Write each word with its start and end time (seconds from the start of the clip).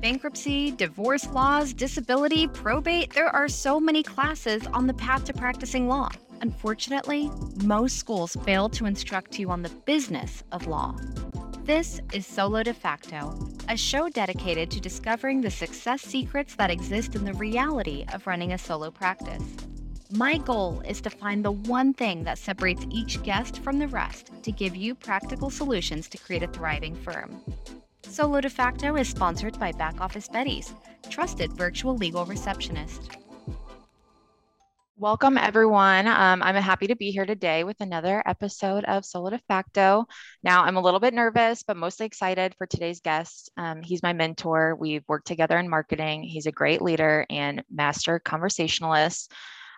Bankruptcy, 0.00 0.70
divorce 0.70 1.28
laws, 1.28 1.74
disability, 1.74 2.48
probate, 2.48 3.12
there 3.12 3.28
are 3.28 3.48
so 3.48 3.78
many 3.78 4.02
classes 4.02 4.66
on 4.68 4.86
the 4.86 4.94
path 4.94 5.24
to 5.24 5.34
practicing 5.34 5.88
law. 5.88 6.08
Unfortunately, 6.40 7.30
most 7.64 7.98
schools 7.98 8.34
fail 8.44 8.70
to 8.70 8.86
instruct 8.86 9.38
you 9.38 9.50
on 9.50 9.60
the 9.60 9.68
business 9.84 10.42
of 10.52 10.66
law. 10.66 10.96
This 11.64 12.00
is 12.14 12.26
Solo 12.26 12.62
De 12.62 12.72
Facto, 12.72 13.38
a 13.68 13.76
show 13.76 14.08
dedicated 14.08 14.70
to 14.70 14.80
discovering 14.80 15.42
the 15.42 15.50
success 15.50 16.00
secrets 16.00 16.54
that 16.54 16.70
exist 16.70 17.14
in 17.14 17.26
the 17.26 17.34
reality 17.34 18.06
of 18.10 18.26
running 18.26 18.54
a 18.54 18.58
solo 18.58 18.90
practice. 18.90 19.44
My 20.10 20.38
goal 20.38 20.80
is 20.88 21.02
to 21.02 21.10
find 21.10 21.44
the 21.44 21.52
one 21.52 21.92
thing 21.92 22.24
that 22.24 22.38
separates 22.38 22.86
each 22.88 23.22
guest 23.22 23.62
from 23.62 23.78
the 23.78 23.88
rest 23.88 24.30
to 24.44 24.50
give 24.50 24.74
you 24.74 24.94
practical 24.94 25.50
solutions 25.50 26.08
to 26.08 26.16
create 26.16 26.42
a 26.42 26.48
thriving 26.48 26.94
firm. 26.96 27.42
Solo 28.10 28.40
De 28.40 28.50
Facto 28.50 28.96
is 28.96 29.08
sponsored 29.08 29.56
by 29.60 29.70
Back 29.70 30.00
Office 30.00 30.28
Betties, 30.28 30.74
trusted 31.08 31.52
virtual 31.52 31.96
legal 31.96 32.26
receptionist. 32.26 33.08
Welcome, 34.96 35.38
everyone. 35.38 36.08
Um, 36.08 36.42
I'm 36.42 36.56
happy 36.56 36.88
to 36.88 36.96
be 36.96 37.12
here 37.12 37.24
today 37.24 37.62
with 37.62 37.80
another 37.80 38.20
episode 38.26 38.82
of 38.84 39.04
Solo 39.04 39.30
De 39.30 39.38
Facto. 39.46 40.06
Now, 40.42 40.64
I'm 40.64 40.76
a 40.76 40.80
little 40.80 40.98
bit 40.98 41.14
nervous, 41.14 41.62
but 41.62 41.76
mostly 41.76 42.04
excited 42.04 42.52
for 42.58 42.66
today's 42.66 43.00
guest. 43.00 43.48
Um, 43.56 43.80
he's 43.80 44.02
my 44.02 44.12
mentor. 44.12 44.74
We've 44.74 45.04
worked 45.06 45.28
together 45.28 45.56
in 45.56 45.70
marketing. 45.70 46.24
He's 46.24 46.46
a 46.46 46.52
great 46.52 46.82
leader 46.82 47.24
and 47.30 47.62
master 47.70 48.18
conversationalist 48.18 49.32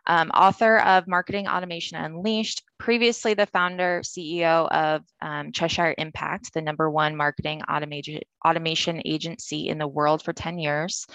um, 0.06 0.30
author 0.30 0.78
of 0.78 1.06
Marketing 1.06 1.46
Automation 1.46 1.96
Unleashed, 1.98 2.62
previously 2.78 3.34
the 3.34 3.46
founder, 3.46 4.00
CEO 4.02 4.68
of 4.70 5.02
um, 5.20 5.52
Cheshire 5.52 5.94
Impact, 5.96 6.52
the 6.52 6.62
number 6.62 6.90
one 6.90 7.16
marketing 7.16 7.62
automation, 7.70 8.20
automation 8.44 9.00
agency 9.04 9.68
in 9.68 9.78
the 9.78 9.86
world 9.86 10.22
for 10.22 10.32
10 10.32 10.58
years. 10.58 11.06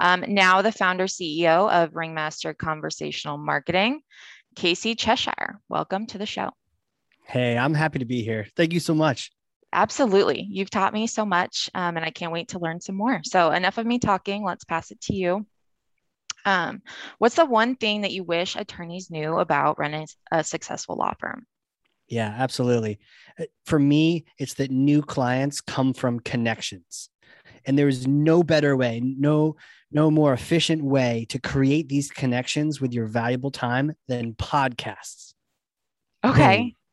Um, 0.00 0.24
now 0.26 0.62
the 0.62 0.72
founder, 0.72 1.04
CEO 1.04 1.70
of 1.70 1.94
Ringmaster 1.94 2.54
Conversational 2.54 3.38
Marketing, 3.38 4.00
Casey 4.56 4.94
Cheshire. 4.94 5.60
Welcome 5.68 6.06
to 6.06 6.18
the 6.18 6.26
show. 6.26 6.50
Hey, 7.26 7.56
I'm 7.56 7.74
happy 7.74 8.00
to 8.00 8.04
be 8.04 8.22
here. 8.22 8.46
Thank 8.56 8.72
you 8.72 8.80
so 8.80 8.94
much. 8.94 9.30
Absolutely. 9.72 10.46
You've 10.50 10.70
taught 10.70 10.92
me 10.92 11.06
so 11.06 11.24
much, 11.24 11.68
um, 11.74 11.96
and 11.96 12.04
I 12.04 12.10
can't 12.10 12.32
wait 12.32 12.48
to 12.48 12.60
learn 12.60 12.80
some 12.80 12.94
more. 12.96 13.20
So, 13.24 13.50
enough 13.50 13.78
of 13.78 13.86
me 13.86 13.98
talking. 13.98 14.44
Let's 14.44 14.64
pass 14.64 14.92
it 14.92 15.00
to 15.02 15.14
you. 15.14 15.46
Um, 16.44 16.82
what's 17.18 17.36
the 17.36 17.46
one 17.46 17.76
thing 17.76 18.02
that 18.02 18.12
you 18.12 18.24
wish 18.24 18.56
attorneys 18.56 19.10
knew 19.10 19.38
about 19.38 19.78
running 19.78 20.06
a 20.30 20.44
successful 20.44 20.96
law 20.96 21.14
firm? 21.18 21.46
Yeah, 22.08 22.34
absolutely. 22.36 22.98
Uh, 23.38 23.44
for 23.64 23.78
me, 23.78 24.24
it's 24.38 24.54
that 24.54 24.70
new 24.70 25.02
clients 25.02 25.60
come 25.60 25.94
from 25.94 26.20
connections. 26.20 27.08
And 27.66 27.78
there 27.78 27.88
is 27.88 28.06
no 28.06 28.42
better 28.42 28.76
way, 28.76 29.00
no 29.00 29.56
no 29.90 30.10
more 30.10 30.32
efficient 30.32 30.82
way 30.82 31.24
to 31.28 31.38
create 31.38 31.88
these 31.88 32.10
connections 32.10 32.80
with 32.80 32.92
your 32.92 33.06
valuable 33.06 33.50
time 33.52 33.94
than 34.08 34.34
podcasts. 34.34 35.34
Okay. 36.24 36.74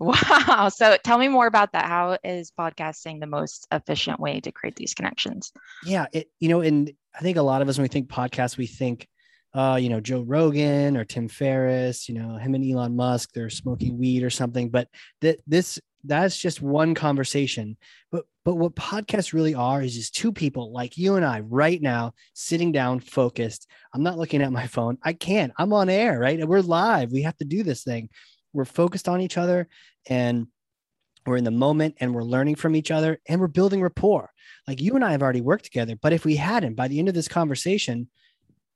Wow. 0.00 0.68
So 0.72 0.96
tell 1.02 1.18
me 1.18 1.26
more 1.26 1.48
about 1.48 1.72
that. 1.72 1.86
How 1.86 2.18
is 2.22 2.52
podcasting 2.56 3.18
the 3.18 3.26
most 3.26 3.66
efficient 3.72 4.20
way 4.20 4.38
to 4.38 4.52
create 4.52 4.76
these 4.76 4.94
connections? 4.94 5.50
Yeah, 5.84 6.06
it 6.12 6.30
you 6.38 6.48
know, 6.48 6.60
and 6.60 6.92
I 7.18 7.22
think 7.22 7.36
a 7.36 7.42
lot 7.42 7.62
of 7.62 7.68
us 7.68 7.78
when 7.78 7.82
we 7.82 7.88
think 7.88 8.08
podcasts, 8.08 8.56
we 8.56 8.66
think, 8.66 9.08
uh, 9.52 9.78
you 9.80 9.88
know, 9.88 10.00
Joe 10.00 10.22
Rogan 10.22 10.96
or 10.96 11.04
Tim 11.04 11.28
Ferriss, 11.28 12.08
you 12.08 12.14
know, 12.14 12.36
him 12.36 12.54
and 12.54 12.64
Elon 12.64 12.94
Musk, 12.94 13.30
they're 13.32 13.50
smoking 13.50 13.98
weed 13.98 14.22
or 14.22 14.30
something. 14.30 14.70
But 14.70 14.88
that 15.20 15.40
this 15.46 15.80
that's 16.04 16.38
just 16.38 16.62
one 16.62 16.94
conversation. 16.94 17.76
But 18.12 18.24
but 18.44 18.54
what 18.54 18.76
podcasts 18.76 19.32
really 19.32 19.54
are 19.54 19.82
is 19.82 19.96
just 19.96 20.14
two 20.14 20.32
people 20.32 20.72
like 20.72 20.96
you 20.96 21.16
and 21.16 21.24
I 21.24 21.40
right 21.40 21.82
now 21.82 22.14
sitting 22.34 22.70
down, 22.70 23.00
focused. 23.00 23.66
I'm 23.92 24.04
not 24.04 24.16
looking 24.16 24.40
at 24.40 24.52
my 24.52 24.68
phone. 24.68 24.96
I 25.02 25.12
can't. 25.12 25.52
I'm 25.58 25.72
on 25.72 25.88
air, 25.88 26.20
right? 26.20 26.46
We're 26.46 26.60
live. 26.60 27.10
We 27.10 27.22
have 27.22 27.36
to 27.38 27.44
do 27.44 27.64
this 27.64 27.82
thing. 27.82 28.10
We're 28.52 28.64
focused 28.64 29.08
on 29.08 29.20
each 29.20 29.36
other 29.36 29.68
and 30.08 30.46
we're 31.26 31.36
in 31.36 31.44
the 31.44 31.50
moment 31.50 31.96
and 32.00 32.14
we're 32.14 32.22
learning 32.22 32.56
from 32.56 32.76
each 32.76 32.90
other 32.90 33.18
and 33.28 33.40
we're 33.40 33.48
building 33.48 33.82
rapport. 33.82 34.30
Like 34.66 34.80
you 34.80 34.94
and 34.94 35.04
I 35.04 35.12
have 35.12 35.22
already 35.22 35.40
worked 35.40 35.64
together, 35.64 35.96
but 36.00 36.12
if 36.12 36.24
we 36.24 36.36
hadn't, 36.36 36.74
by 36.74 36.88
the 36.88 36.98
end 36.98 37.08
of 37.08 37.14
this 37.14 37.28
conversation, 37.28 38.08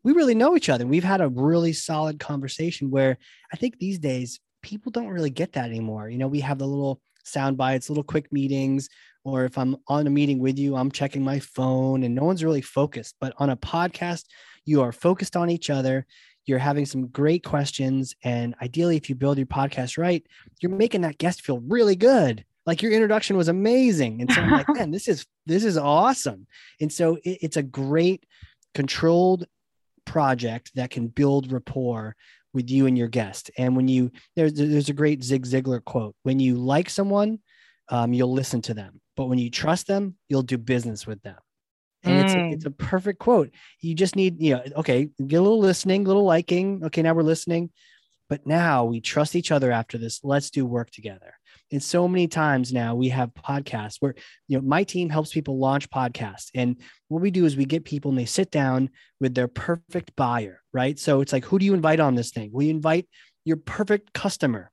we 0.04 0.12
really 0.12 0.34
know 0.34 0.56
each 0.56 0.68
other. 0.68 0.86
We've 0.86 1.04
had 1.04 1.20
a 1.20 1.28
really 1.28 1.72
solid 1.72 2.18
conversation 2.18 2.90
where 2.90 3.18
I 3.52 3.56
think 3.56 3.78
these 3.78 3.98
days 3.98 4.40
people 4.62 4.90
don't 4.90 5.08
really 5.08 5.30
get 5.30 5.52
that 5.52 5.66
anymore. 5.66 6.08
You 6.08 6.18
know, 6.18 6.28
we 6.28 6.40
have 6.40 6.58
the 6.58 6.66
little 6.66 7.00
sound 7.24 7.56
bites, 7.56 7.88
little 7.88 8.04
quick 8.04 8.32
meetings, 8.32 8.88
or 9.24 9.44
if 9.44 9.56
I'm 9.56 9.76
on 9.86 10.06
a 10.06 10.10
meeting 10.10 10.38
with 10.38 10.58
you, 10.58 10.76
I'm 10.76 10.90
checking 10.90 11.22
my 11.22 11.38
phone 11.38 12.02
and 12.02 12.14
no 12.14 12.24
one's 12.24 12.42
really 12.42 12.62
focused. 12.62 13.16
But 13.20 13.34
on 13.38 13.50
a 13.50 13.56
podcast, 13.56 14.24
you 14.64 14.82
are 14.82 14.92
focused 14.92 15.36
on 15.36 15.50
each 15.50 15.70
other. 15.70 16.06
You're 16.46 16.58
having 16.58 16.86
some 16.86 17.06
great 17.08 17.44
questions. 17.44 18.16
And 18.24 18.54
ideally, 18.60 18.96
if 18.96 19.08
you 19.08 19.14
build 19.14 19.38
your 19.38 19.46
podcast 19.46 19.98
right, 19.98 20.24
you're 20.60 20.72
making 20.72 21.02
that 21.02 21.18
guest 21.18 21.42
feel 21.42 21.60
really 21.60 21.96
good. 21.96 22.44
Like 22.66 22.82
your 22.82 22.92
introduction 22.92 23.36
was 23.36 23.48
amazing 23.48 24.20
and 24.20 24.32
so 24.32 24.40
i'm 24.40 24.50
like 24.50 24.68
man 24.76 24.92
this 24.92 25.08
is 25.08 25.26
this 25.46 25.64
is 25.64 25.76
awesome. 25.76 26.46
And 26.80 26.92
so 26.92 27.16
it, 27.16 27.38
it's 27.42 27.56
a 27.56 27.62
great 27.62 28.24
controlled 28.74 29.46
project 30.04 30.70
that 30.76 30.90
can 30.90 31.08
build 31.08 31.50
rapport 31.50 32.14
with 32.54 32.70
you 32.70 32.86
and 32.86 32.96
your 32.96 33.08
guest. 33.08 33.50
And 33.56 33.74
when 33.76 33.88
you 33.88 34.12
there's 34.36 34.54
there's 34.54 34.88
a 34.88 34.94
great 34.94 35.24
zig 35.24 35.44
ziglar 35.44 35.84
quote 35.84 36.14
when 36.22 36.38
you 36.38 36.56
like 36.56 36.90
someone 36.90 37.40
um, 37.88 38.12
you'll 38.12 38.32
listen 38.32 38.62
to 38.62 38.74
them 38.74 39.00
but 39.16 39.26
when 39.26 39.38
you 39.38 39.50
trust 39.50 39.86
them 39.86 40.16
you'll 40.28 40.42
do 40.42 40.58
business 40.58 41.06
with 41.06 41.20
them 41.22 41.36
and 42.04 42.20
mm. 42.20 42.24
it's, 42.24 42.32
a, 42.32 42.36
mm. 42.36 42.52
it's 42.52 42.64
a 42.66 42.70
perfect 42.70 43.18
quote. 43.18 43.50
You 43.80 43.94
just 43.94 44.16
need 44.16 44.40
you 44.40 44.54
know 44.54 44.62
okay 44.76 45.08
get 45.26 45.36
a 45.36 45.42
little 45.42 45.60
listening 45.60 46.04
a 46.04 46.08
little 46.08 46.24
liking. 46.24 46.82
Okay 46.84 47.02
now 47.02 47.14
we're 47.14 47.22
listening. 47.22 47.70
But 48.28 48.46
now 48.46 48.84
we 48.84 49.02
trust 49.02 49.36
each 49.36 49.52
other 49.52 49.70
after 49.70 49.98
this. 49.98 50.20
Let's 50.24 50.48
do 50.48 50.64
work 50.64 50.90
together. 50.90 51.34
And 51.70 51.82
so 51.82 52.08
many 52.08 52.28
times 52.28 52.72
now 52.72 52.94
we 52.94 53.10
have 53.10 53.34
podcasts 53.34 53.96
where 54.00 54.14
you 54.48 54.58
know 54.58 54.64
my 54.64 54.84
team 54.84 55.10
helps 55.10 55.32
people 55.32 55.58
launch 55.58 55.90
podcasts. 55.90 56.50
And 56.54 56.80
what 57.08 57.20
we 57.20 57.30
do 57.30 57.44
is 57.44 57.56
we 57.56 57.66
get 57.66 57.84
people 57.84 58.10
and 58.10 58.18
they 58.18 58.24
sit 58.24 58.50
down 58.50 58.90
with 59.20 59.34
their 59.34 59.48
perfect 59.48 60.16
buyer 60.16 60.62
right? 60.72 60.98
So 60.98 61.20
it's 61.20 61.32
like 61.32 61.44
who 61.44 61.58
do 61.58 61.66
you 61.66 61.74
invite 61.74 62.00
on 62.00 62.14
this 62.14 62.30
thing? 62.30 62.50
We 62.52 62.70
invite 62.70 63.08
your 63.44 63.56
perfect 63.56 64.12
customer. 64.12 64.70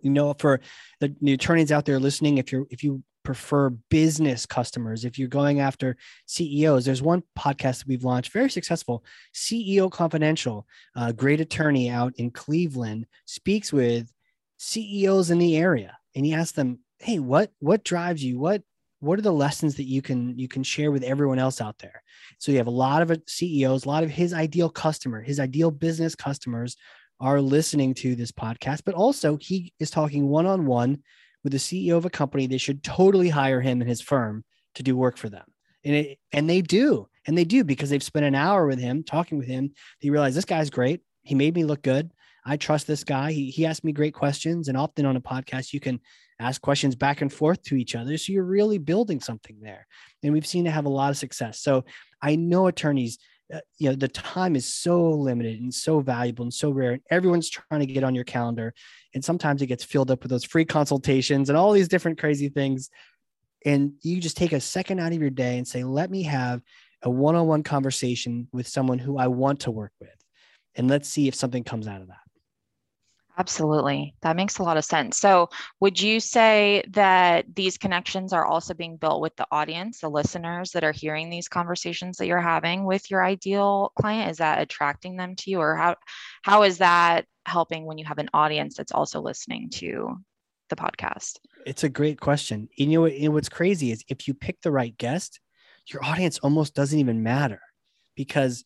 You 0.00 0.10
know 0.10 0.34
for 0.34 0.60
the, 1.00 1.14
the 1.22 1.32
attorneys 1.32 1.72
out 1.72 1.84
there 1.84 1.98
listening 1.98 2.38
if 2.38 2.52
you're 2.52 2.66
if 2.68 2.82
you 2.82 3.02
prefer 3.24 3.70
business 3.90 4.46
customers 4.46 5.04
if 5.04 5.18
you're 5.18 5.28
going 5.28 5.58
after 5.58 5.96
ceos 6.26 6.84
there's 6.84 7.02
one 7.02 7.22
podcast 7.36 7.78
that 7.78 7.88
we've 7.88 8.04
launched 8.04 8.32
very 8.32 8.50
successful 8.50 9.02
ceo 9.34 9.90
confidential 9.90 10.66
a 10.94 11.12
great 11.12 11.40
attorney 11.40 11.90
out 11.90 12.12
in 12.16 12.30
cleveland 12.30 13.06
speaks 13.24 13.72
with 13.72 14.12
ceos 14.58 15.30
in 15.30 15.38
the 15.38 15.56
area 15.56 15.96
and 16.14 16.24
he 16.24 16.32
asked 16.32 16.56
them, 16.56 16.80
"Hey, 16.98 17.18
what 17.18 17.52
what 17.58 17.84
drives 17.84 18.22
you? 18.22 18.38
What 18.38 18.62
what 19.00 19.18
are 19.18 19.22
the 19.22 19.32
lessons 19.32 19.76
that 19.76 19.84
you 19.84 20.00
can 20.02 20.38
you 20.38 20.48
can 20.48 20.62
share 20.62 20.90
with 20.90 21.02
everyone 21.02 21.38
else 21.38 21.60
out 21.60 21.78
there?" 21.78 22.02
So 22.38 22.52
you 22.52 22.58
have 22.58 22.66
a 22.66 22.70
lot 22.70 23.02
of 23.02 23.22
CEOs, 23.26 23.84
a 23.84 23.88
lot 23.88 24.04
of 24.04 24.10
his 24.10 24.32
ideal 24.32 24.70
customer, 24.70 25.20
his 25.20 25.40
ideal 25.40 25.70
business 25.70 26.14
customers 26.14 26.76
are 27.20 27.40
listening 27.40 27.94
to 27.94 28.14
this 28.14 28.32
podcast, 28.32 28.82
but 28.84 28.94
also 28.94 29.36
he 29.36 29.72
is 29.78 29.90
talking 29.90 30.28
one 30.28 30.46
on 30.46 30.66
one 30.66 31.02
with 31.44 31.52
the 31.52 31.58
CEO 31.58 31.96
of 31.96 32.04
a 32.04 32.10
company. 32.10 32.46
They 32.46 32.58
should 32.58 32.82
totally 32.82 33.28
hire 33.28 33.60
him 33.60 33.80
and 33.80 33.88
his 33.88 34.00
firm 34.00 34.44
to 34.74 34.82
do 34.82 34.96
work 34.96 35.16
for 35.16 35.28
them. 35.28 35.44
And 35.84 35.94
it, 35.94 36.18
and 36.32 36.50
they 36.50 36.62
do. 36.62 37.08
And 37.26 37.38
they 37.38 37.44
do 37.44 37.62
because 37.62 37.90
they've 37.90 38.02
spent 38.02 38.26
an 38.26 38.34
hour 38.34 38.66
with 38.66 38.80
him 38.80 39.04
talking 39.04 39.38
with 39.38 39.46
him. 39.46 39.72
They 40.02 40.10
realize 40.10 40.34
this 40.34 40.44
guy's 40.44 40.70
great. 40.70 41.02
He 41.22 41.34
made 41.34 41.54
me 41.54 41.64
look 41.64 41.82
good. 41.82 42.10
I 42.44 42.56
trust 42.56 42.86
this 42.86 43.04
guy. 43.04 43.32
He, 43.32 43.50
he 43.50 43.64
asked 43.64 43.84
me 43.84 43.92
great 43.92 44.14
questions. 44.14 44.68
And 44.68 44.76
often 44.76 45.06
on 45.06 45.16
a 45.16 45.20
podcast, 45.20 45.72
you 45.72 45.80
can 45.80 46.00
ask 46.40 46.60
questions 46.60 46.94
back 46.94 47.20
and 47.22 47.32
forth 47.32 47.62
to 47.62 47.76
each 47.76 47.94
other. 47.94 48.18
So 48.18 48.32
you're 48.32 48.44
really 48.44 48.78
building 48.78 49.20
something 49.20 49.58
there. 49.60 49.86
And 50.22 50.32
we've 50.32 50.46
seen 50.46 50.64
to 50.64 50.70
have 50.70 50.84
a 50.84 50.90
lot 50.90 51.10
of 51.10 51.16
success. 51.16 51.60
So 51.60 51.84
I 52.20 52.36
know 52.36 52.66
attorneys, 52.66 53.18
uh, 53.52 53.60
you 53.78 53.90
know, 53.90 53.94
the 53.94 54.08
time 54.08 54.56
is 54.56 54.72
so 54.72 55.10
limited 55.10 55.60
and 55.60 55.72
so 55.72 56.00
valuable 56.00 56.44
and 56.44 56.54
so 56.54 56.70
rare. 56.70 56.92
And 56.92 57.02
everyone's 57.10 57.50
trying 57.50 57.80
to 57.80 57.86
get 57.86 58.04
on 58.04 58.14
your 58.14 58.24
calendar. 58.24 58.72
And 59.14 59.24
sometimes 59.24 59.60
it 59.60 59.66
gets 59.66 59.84
filled 59.84 60.10
up 60.10 60.22
with 60.22 60.30
those 60.30 60.44
free 60.44 60.64
consultations 60.64 61.48
and 61.48 61.58
all 61.58 61.72
these 61.72 61.88
different 61.88 62.18
crazy 62.18 62.48
things. 62.48 62.88
And 63.66 63.92
you 64.02 64.20
just 64.20 64.36
take 64.36 64.52
a 64.52 64.60
second 64.60 64.98
out 64.98 65.12
of 65.12 65.20
your 65.20 65.30
day 65.30 65.58
and 65.58 65.68
say, 65.68 65.84
let 65.84 66.10
me 66.10 66.22
have 66.24 66.62
a 67.02 67.10
one 67.10 67.34
on 67.34 67.46
one 67.46 67.62
conversation 67.62 68.48
with 68.52 68.66
someone 68.66 68.98
who 68.98 69.18
I 69.18 69.26
want 69.26 69.60
to 69.60 69.70
work 69.70 69.92
with. 70.00 70.10
And 70.74 70.88
let's 70.88 71.08
see 71.08 71.28
if 71.28 71.34
something 71.34 71.64
comes 71.64 71.86
out 71.86 72.00
of 72.00 72.08
that. 72.08 72.23
Absolutely. 73.36 74.14
That 74.22 74.36
makes 74.36 74.58
a 74.58 74.62
lot 74.62 74.76
of 74.76 74.84
sense. 74.84 75.18
So, 75.18 75.48
would 75.80 76.00
you 76.00 76.20
say 76.20 76.84
that 76.90 77.46
these 77.52 77.78
connections 77.78 78.32
are 78.32 78.46
also 78.46 78.74
being 78.74 78.96
built 78.96 79.20
with 79.20 79.34
the 79.34 79.46
audience, 79.50 80.00
the 80.00 80.08
listeners 80.08 80.70
that 80.70 80.84
are 80.84 80.92
hearing 80.92 81.30
these 81.30 81.48
conversations 81.48 82.18
that 82.18 82.26
you're 82.26 82.40
having 82.40 82.84
with 82.84 83.10
your 83.10 83.24
ideal 83.24 83.92
client? 83.98 84.30
Is 84.30 84.36
that 84.38 84.60
attracting 84.60 85.16
them 85.16 85.34
to 85.36 85.50
you 85.50 85.58
or 85.58 85.74
how 85.74 85.96
how 86.42 86.62
is 86.62 86.78
that 86.78 87.26
helping 87.44 87.86
when 87.86 87.98
you 87.98 88.04
have 88.04 88.18
an 88.18 88.30
audience 88.32 88.76
that's 88.76 88.92
also 88.92 89.20
listening 89.20 89.68
to 89.70 90.16
the 90.70 90.76
podcast? 90.76 91.38
It's 91.66 91.82
a 91.82 91.88
great 91.88 92.20
question. 92.20 92.68
You 92.76 92.86
know, 92.86 93.06
and 93.06 93.34
what's 93.34 93.48
crazy 93.48 93.90
is 93.90 94.04
if 94.08 94.28
you 94.28 94.34
pick 94.34 94.60
the 94.60 94.70
right 94.70 94.96
guest, 94.96 95.40
your 95.88 96.04
audience 96.04 96.38
almost 96.38 96.74
doesn't 96.74 96.98
even 96.98 97.24
matter 97.24 97.60
because 98.14 98.64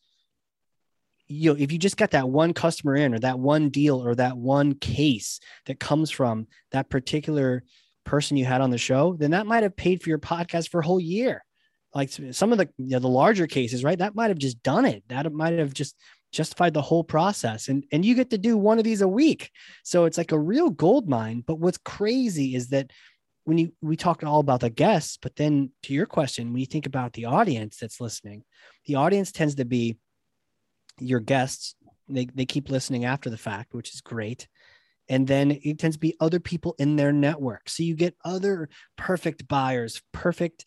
you 1.29 1.53
know 1.53 1.61
if 1.61 1.71
you 1.71 1.79
just 1.79 1.97
got 1.97 2.11
that 2.11 2.29
one 2.29 2.53
customer 2.53 2.97
in 2.97 3.15
or 3.15 3.19
that 3.19 3.39
one 3.39 3.69
deal 3.69 4.05
or 4.05 4.15
that 4.15 4.37
one 4.37 4.75
case 4.75 5.41
that 5.67 5.79
comes 5.79 6.11
from 6.11 6.47
that 6.73 6.89
particular 6.89 7.63
person 8.05 8.37
you 8.37 8.45
had 8.45 8.61
on 8.61 8.71
the 8.71 8.79
show 8.79 9.15
then 9.19 9.33
that 9.33 9.47
might 9.47 9.63
have 9.63 9.77
paid 9.77 10.03
for 10.03 10.09
your 10.09 10.19
podcast 10.19 10.71
for 10.71 10.81
a 10.81 10.85
whole 10.85 11.01
year. 11.01 11.45
Like 11.95 12.11
some 12.11 12.53
of 12.53 12.59
the 12.59 12.69
you 12.77 12.91
know, 12.91 12.99
the 12.99 13.09
larger 13.09 13.47
cases 13.47 13.83
right 13.83 13.99
that 13.99 14.15
might 14.15 14.29
have 14.29 14.39
just 14.39 14.63
done 14.63 14.85
it. 14.85 15.03
That 15.09 15.33
might 15.33 15.59
have 15.59 15.73
just 15.73 15.97
justified 16.33 16.75
the 16.75 16.83
whole 16.83 17.03
process. 17.03 17.69
And 17.69 17.85
and 17.93 18.05
you 18.05 18.15
get 18.15 18.31
to 18.31 18.39
do 18.39 18.57
one 18.57 18.79
of 18.79 18.85
these 18.85 19.01
a 19.01 19.09
week. 19.09 19.51
So 19.85 20.05
it's 20.05 20.19
like 20.19 20.33
a 20.33 20.39
real 20.39 20.71
gold 20.71 21.09
mine. 21.09 21.43
But 21.47 21.59
what's 21.59 21.79
crazy 21.79 22.55
is 22.55 22.69
that 22.69 22.91
when 23.45 23.57
you 23.57 23.73
we 23.81 23.97
talked 23.97 24.23
all 24.23 24.41
about 24.41 24.61
the 24.61 24.69
guests 24.69 25.19
but 25.21 25.35
then 25.37 25.71
to 25.83 25.95
your 25.95 26.05
question 26.05 26.53
when 26.53 26.61
you 26.61 26.67
think 26.67 26.85
about 26.85 27.15
the 27.15 27.25
audience 27.25 27.79
that's 27.79 27.99
listening 27.99 28.45
the 28.85 28.97
audience 28.97 29.33
tends 29.33 29.55
to 29.55 29.65
be 29.65 29.97
your 31.01 31.21
guests 31.21 31.75
they, 32.09 32.27
they 32.35 32.47
keep 32.47 32.71
listening 32.71 33.05
after 33.05 33.31
the 33.31 33.37
fact 33.37 33.75
which 33.75 33.95
is 33.95 34.01
great 34.01 34.49
and 35.11 35.27
then 35.27 35.59
it 35.63 35.79
tends 35.79 35.97
to 35.97 36.01
be 36.01 36.17
other 36.21 36.41
people 36.41 36.75
in 36.79 36.97
their 36.97 37.13
network 37.13 37.69
so 37.69 37.83
you 37.83 37.95
get 37.95 38.17
other 38.25 38.69
perfect 38.97 39.47
buyers 39.49 40.03
perfect 40.13 40.65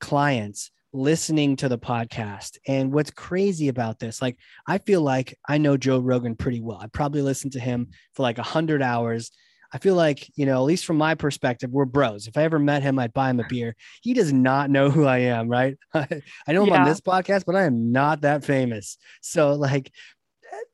clients 0.00 0.70
listening 0.92 1.56
to 1.56 1.68
the 1.68 1.78
podcast. 1.78 2.58
And 2.66 2.92
what's 2.92 3.10
crazy 3.10 3.68
about 3.68 3.98
this, 3.98 4.20
like, 4.20 4.36
I 4.66 4.78
feel 4.78 5.02
like 5.02 5.38
I 5.48 5.58
know 5.58 5.76
Joe 5.76 5.98
Rogan 5.98 6.36
pretty 6.36 6.60
well. 6.60 6.78
I 6.80 6.86
probably 6.88 7.22
listened 7.22 7.52
to 7.52 7.60
him 7.60 7.88
for 8.14 8.22
like 8.22 8.38
a 8.38 8.42
hundred 8.42 8.82
hours. 8.82 9.30
I 9.72 9.78
feel 9.78 9.94
like, 9.94 10.30
you 10.36 10.46
know, 10.46 10.56
at 10.56 10.64
least 10.64 10.84
from 10.84 10.96
my 10.96 11.14
perspective, 11.14 11.70
we're 11.70 11.84
bros. 11.84 12.26
If 12.26 12.36
I 12.36 12.42
ever 12.42 12.58
met 12.58 12.82
him, 12.82 12.98
I'd 12.98 13.12
buy 13.12 13.30
him 13.30 13.40
a 13.40 13.44
beer. 13.48 13.76
He 14.02 14.14
does 14.14 14.32
not 14.32 14.70
know 14.70 14.90
who 14.90 15.04
I 15.04 15.18
am, 15.18 15.48
right? 15.48 15.76
I 15.94 16.08
know 16.48 16.62
him 16.62 16.70
yeah. 16.70 16.80
on 16.80 16.88
this 16.88 17.00
podcast, 17.00 17.44
but 17.46 17.56
I 17.56 17.64
am 17.64 17.92
not 17.92 18.22
that 18.22 18.44
famous. 18.44 18.98
So 19.20 19.52
like, 19.54 19.92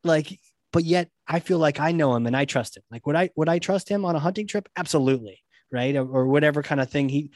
like, 0.03 0.39
but 0.73 0.85
yet 0.85 1.11
I 1.27 1.41
feel 1.41 1.59
like 1.59 1.81
I 1.81 1.93
know 1.93 2.15
him 2.15 2.27
and 2.27 2.37
I 2.37 2.45
trust 2.45 2.77
him. 2.77 2.83
Like, 2.91 3.07
would 3.07 3.17
I 3.17 3.31
would 3.37 3.49
I 3.49 3.59
trust 3.59 3.89
him 3.89 4.05
on 4.05 4.17
a 4.17 4.21
hunting 4.21 4.47
trip? 4.47 4.69
Absolutely. 4.77 5.43
Right. 5.73 5.97
Or, 5.97 6.07
or 6.07 6.27
whatever 6.27 6.63
kind 6.63 6.81
of 6.81 6.91
thing 6.91 7.09
he 7.09 7.31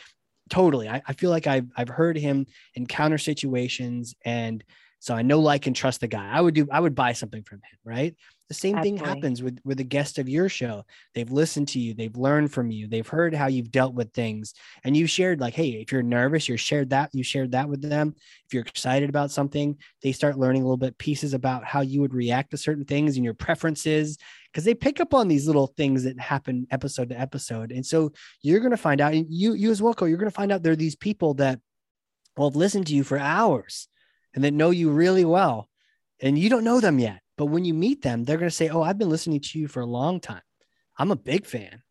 totally. 0.51 0.89
I, 0.89 1.03
I 1.07 1.13
feel 1.15 1.31
like 1.31 1.47
I've 1.47 1.67
I've 1.77 1.89
heard 1.89 2.17
him 2.17 2.47
encounter 2.75 3.19
situations 3.19 4.15
and 4.25 4.63
so 5.01 5.15
I 5.15 5.23
know, 5.23 5.41
like, 5.41 5.67
and 5.67 5.75
trust 5.75 6.01
the 6.01 6.09
guy. 6.09 6.31
I 6.31 6.41
would 6.41 6.55
do, 6.55 6.69
I 6.71 6.79
would 6.79 6.95
buy 6.95 7.15
something 7.15 7.43
from 7.43 7.59
him, 7.59 7.79
right? 7.85 8.15
The 8.49 8.55
same 8.55 8.77
Absolutely. 8.77 8.99
thing 8.99 9.07
happens 9.07 9.43
with 9.43 9.59
with 9.65 9.81
a 9.81 9.85
guest 9.85 10.19
of 10.19 10.29
your 10.29 10.49
show. 10.49 10.85
They've 11.15 11.31
listened 11.31 11.69
to 11.69 11.79
you, 11.79 11.95
they've 11.95 12.17
learned 12.17 12.53
from 12.53 12.71
you, 12.71 12.87
they've 12.87 13.07
heard 13.07 13.35
how 13.35 13.47
you've 13.47 13.71
dealt 13.71 13.95
with 13.95 14.13
things, 14.13 14.55
and 14.85 14.97
you 14.97 15.07
shared 15.07 15.41
like, 15.41 15.55
hey, 15.55 15.71
if 15.71 15.91
you're 15.91 16.03
nervous, 16.03 16.49
you 16.49 16.57
shared 16.57 16.91
that, 16.91 17.11
you 17.13 17.23
shared 17.23 17.53
that 17.53 17.69
with 17.69 17.81
them. 17.81 18.15
If 18.47 18.55
you're 18.55 18.65
excited 18.65 19.09
about 19.09 19.31
something, 19.31 19.79
they 20.03 20.13
start 20.13 20.39
learning 20.39 20.63
a 20.63 20.65
little 20.67 20.77
bit 20.77 20.99
pieces 20.99 21.33
about 21.33 21.65
how 21.65 21.81
you 21.81 22.01
would 22.01 22.13
react 22.13 22.51
to 22.51 22.57
certain 22.57 22.85
things 22.85 23.17
and 23.17 23.25
your 23.25 23.35
preferences, 23.35 24.19
because 24.53 24.65
they 24.65 24.75
pick 24.75 25.01
up 25.01 25.15
on 25.15 25.29
these 25.29 25.47
little 25.47 25.69
things 25.69 26.03
that 26.03 26.19
happen 26.21 26.67
episode 26.71 27.09
to 27.11 27.21
episode. 27.21 27.71
And 27.73 27.87
so 27.87 28.13
you're 28.43 28.61
going 28.61 28.73
to 28.73 28.77
find 28.77 29.01
out, 29.01 29.15
and 29.15 29.27
you 29.31 29.55
you 29.55 29.71
as 29.71 29.81
well, 29.81 29.95
Co, 29.95 30.05
you're 30.07 30.19
going 30.19 30.31
to 30.31 30.35
find 30.35 30.51
out 30.53 30.63
there 30.63 30.73
are 30.73 30.77
these 30.77 30.97
people 30.97 31.35
that 31.35 31.61
will 32.37 32.51
have 32.51 32.57
listened 32.57 32.89
to 32.89 32.95
you 32.95 33.05
for 33.05 33.17
hours 33.17 33.87
and 34.35 34.45
that 34.45 34.53
know 34.53 34.71
you 34.71 34.91
really 34.91 35.25
well 35.25 35.69
and 36.21 36.39
you 36.39 36.49
don't 36.49 36.65
know 36.65 36.81
them 36.81 36.99
yet 36.99 37.21
but 37.37 37.47
when 37.47 37.65
you 37.65 37.75
meet 37.75 38.03
them 38.03 38.25
they're 38.25 38.39
going 38.39 38.49
to 38.51 38.55
say 38.55 38.69
oh 38.69 38.83
i've 38.83 38.99
been 38.99 39.11
listening 39.11 39.41
to 39.41 39.59
you 39.59 39.69
for 39.69 39.81
a 39.81 39.87
long 39.87 40.21
time. 40.21 40.43
I'm 41.01 41.11
a 41.11 41.17
big 41.17 41.47
fan. 41.47 41.83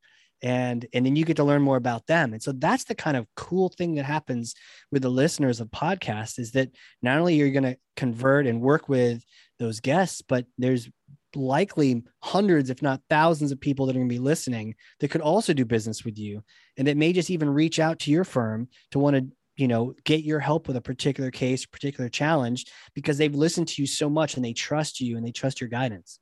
And 0.41 0.85
and 0.93 1.05
then 1.05 1.17
you 1.17 1.25
get 1.25 1.35
to 1.37 1.43
learn 1.43 1.61
more 1.61 1.75
about 1.75 2.07
them. 2.07 2.31
And 2.31 2.41
so 2.41 2.53
that's 2.53 2.85
the 2.85 2.95
kind 2.95 3.17
of 3.17 3.27
cool 3.35 3.67
thing 3.67 3.95
that 3.95 4.05
happens 4.05 4.55
with 4.89 5.01
the 5.01 5.09
listeners 5.09 5.59
of 5.59 5.67
podcasts 5.67 6.39
is 6.39 6.51
that 6.51 6.69
not 7.01 7.17
only 7.17 7.33
are 7.33 7.45
you're 7.45 7.51
going 7.51 7.73
to 7.73 7.77
convert 7.97 8.47
and 8.47 8.61
work 8.61 8.87
with 8.87 9.21
those 9.57 9.81
guests 9.81 10.21
but 10.21 10.45
there's 10.57 10.89
likely 11.35 12.03
hundreds 12.23 12.69
if 12.69 12.81
not 12.81 13.01
thousands 13.09 13.51
of 13.51 13.59
people 13.59 13.85
that 13.85 13.95
are 13.97 13.99
going 13.99 14.07
to 14.07 14.15
be 14.15 14.19
listening 14.19 14.75
that 15.01 15.11
could 15.11 15.19
also 15.19 15.51
do 15.51 15.65
business 15.65 16.05
with 16.05 16.17
you. 16.17 16.41
And 16.77 16.87
that 16.87 16.95
may 16.95 17.11
just 17.11 17.29
even 17.29 17.49
reach 17.49 17.77
out 17.77 17.99
to 17.99 18.11
your 18.11 18.23
firm 18.23 18.69
to 18.91 18.99
want 18.99 19.17
to 19.17 19.27
you 19.59 19.67
know 19.67 19.93
get 20.05 20.23
your 20.23 20.39
help 20.39 20.67
with 20.67 20.77
a 20.77 20.81
particular 20.81 21.31
case 21.31 21.65
particular 21.65 22.09
challenge 22.09 22.65
because 22.93 23.17
they've 23.17 23.35
listened 23.35 23.67
to 23.67 23.81
you 23.81 23.87
so 23.87 24.09
much 24.09 24.35
and 24.35 24.45
they 24.45 24.53
trust 24.53 24.99
you 24.99 25.17
and 25.17 25.25
they 25.25 25.31
trust 25.31 25.59
your 25.61 25.69
guidance 25.69 26.19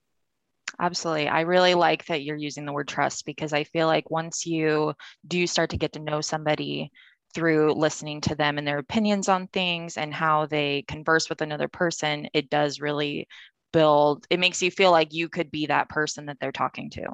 Absolutely. 0.80 1.28
I 1.28 1.42
really 1.42 1.74
like 1.74 2.06
that 2.06 2.24
you're 2.24 2.36
using 2.36 2.66
the 2.66 2.74
word 2.74 2.88
trust 2.88 3.26
because 3.26 3.52
I 3.54 3.64
feel 3.64 3.88
like 3.88 4.12
once 4.12 4.46
you 4.46 4.94
do 5.28 5.48
start 5.48 5.72
to 5.72 5.78
get 5.78 5.94
to 5.94 6.00
know 6.00 6.22
somebody 6.22 6.92
through 7.34 7.74
listening 7.74 8.22
to 8.22 8.36
them 8.36 8.58
and 8.58 8.68
their 8.68 8.78
opinions 8.78 9.28
on 9.30 9.48
things 9.48 9.98
and 9.98 10.14
how 10.14 10.46
they 10.46 10.84
converse 10.88 11.30
with 11.30 11.42
another 11.42 11.68
person, 11.68 12.28
it 12.34 12.50
does 12.50 12.80
really 12.80 13.28
build, 13.74 14.28
it 14.30 14.40
makes 14.40 14.62
you 14.62 14.70
feel 14.70 14.92
like 14.92 15.14
you 15.14 15.30
could 15.30 15.50
be 15.52 15.66
that 15.66 15.90
person 15.90 16.28
that 16.28 16.38
they're 16.40 16.52
talking 16.52 16.90
to. 16.92 17.08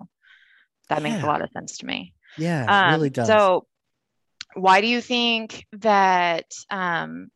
That 0.90 1.02
yeah. 1.02 1.10
makes 1.10 1.24
a 1.24 1.28
lot 1.28 1.42
of 1.42 1.50
sense 1.52 1.78
to 1.78 1.86
me. 1.86 2.14
Yeah, 2.38 2.64
it 2.64 2.70
um, 2.70 2.96
really 2.96 3.10
does. 3.10 3.28
So 3.28 3.68
why 4.56 4.82
do 4.82 4.88
you 4.88 5.02
think 5.02 5.66
that 5.74 6.46
um, 6.70 7.30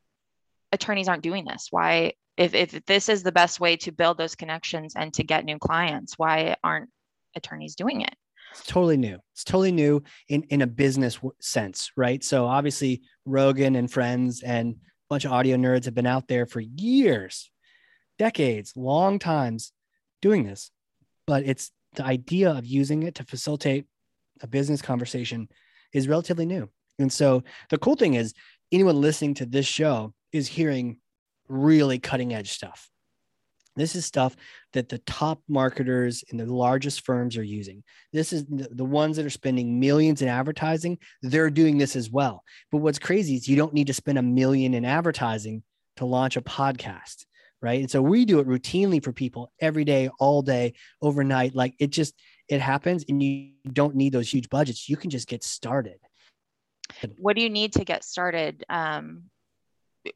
attorneys 0.71 1.07
aren't 1.07 1.23
doing 1.23 1.45
this? 1.45 1.67
Why, 1.71 2.13
if, 2.37 2.53
if 2.53 2.85
this 2.85 3.09
is 3.09 3.23
the 3.23 3.31
best 3.31 3.59
way 3.59 3.77
to 3.77 3.91
build 3.91 4.17
those 4.17 4.35
connections 4.35 4.93
and 4.95 5.13
to 5.13 5.23
get 5.23 5.45
new 5.45 5.57
clients, 5.57 6.17
why 6.17 6.55
aren't 6.63 6.89
attorneys 7.35 7.75
doing 7.75 8.01
it? 8.01 8.15
It's 8.51 8.65
totally 8.65 8.97
new. 8.97 9.19
It's 9.33 9.43
totally 9.43 9.71
new 9.71 10.03
in, 10.29 10.43
in 10.43 10.61
a 10.61 10.67
business 10.67 11.19
sense, 11.39 11.91
right? 11.95 12.23
So 12.23 12.45
obviously 12.45 13.01
Rogan 13.25 13.75
and 13.75 13.91
friends 13.91 14.41
and 14.41 14.73
a 14.73 14.77
bunch 15.09 15.25
of 15.25 15.31
audio 15.31 15.57
nerds 15.57 15.85
have 15.85 15.93
been 15.93 16.07
out 16.07 16.27
there 16.27 16.45
for 16.45 16.59
years, 16.59 17.51
decades, 18.17 18.73
long 18.75 19.19
times 19.19 19.73
doing 20.21 20.45
this. 20.45 20.71
But 21.25 21.43
it's 21.45 21.71
the 21.95 22.05
idea 22.05 22.51
of 22.51 22.65
using 22.65 23.03
it 23.03 23.15
to 23.15 23.23
facilitate 23.23 23.85
a 24.41 24.47
business 24.47 24.81
conversation 24.81 25.49
is 25.93 26.07
relatively 26.07 26.45
new. 26.45 26.69
And 26.99 27.11
so 27.11 27.43
the 27.69 27.77
cool 27.77 27.95
thing 27.95 28.15
is, 28.15 28.33
anyone 28.71 28.99
listening 28.99 29.33
to 29.35 29.45
this 29.45 29.65
show 29.65 30.13
is 30.31 30.47
hearing 30.47 30.97
really 31.47 31.99
cutting 31.99 32.33
edge 32.33 32.51
stuff. 32.51 32.89
This 33.75 33.95
is 33.95 34.05
stuff 34.05 34.35
that 34.73 34.89
the 34.89 34.97
top 34.97 35.39
marketers 35.47 36.23
in 36.29 36.37
the 36.37 36.51
largest 36.51 37.05
firms 37.05 37.37
are 37.37 37.43
using. 37.43 37.83
This 38.11 38.33
is 38.33 38.43
the, 38.45 38.83
ones 38.83 39.17
that 39.17 39.25
are 39.25 39.29
spending 39.29 39.79
millions 39.79 40.23
in 40.23 40.27
advertising. 40.27 40.97
They're 41.21 41.51
doing 41.51 41.77
this 41.77 41.95
as 41.95 42.09
well. 42.09 42.43
But 42.71 42.79
what's 42.79 42.97
crazy 42.97 43.35
is 43.35 43.47
you 43.47 43.55
don't 43.55 43.75
need 43.75 43.87
to 43.87 43.93
spend 43.93 44.17
a 44.17 44.23
million 44.23 44.73
in 44.73 44.83
advertising 44.83 45.61
to 45.97 46.05
launch 46.05 46.37
a 46.37 46.41
podcast, 46.41 47.25
right? 47.61 47.79
And 47.79 47.89
so 47.89 48.01
we 48.01 48.25
do 48.25 48.39
it 48.39 48.47
routinely 48.47 49.03
for 49.03 49.11
people 49.11 49.51
every 49.61 49.85
day, 49.85 50.09
all 50.19 50.41
day, 50.41 50.73
overnight. 50.99 51.53
Like 51.53 51.75
it 51.77 51.91
just, 51.91 52.15
it 52.49 52.61
happens 52.61 53.05
and 53.07 53.21
you 53.21 53.51
don't 53.71 53.95
need 53.95 54.11
those 54.11 54.33
huge 54.33 54.49
budgets. 54.49 54.89
You 54.89 54.97
can 54.97 55.11
just 55.11 55.27
get 55.27 55.43
started 55.43 55.99
what 57.17 57.35
do 57.35 57.41
you 57.41 57.49
need 57.49 57.73
to 57.73 57.85
get 57.85 58.03
started 58.03 58.63
um, 58.69 59.23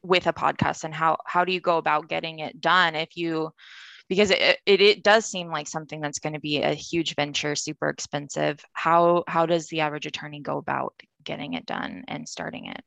with 0.02 0.26
a 0.26 0.32
podcast 0.32 0.84
and 0.84 0.94
how 0.94 1.18
how 1.26 1.44
do 1.44 1.52
you 1.52 1.60
go 1.60 1.78
about 1.78 2.08
getting 2.08 2.38
it 2.38 2.60
done 2.60 2.94
if 2.94 3.16
you 3.16 3.52
because 4.08 4.30
it, 4.30 4.58
it, 4.66 4.80
it 4.80 5.02
does 5.02 5.24
seem 5.24 5.48
like 5.48 5.66
something 5.66 6.00
that's 6.00 6.18
going 6.18 6.34
to 6.34 6.40
be 6.40 6.60
a 6.60 6.74
huge 6.74 7.14
venture 7.14 7.54
super 7.54 7.88
expensive. 7.88 8.62
How 8.72 9.24
how 9.26 9.46
does 9.46 9.68
the 9.68 9.80
average 9.80 10.06
attorney 10.06 10.40
go 10.40 10.58
about 10.58 10.94
getting 11.24 11.54
it 11.54 11.64
done 11.64 12.04
and 12.08 12.28
starting 12.28 12.66
it? 12.66 12.82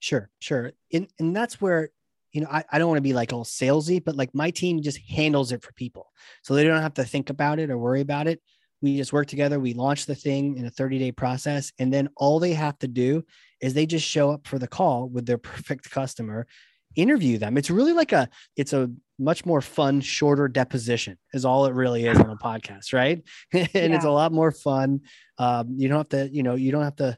Sure 0.00 0.30
sure. 0.40 0.72
And, 0.92 1.08
and 1.18 1.36
that's 1.36 1.60
where 1.60 1.90
you 2.32 2.40
know 2.40 2.48
I, 2.50 2.64
I 2.70 2.78
don't 2.78 2.88
want 2.88 2.98
to 2.98 3.02
be 3.02 3.12
like 3.12 3.32
all 3.32 3.44
salesy 3.44 4.02
but 4.02 4.16
like 4.16 4.34
my 4.34 4.50
team 4.50 4.82
just 4.82 4.98
handles 5.08 5.52
it 5.52 5.62
for 5.62 5.72
people. 5.74 6.10
So 6.42 6.54
they 6.54 6.64
don't 6.64 6.82
have 6.82 6.94
to 6.94 7.04
think 7.04 7.30
about 7.30 7.58
it 7.58 7.70
or 7.70 7.78
worry 7.78 8.00
about 8.00 8.26
it 8.26 8.40
we 8.84 8.96
just 8.96 9.12
work 9.12 9.26
together 9.26 9.58
we 9.58 9.74
launch 9.74 10.06
the 10.06 10.14
thing 10.14 10.56
in 10.56 10.66
a 10.66 10.70
30 10.70 10.98
day 10.98 11.10
process 11.10 11.72
and 11.78 11.92
then 11.92 12.08
all 12.16 12.38
they 12.38 12.52
have 12.52 12.78
to 12.78 12.86
do 12.86 13.24
is 13.60 13.74
they 13.74 13.86
just 13.86 14.06
show 14.06 14.30
up 14.30 14.46
for 14.46 14.58
the 14.58 14.68
call 14.68 15.08
with 15.08 15.26
their 15.26 15.38
perfect 15.52 15.90
customer 15.90 16.46
interview 16.96 17.38
them. 17.38 17.56
It's 17.56 17.70
really 17.70 17.92
like 17.92 18.12
a 18.12 18.28
it's 18.56 18.72
a 18.72 18.90
much 19.18 19.46
more 19.46 19.60
fun 19.60 20.00
shorter 20.00 20.48
deposition 20.48 21.16
is 21.32 21.44
all 21.44 21.66
it 21.66 21.74
really 21.74 22.04
is 22.06 22.18
on 22.18 22.30
a 22.30 22.36
podcast 22.36 22.92
right? 22.92 23.22
And 23.52 23.68
yeah. 23.74 23.94
it's 23.96 24.04
a 24.04 24.10
lot 24.10 24.32
more 24.32 24.50
fun. 24.50 25.00
Um, 25.38 25.74
you 25.76 25.88
don't 25.88 25.98
have 25.98 26.08
to 26.10 26.28
you 26.32 26.42
know 26.42 26.54
you 26.54 26.72
don't 26.72 26.84
have 26.84 26.96
to 26.96 27.16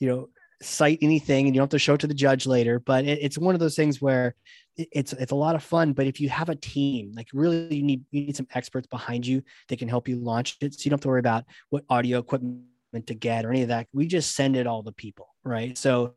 you 0.00 0.08
know 0.08 0.28
cite 0.60 0.98
anything 1.02 1.46
and 1.46 1.54
you 1.54 1.60
don't 1.60 1.66
have 1.66 1.70
to 1.70 1.78
show 1.78 1.94
it 1.94 2.00
to 2.00 2.08
the 2.08 2.14
judge 2.14 2.44
later 2.44 2.80
but 2.80 3.04
it, 3.04 3.20
it's 3.22 3.38
one 3.38 3.54
of 3.54 3.60
those 3.60 3.76
things 3.76 4.02
where 4.02 4.34
it's 4.78 5.12
it's 5.14 5.32
a 5.32 5.36
lot 5.36 5.54
of 5.54 5.62
fun 5.62 5.92
but 5.92 6.06
if 6.06 6.20
you 6.20 6.28
have 6.28 6.48
a 6.48 6.54
team 6.54 7.12
like 7.16 7.28
really 7.32 7.74
you 7.74 7.82
need 7.82 8.04
you 8.10 8.26
need 8.26 8.36
some 8.36 8.46
experts 8.54 8.86
behind 8.86 9.26
you 9.26 9.42
that 9.68 9.78
can 9.78 9.88
help 9.88 10.08
you 10.08 10.16
launch 10.16 10.56
it 10.60 10.74
so 10.74 10.84
you 10.84 10.90
don't 10.90 10.98
have 10.98 11.02
to 11.02 11.08
worry 11.08 11.20
about 11.20 11.44
what 11.70 11.84
audio 11.90 12.18
equipment 12.18 12.64
to 13.06 13.14
get 13.14 13.44
or 13.44 13.50
any 13.50 13.62
of 13.62 13.68
that. 13.68 13.86
We 13.92 14.06
just 14.06 14.34
send 14.34 14.56
it 14.56 14.66
all 14.66 14.82
to 14.82 14.92
people 14.92 15.28
right? 15.44 15.76
So 15.76 16.14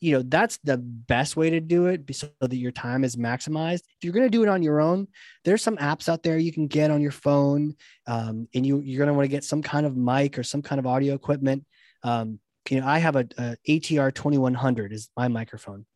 you 0.00 0.12
know 0.12 0.22
that's 0.22 0.58
the 0.62 0.78
best 0.78 1.36
way 1.36 1.50
to 1.50 1.60
do 1.60 1.86
it 1.86 2.02
so 2.14 2.28
that 2.40 2.56
your 2.56 2.70
time 2.72 3.04
is 3.04 3.16
maximized. 3.16 3.80
If 3.80 4.04
you're 4.04 4.12
going 4.12 4.26
to 4.26 4.30
do 4.30 4.42
it 4.42 4.48
on 4.48 4.62
your 4.62 4.80
own 4.80 5.08
there's 5.44 5.62
some 5.62 5.76
apps 5.76 6.08
out 6.08 6.22
there 6.22 6.38
you 6.38 6.52
can 6.52 6.68
get 6.68 6.90
on 6.90 7.00
your 7.00 7.12
phone 7.12 7.74
um, 8.06 8.48
and 8.54 8.64
you 8.64 8.80
you're 8.80 8.98
going 8.98 9.08
to 9.08 9.14
want 9.14 9.24
to 9.24 9.28
get 9.36 9.44
some 9.44 9.62
kind 9.62 9.86
of 9.86 9.96
mic 9.96 10.38
or 10.38 10.42
some 10.42 10.62
kind 10.62 10.78
of 10.78 10.86
audio 10.86 11.14
equipment. 11.14 11.64
Um, 12.02 12.40
you 12.70 12.80
know 12.80 12.86
i 12.86 12.98
have 12.98 13.16
a, 13.16 13.26
a 13.38 13.56
atr 13.68 14.14
2100 14.14 14.92
is 14.92 15.08
my 15.16 15.28
microphone 15.28 15.86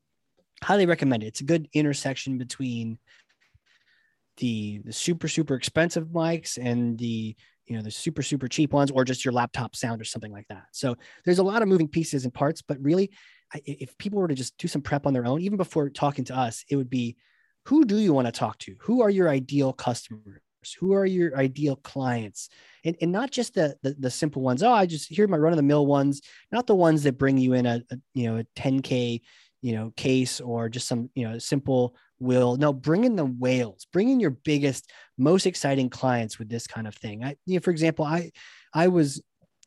highly 0.62 0.86
recommend 0.86 1.22
it. 1.22 1.26
It's 1.28 1.40
a 1.40 1.44
good 1.44 1.68
intersection 1.72 2.38
between 2.38 2.98
the 4.38 4.80
the 4.84 4.92
super 4.92 5.28
super 5.28 5.54
expensive 5.54 6.08
mics 6.08 6.58
and 6.60 6.98
the 6.98 7.36
you 7.66 7.76
know 7.76 7.82
the 7.82 7.90
super 7.90 8.22
super 8.22 8.48
cheap 8.48 8.72
ones 8.72 8.90
or 8.90 9.04
just 9.04 9.24
your 9.24 9.32
laptop 9.32 9.76
sound 9.76 10.00
or 10.00 10.04
something 10.04 10.32
like 10.32 10.46
that. 10.48 10.64
So 10.72 10.96
there's 11.24 11.38
a 11.38 11.44
lot 11.44 11.62
of 11.62 11.68
moving 11.68 11.88
pieces 11.88 12.24
and 12.24 12.32
parts 12.32 12.62
but 12.62 12.78
really 12.80 13.10
if 13.66 13.96
people 13.98 14.18
were 14.18 14.28
to 14.28 14.34
just 14.34 14.56
do 14.56 14.66
some 14.66 14.80
prep 14.82 15.06
on 15.06 15.12
their 15.12 15.26
own 15.26 15.40
even 15.42 15.58
before 15.58 15.90
talking 15.90 16.24
to 16.24 16.36
us 16.36 16.64
it 16.70 16.76
would 16.76 16.88
be 16.88 17.16
who 17.66 17.84
do 17.84 17.98
you 17.98 18.12
want 18.12 18.26
to 18.26 18.32
talk 18.32 18.58
to? 18.58 18.74
Who 18.80 19.02
are 19.02 19.10
your 19.10 19.28
ideal 19.28 19.72
customers? 19.72 20.40
Who 20.80 20.94
are 20.94 21.06
your 21.06 21.36
ideal 21.36 21.76
clients? 21.76 22.48
And, 22.84 22.96
and 23.00 23.12
not 23.12 23.30
just 23.30 23.54
the, 23.54 23.76
the, 23.82 23.94
the 23.98 24.10
simple 24.10 24.42
ones 24.42 24.62
oh 24.62 24.72
i 24.72 24.86
just 24.86 25.08
hear 25.08 25.28
my 25.28 25.36
run-of-the-mill 25.36 25.86
ones 25.86 26.20
not 26.50 26.66
the 26.66 26.74
ones 26.74 27.04
that 27.04 27.16
bring 27.16 27.38
you 27.38 27.52
in 27.52 27.64
a, 27.64 27.80
a 27.92 27.96
you 28.12 28.28
know 28.28 28.38
a 28.38 28.44
10k 28.60 29.20
you 29.62 29.72
know 29.72 29.92
case 29.96 30.40
or 30.40 30.68
just 30.68 30.88
some 30.88 31.08
you 31.14 31.26
know 31.26 31.38
simple 31.38 31.96
will. 32.18 32.56
No 32.56 32.72
bring 32.72 33.04
in 33.04 33.16
the 33.16 33.24
whales. 33.24 33.86
Bring 33.92 34.10
in 34.10 34.20
your 34.20 34.30
biggest 34.30 34.90
most 35.16 35.46
exciting 35.46 35.88
clients 35.88 36.38
with 36.38 36.48
this 36.48 36.66
kind 36.66 36.86
of 36.86 36.94
thing. 36.94 37.24
I 37.24 37.36
you 37.46 37.54
know, 37.54 37.60
for 37.60 37.70
example 37.70 38.04
i 38.04 38.30
i 38.74 38.88
was 38.88 39.22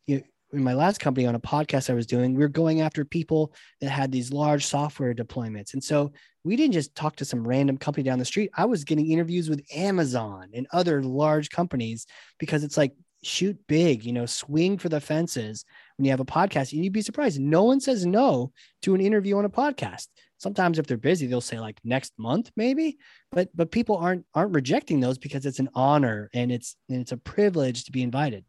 you 0.08 0.18
know, 0.18 0.24
in 0.54 0.64
my 0.64 0.74
last 0.74 1.00
company 1.00 1.25
on 1.25 1.36
a 1.36 1.40
podcast 1.40 1.90
i 1.90 1.94
was 1.94 2.06
doing 2.06 2.34
we 2.34 2.44
were 2.44 2.48
going 2.48 2.82
after 2.82 3.04
people 3.04 3.54
that 3.82 3.90
had 3.90 4.12
these 4.12 4.32
large 4.32 4.66
software 4.66 5.14
deployments. 5.14 5.74
And 5.74 5.84
so 5.84 6.12
we 6.44 6.56
didn't 6.56 6.74
just 6.74 6.94
talk 6.94 7.16
to 7.18 7.25
some 7.25 7.48
random 7.48 7.78
company 7.78 8.04
down 8.04 8.20
the 8.20 8.25
street. 8.25 8.52
I 8.56 8.66
was 8.66 8.84
getting 8.84 9.10
interviews 9.10 9.50
with 9.50 9.66
amazon 9.74 10.50
and 10.54 10.68
other 10.72 11.04
large 11.04 11.50
companies 11.50 12.06
because 12.40 12.64
it's 12.64 12.78
like 12.78 12.94
shoot 13.24 13.58
big 13.68 14.06
you 14.06 14.14
know 14.14 14.28
swing 14.28 14.78
for 14.78 14.88
the 14.88 15.02
fences 15.02 15.66
when 15.98 16.06
you 16.06 16.12
have 16.12 16.20
a 16.20 16.25
podcast 16.25 16.74
and 16.74 16.84
you'd 16.84 16.94
be 16.94 17.02
surprised. 17.02 17.40
No 17.40 17.64
one 17.64 17.80
says 17.80 18.06
no 18.06 18.52
to 18.82 18.96
an 18.96 19.02
interview 19.02 19.38
on 19.38 19.46
a 19.46 19.50
podcast. 19.50 20.08
Sometimes 20.38 20.78
if 20.78 20.88
they're 20.88 20.98
busy 20.98 21.28
they'll 21.28 21.42
say 21.42 21.60
like 21.60 21.80
next 21.84 22.14
month 22.18 22.52
maybe. 22.56 22.98
But 23.32 23.50
but 23.56 23.72
people 23.72 23.98
aren't 23.98 24.25
aren't 24.34 24.54
rejecting 24.54 25.00
those 25.00 25.18
because 25.18 25.46
it's 25.46 25.60
an 25.60 25.70
honor 25.74 26.30
and 26.34 26.52
it's 26.52 26.75
and 26.90 27.02
it's 27.02 27.12
a 27.12 27.18
privilege 27.18 27.86
to 27.86 27.92
be 27.92 28.04
invited. 28.04 28.46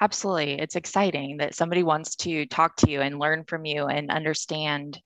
Absolutely. 0.00 0.58
It's 0.58 0.76
exciting 0.76 1.36
that 1.38 1.54
somebody 1.54 1.82
wants 1.82 2.16
to 2.16 2.46
talk 2.46 2.76
to 2.76 2.90
you 2.90 3.00
and 3.00 3.18
learn 3.18 3.44
from 3.44 3.64
you 3.64 3.86
and 3.86 4.10
understand 4.10 5.00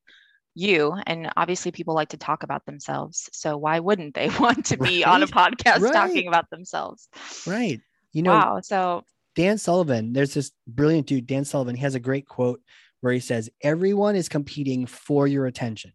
you. 0.54 0.94
And 1.06 1.30
obviously 1.36 1.70
people 1.70 1.94
like 1.94 2.10
to 2.10 2.16
talk 2.16 2.42
about 2.42 2.64
themselves. 2.64 3.28
So 3.32 3.58
why 3.58 3.80
wouldn't 3.80 4.14
they 4.14 4.28
want 4.40 4.66
to 4.66 4.78
be 4.78 5.04
right? 5.04 5.06
on 5.06 5.22
a 5.22 5.26
podcast 5.26 5.80
right. 5.80 5.92
talking 5.92 6.28
about 6.28 6.48
themselves? 6.50 7.08
Right. 7.46 7.80
You 8.12 8.22
know 8.22 8.32
wow. 8.32 8.60
So 8.62 9.04
dan 9.36 9.56
sullivan 9.58 10.12
there's 10.12 10.34
this 10.34 10.50
brilliant 10.66 11.06
dude 11.06 11.26
dan 11.26 11.44
sullivan 11.44 11.76
he 11.76 11.82
has 11.82 11.94
a 11.94 12.00
great 12.00 12.26
quote 12.26 12.60
where 13.00 13.12
he 13.12 13.20
says, 13.20 13.50
Everyone 13.62 14.16
is 14.16 14.28
competing 14.28 14.86
for 14.86 15.26
your 15.26 15.46
attention, 15.46 15.92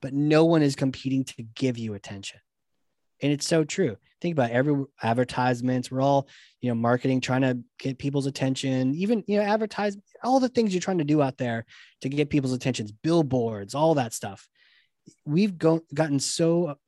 but 0.00 0.12
no 0.12 0.44
one 0.44 0.62
is 0.62 0.76
competing 0.76 1.24
to 1.24 1.42
give 1.54 1.78
you 1.78 1.94
attention. 1.94 2.40
And 3.20 3.32
it's 3.32 3.46
so 3.46 3.64
true. 3.64 3.96
Think 4.20 4.34
about 4.34 4.50
every 4.50 4.84
advertisements. 5.02 5.90
We're 5.90 6.00
all, 6.00 6.28
you 6.60 6.68
know, 6.68 6.74
marketing, 6.74 7.20
trying 7.20 7.42
to 7.42 7.58
get 7.78 7.98
people's 7.98 8.26
attention, 8.26 8.94
even, 8.94 9.24
you 9.26 9.38
know, 9.38 9.44
advertise 9.44 9.96
all 10.22 10.40
the 10.40 10.48
things 10.48 10.74
you're 10.74 10.80
trying 10.80 10.98
to 10.98 11.04
do 11.04 11.22
out 11.22 11.38
there 11.38 11.64
to 12.02 12.08
get 12.08 12.30
people's 12.30 12.52
attentions, 12.52 12.92
billboards, 12.92 13.74
all 13.74 13.94
that 13.94 14.12
stuff. 14.12 14.48
We've 15.24 15.56
go- 15.56 15.82
gotten 15.94 16.20
so 16.20 16.78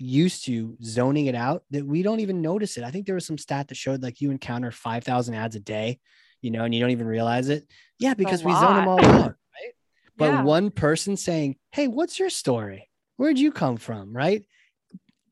used 0.00 0.46
to 0.46 0.76
zoning 0.82 1.26
it 1.26 1.34
out 1.34 1.62
that 1.70 1.86
we 1.86 2.02
don't 2.02 2.20
even 2.20 2.40
notice 2.40 2.76
it. 2.76 2.84
I 2.84 2.90
think 2.90 3.06
there 3.06 3.14
was 3.14 3.26
some 3.26 3.38
stat 3.38 3.68
that 3.68 3.76
showed 3.76 4.02
like 4.02 4.20
you 4.20 4.30
encounter 4.30 4.70
5,000 4.70 5.34
ads 5.34 5.56
a 5.56 5.60
day 5.60 6.00
you 6.42 6.50
know, 6.50 6.64
and 6.64 6.74
you 6.74 6.80
don't 6.80 6.90
even 6.90 7.06
realize 7.06 7.48
it. 7.48 7.66
Yeah, 7.98 8.14
because 8.14 8.42
we 8.42 8.52
zone 8.52 8.76
them 8.76 8.88
all 8.88 9.04
out, 9.04 9.34
right? 9.54 9.74
But 10.16 10.26
yeah. 10.26 10.42
one 10.42 10.70
person 10.70 11.16
saying, 11.16 11.56
Hey, 11.70 11.88
what's 11.88 12.18
your 12.18 12.30
story? 12.30 12.88
Where'd 13.16 13.38
you 13.38 13.52
come 13.52 13.76
from? 13.76 14.16
Right? 14.16 14.44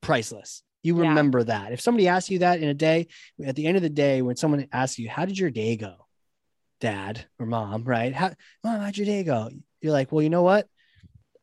Priceless. 0.01 0.63
You 0.83 0.95
remember 0.95 1.39
yeah. 1.39 1.45
that. 1.45 1.71
If 1.73 1.81
somebody 1.81 2.07
asks 2.07 2.29
you 2.29 2.39
that 2.39 2.61
in 2.61 2.69
a 2.69 2.73
day, 2.73 3.07
at 3.43 3.55
the 3.55 3.67
end 3.67 3.75
of 3.75 3.83
the 3.83 3.89
day, 3.89 4.21
when 4.21 4.37
someone 4.37 4.67
asks 4.71 4.99
you, 4.99 5.09
How 5.09 5.25
did 5.25 5.37
your 5.37 5.51
day 5.51 5.75
go? 5.75 5.95
Dad 6.79 7.25
or 7.39 7.45
mom, 7.45 7.83
right? 7.83 8.13
How 8.13 8.31
mom, 8.63 8.79
how'd 8.79 8.97
your 8.97 9.05
day 9.05 9.23
go? 9.23 9.49
You're 9.81 9.93
like, 9.93 10.11
Well, 10.11 10.21
you 10.21 10.29
know 10.29 10.43
what? 10.43 10.67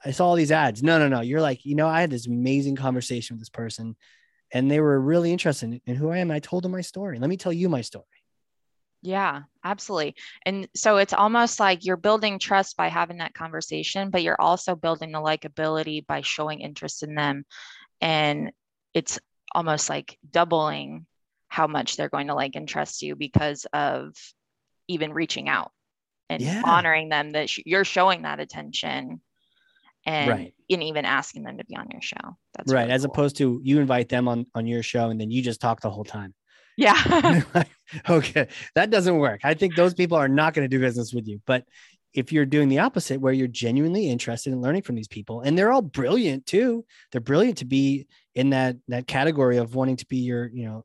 I 0.04 0.10
saw 0.10 0.28
all 0.28 0.34
these 0.36 0.52
ads. 0.52 0.82
No, 0.82 0.98
no, 0.98 1.08
no. 1.08 1.20
You're 1.20 1.40
like, 1.40 1.64
you 1.64 1.74
know, 1.74 1.88
I 1.88 2.00
had 2.00 2.10
this 2.10 2.26
amazing 2.26 2.76
conversation 2.76 3.34
with 3.34 3.40
this 3.40 3.48
person 3.48 3.96
and 4.52 4.70
they 4.70 4.80
were 4.80 5.00
really 5.00 5.32
interested 5.32 5.80
in 5.84 5.96
who 5.96 6.10
I 6.10 6.18
am. 6.18 6.30
I 6.30 6.38
told 6.38 6.62
them 6.62 6.72
my 6.72 6.80
story. 6.80 7.18
Let 7.18 7.30
me 7.30 7.36
tell 7.36 7.52
you 7.52 7.68
my 7.68 7.80
story. 7.80 8.04
Yeah, 9.02 9.42
absolutely. 9.62 10.16
And 10.44 10.68
so 10.74 10.96
it's 10.96 11.12
almost 11.12 11.60
like 11.60 11.84
you're 11.84 11.96
building 11.96 12.38
trust 12.38 12.76
by 12.76 12.88
having 12.88 13.18
that 13.18 13.34
conversation, 13.34 14.10
but 14.10 14.22
you're 14.22 14.40
also 14.40 14.74
building 14.74 15.12
the 15.12 15.20
likability 15.20 16.06
by 16.06 16.22
showing 16.22 16.60
interest 16.60 17.02
in 17.02 17.14
them. 17.14 17.44
And 18.00 18.52
it's 18.94 19.18
almost 19.54 19.88
like 19.88 20.18
doubling 20.28 21.06
how 21.48 21.66
much 21.66 21.96
they're 21.96 22.08
going 22.08 22.26
to 22.28 22.34
like 22.34 22.56
and 22.56 22.68
trust 22.68 23.02
you 23.02 23.14
because 23.14 23.66
of 23.72 24.14
even 24.88 25.12
reaching 25.12 25.48
out 25.48 25.70
and 26.28 26.42
yeah. 26.42 26.62
honoring 26.64 27.08
them 27.08 27.30
that 27.32 27.56
you're 27.64 27.84
showing 27.84 28.22
that 28.22 28.40
attention 28.40 29.20
and, 30.06 30.30
right. 30.30 30.54
and 30.70 30.82
even 30.82 31.04
asking 31.04 31.42
them 31.42 31.58
to 31.58 31.64
be 31.64 31.76
on 31.76 31.88
your 31.90 32.00
show. 32.00 32.36
That's 32.54 32.72
right. 32.72 32.82
Really 32.82 32.92
As 32.92 33.02
cool. 33.02 33.10
opposed 33.10 33.36
to 33.36 33.60
you 33.62 33.80
invite 33.80 34.08
them 34.08 34.28
on, 34.28 34.46
on 34.54 34.66
your 34.66 34.82
show 34.82 35.10
and 35.10 35.20
then 35.20 35.30
you 35.30 35.42
just 35.42 35.60
talk 35.60 35.80
the 35.80 35.90
whole 35.90 36.04
time. 36.04 36.34
Yeah. 36.78 37.40
okay. 38.10 38.48
That 38.74 38.90
doesn't 38.90 39.16
work. 39.16 39.40
I 39.44 39.54
think 39.54 39.76
those 39.76 39.94
people 39.94 40.18
are 40.18 40.28
not 40.28 40.52
going 40.52 40.68
to 40.68 40.68
do 40.68 40.78
business 40.78 41.14
with 41.14 41.26
you. 41.26 41.40
But 41.46 41.64
if 42.12 42.32
you're 42.32 42.44
doing 42.44 42.68
the 42.68 42.80
opposite, 42.80 43.18
where 43.18 43.32
you're 43.32 43.48
genuinely 43.48 44.10
interested 44.10 44.52
in 44.52 44.60
learning 44.60 44.82
from 44.82 44.94
these 44.94 45.08
people, 45.08 45.40
and 45.40 45.56
they're 45.56 45.72
all 45.72 45.80
brilliant 45.80 46.44
too, 46.44 46.84
they're 47.12 47.22
brilliant 47.22 47.58
to 47.58 47.64
be 47.64 48.06
in 48.34 48.50
that 48.50 48.76
that 48.88 49.06
category 49.06 49.56
of 49.56 49.74
wanting 49.74 49.96
to 49.96 50.06
be 50.06 50.18
your, 50.18 50.50
you 50.52 50.66
know, 50.66 50.84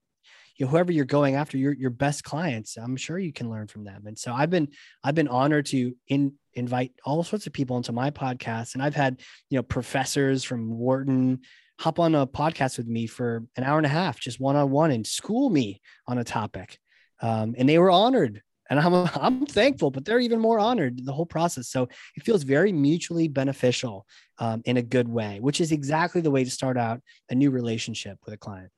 you 0.56 0.68
whoever 0.68 0.94
you're 0.94 1.04
going 1.04 1.36
after, 1.36 1.58
your 1.58 1.74
your 1.74 1.90
best 1.90 2.24
clients. 2.24 2.78
I'm 2.78 2.96
sure 2.96 3.20
you 3.20 3.34
can 3.34 3.50
learn 3.50 3.68
from 3.68 3.84
them. 3.84 4.04
And 4.06 4.18
so 4.18 4.34
I've 4.34 4.50
been 4.50 4.70
I've 5.04 5.16
been 5.16 5.28
honored 5.28 5.66
to 5.68 5.94
in 6.08 6.36
invite 6.54 6.94
all 7.06 7.24
sorts 7.24 7.48
of 7.48 7.54
people 7.54 7.78
into 7.78 7.92
my 7.92 8.12
podcast, 8.12 8.74
and 8.74 8.84
I've 8.84 8.96
had 8.96 9.22
you 9.50 9.58
know 9.58 9.64
professors 9.64 10.44
from 10.44 10.70
Wharton 10.78 11.42
hop 11.80 12.00
on 12.00 12.14
a 12.14 12.28
podcast 12.28 12.78
with 12.78 12.88
me 12.88 13.08
for 13.08 13.44
an 13.56 13.64
hour 13.64 13.78
and 13.78 13.88
a 13.88 13.90
half, 13.90 14.20
just 14.20 14.40
one 14.40 14.56
on 14.56 14.70
one, 14.70 14.92
and 14.92 15.06
school 15.06 15.50
me 15.50 15.82
on 16.08 16.20
a 16.20 16.24
topic. 16.24 16.78
Um, 17.22 17.56
and 17.58 17.68
they 17.68 17.80
were 17.80 17.90
honored, 17.90 18.42
and 18.70 18.80
I'm 18.80 18.94
I'm 19.16 19.46
thankful, 19.46 19.92
but 19.92 20.06
they're 20.06 20.20
even 20.20 20.40
more 20.40 20.60
honored 20.60 21.04
the 21.04 21.14
whole 21.14 21.26
process. 21.26 21.70
So 21.70 21.90
it 22.16 22.24
feels 22.24 22.44
very 22.44 22.72
mutually 22.72 23.28
beneficial 23.28 24.06
um, 24.38 24.62
in 24.66 24.78
a 24.78 24.82
good 24.82 25.08
way, 25.08 25.40
which 25.40 25.60
is 25.60 25.72
exactly 25.72 26.22
the 26.22 26.32
way 26.32 26.44
to 26.44 26.52
start 26.52 26.78
out 26.78 27.02
a 27.30 27.36
new 27.36 27.52
relationship 27.52 28.18
with 28.26 28.34
a 28.34 28.38
client. 28.38 28.72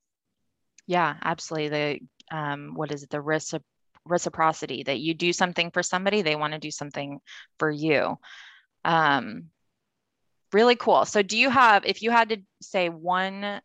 Yeah, 0.88 1.15
absolutely. 1.24 1.70
The 1.70 2.36
um, 2.36 2.74
what 2.75 2.92
is 2.92 3.03
it? 3.03 3.10
The 3.10 3.18
recipro- 3.18 3.62
reciprocity 4.06 4.84
that 4.84 5.00
you 5.00 5.14
do 5.14 5.34
something 5.34 5.72
for 5.72 5.84
somebody, 5.84 6.22
they 6.22 6.36
want 6.36 6.54
to 6.54 6.60
do 6.60 6.72
something 6.72 7.20
for 7.60 7.70
you. 7.70 8.18
Um, 8.86 9.46
really 10.52 10.76
cool. 10.76 11.06
So 11.06 11.22
do 11.22 11.38
you 11.38 11.50
have, 11.50 11.86
if 11.86 12.02
you 12.02 12.12
had 12.12 12.30
to 12.30 12.38
say 12.62 12.90
one, 12.90 13.62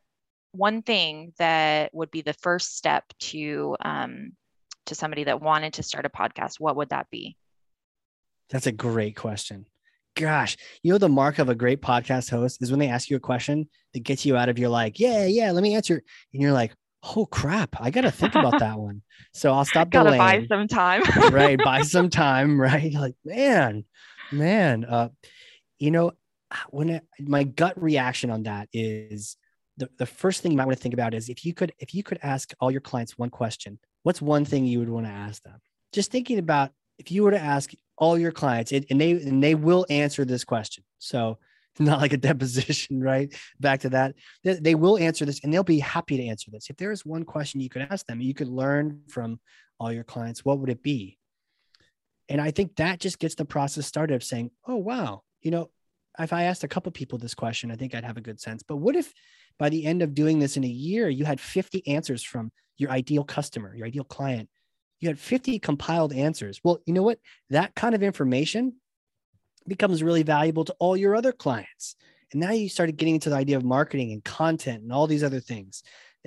one 0.53 0.83
thing 0.83 1.33
that 1.39 1.95
would 1.95 2.11
be 2.11 2.23
the 2.23 2.33
first 2.35 2.77
step 2.77 3.05
to, 3.21 3.77
um, 3.81 4.33
to 4.87 4.95
somebody 4.95 5.25
that 5.25 5.43
wanted 5.43 5.75
to 5.75 5.83
start 5.83 6.07
a 6.07 6.09
podcast, 6.09 6.55
what 6.59 6.77
would 6.77 6.91
that 6.91 7.11
be? 7.11 7.37
That's 8.51 8.67
a 8.67 8.73
great 8.73 9.17
question. 9.17 9.67
Gosh, 10.17 10.57
you 10.83 10.91
know, 10.91 10.99
the 10.99 11.09
mark 11.09 11.39
of 11.39 11.49
a 11.49 11.55
great 11.55 11.83
podcast 11.83 12.31
host 12.31 12.63
is 12.63 12.71
when 12.71 12.81
they 12.81 12.89
ask 12.89 13.11
you 13.11 13.17
a 13.17 13.21
question 13.21 13.69
that 13.93 14.01
gets 14.01 14.25
you 14.25 14.37
out 14.37 14.49
of 14.49 14.59
your 14.59 14.71
like, 14.71 14.99
yeah, 14.99 15.27
yeah, 15.27 15.53
let 15.53 15.63
me 15.63 15.75
answer. 15.75 16.03
And 16.33 16.43
you're 16.43 16.53
like, 16.53 16.75
oh 17.17 17.27
crap, 17.27 17.77
I 17.81 17.91
got 17.91 18.03
to 18.03 18.11
think 18.11 18.35
about 18.35 18.59
that 18.61 18.79
one. 18.79 19.03
So 19.33 19.53
I'll 19.53 19.65
stop 19.65 19.91
Gotta 19.91 20.11
buy 20.11 20.47
some 20.49 20.69
time. 20.69 21.03
right. 21.33 21.59
Buy 21.63 21.83
some 21.83 22.11
time. 22.11 22.61
Right. 22.61 22.93
Like, 22.93 23.15
man, 23.25 23.85
man, 24.33 24.85
uh, 24.85 25.09
you 25.79 25.91
know, 25.91 26.13
when 26.71 26.91
it, 26.91 27.05
my 27.21 27.45
gut 27.45 27.81
reaction 27.81 28.31
on 28.31 28.45
that 28.45 28.69
is 28.73 29.37
the, 29.77 29.89
the 29.99 30.07
first 30.07 30.43
thing 30.43 30.53
you 30.53 30.59
might 30.59 30.67
want 30.67 30.77
to 30.77 30.83
think 30.83 30.95
about 30.95 31.15
is 31.15 31.29
if 31.29 31.45
you 31.45 31.55
could 31.55 31.73
if 31.79 31.95
you 31.95 32.03
could 32.03 32.19
ask 32.23 32.53
all 32.61 32.71
your 32.71 32.81
clients 32.81 33.17
one 33.17 33.31
question 33.31 33.79
what's 34.03 34.21
one 34.21 34.45
thing 34.45 34.67
you 34.67 34.79
would 34.79 34.89
want 34.89 35.07
to 35.07 35.13
ask 35.13 35.43
them 35.43 35.61
just 35.93 36.11
thinking 36.11 36.39
about 36.39 36.71
if 36.99 37.13
you 37.13 37.23
were 37.23 37.31
to 37.31 37.41
ask 37.41 37.73
all 37.97 38.19
your 38.19 38.33
clients 38.33 38.73
it, 38.73 38.87
and 38.91 39.01
they 39.01 39.13
and 39.13 39.43
they 39.43 39.55
will 39.55 39.87
answer 39.89 40.25
this 40.25 40.45
question 40.45 40.85
so 40.99 41.39
not 41.85 42.01
like 42.01 42.13
a 42.13 42.19
deposition 42.19 43.01
right 43.01 43.35
back 43.61 43.81
to 43.81 43.89
that 43.89 44.15
they, 44.45 44.55
they 44.55 44.75
will 44.75 44.99
answer 44.99 45.25
this 45.25 45.41
and 45.43 45.53
they'll 45.53 45.65
be 45.65 45.79
happy 45.79 46.17
to 46.17 46.27
answer 46.27 46.51
this 46.51 46.71
if 46.71 46.77
there 46.77 46.93
is 46.93 47.05
one 47.05 47.25
question 47.25 47.61
you 47.61 47.69
could 47.69 47.87
ask 47.91 48.07
them 48.07 48.21
you 48.21 48.35
could 48.35 48.49
learn 48.49 49.01
from 49.09 49.39
all 49.79 49.93
your 49.93 50.05
clients 50.05 50.45
what 50.45 50.59
would 50.59 50.71
it 50.71 50.83
be 50.83 51.19
and 52.29 52.41
i 52.41 52.51
think 52.51 52.77
that 52.77 53.01
just 53.01 53.19
gets 53.19 53.35
the 53.35 53.45
process 53.45 53.87
started 53.87 54.15
of 54.15 54.25
saying 54.25 54.51
oh 54.67 54.77
wow 54.77 55.23
you 55.41 55.51
know 55.51 55.71
if 56.19 56.33
I 56.33 56.45
asked 56.45 56.65
a 56.65 56.69
couple 56.69 56.91
people 56.93 57.19
this 57.19 57.35
question, 57.35 57.71
I 57.71 57.77
think 57.77 57.95
I'd 57.95 58.05
have 58.05 58.17
a 58.17 58.23
good 58.23 58.41
sense. 58.41 58.63
But 58.63 58.77
what 58.77 58.97
if 58.97 59.13
by 59.59 59.69
the 59.69 59.87
end 59.87 60.03
of 60.03 60.15
doing 60.15 60.39
this 60.39 60.57
in 60.57 60.65
a 60.65 60.69
year, 60.69 61.09
you 61.09 61.25
had 61.25 61.41
50 61.41 61.87
answers 61.87 62.23
from 62.23 62.51
your 62.77 62.91
ideal 62.91 63.25
customer, 63.25 63.75
your 63.75 63.87
ideal 63.87 64.05
client? 64.05 64.49
You 65.01 65.09
had 65.09 65.19
50 65.19 65.59
compiled 65.61 66.13
answers. 66.13 66.61
Well, 66.65 66.81
you 66.87 66.93
know 66.93 67.03
what? 67.03 67.21
That 67.51 67.75
kind 67.77 67.95
of 67.95 68.03
information 68.03 68.75
becomes 69.69 70.03
really 70.03 70.23
valuable 70.23 70.65
to 70.65 70.75
all 70.79 70.97
your 70.97 71.15
other 71.15 71.33
clients. 71.33 71.97
And 72.33 72.41
now 72.41 72.51
you 72.51 72.69
started 72.69 72.97
getting 72.97 73.15
into 73.15 73.31
the 73.31 73.37
idea 73.37 73.57
of 73.57 73.65
marketing 73.65 74.13
and 74.13 74.23
content 74.23 74.83
and 74.83 74.93
all 74.93 75.07
these 75.07 75.25
other 75.25 75.41
things 75.41 75.83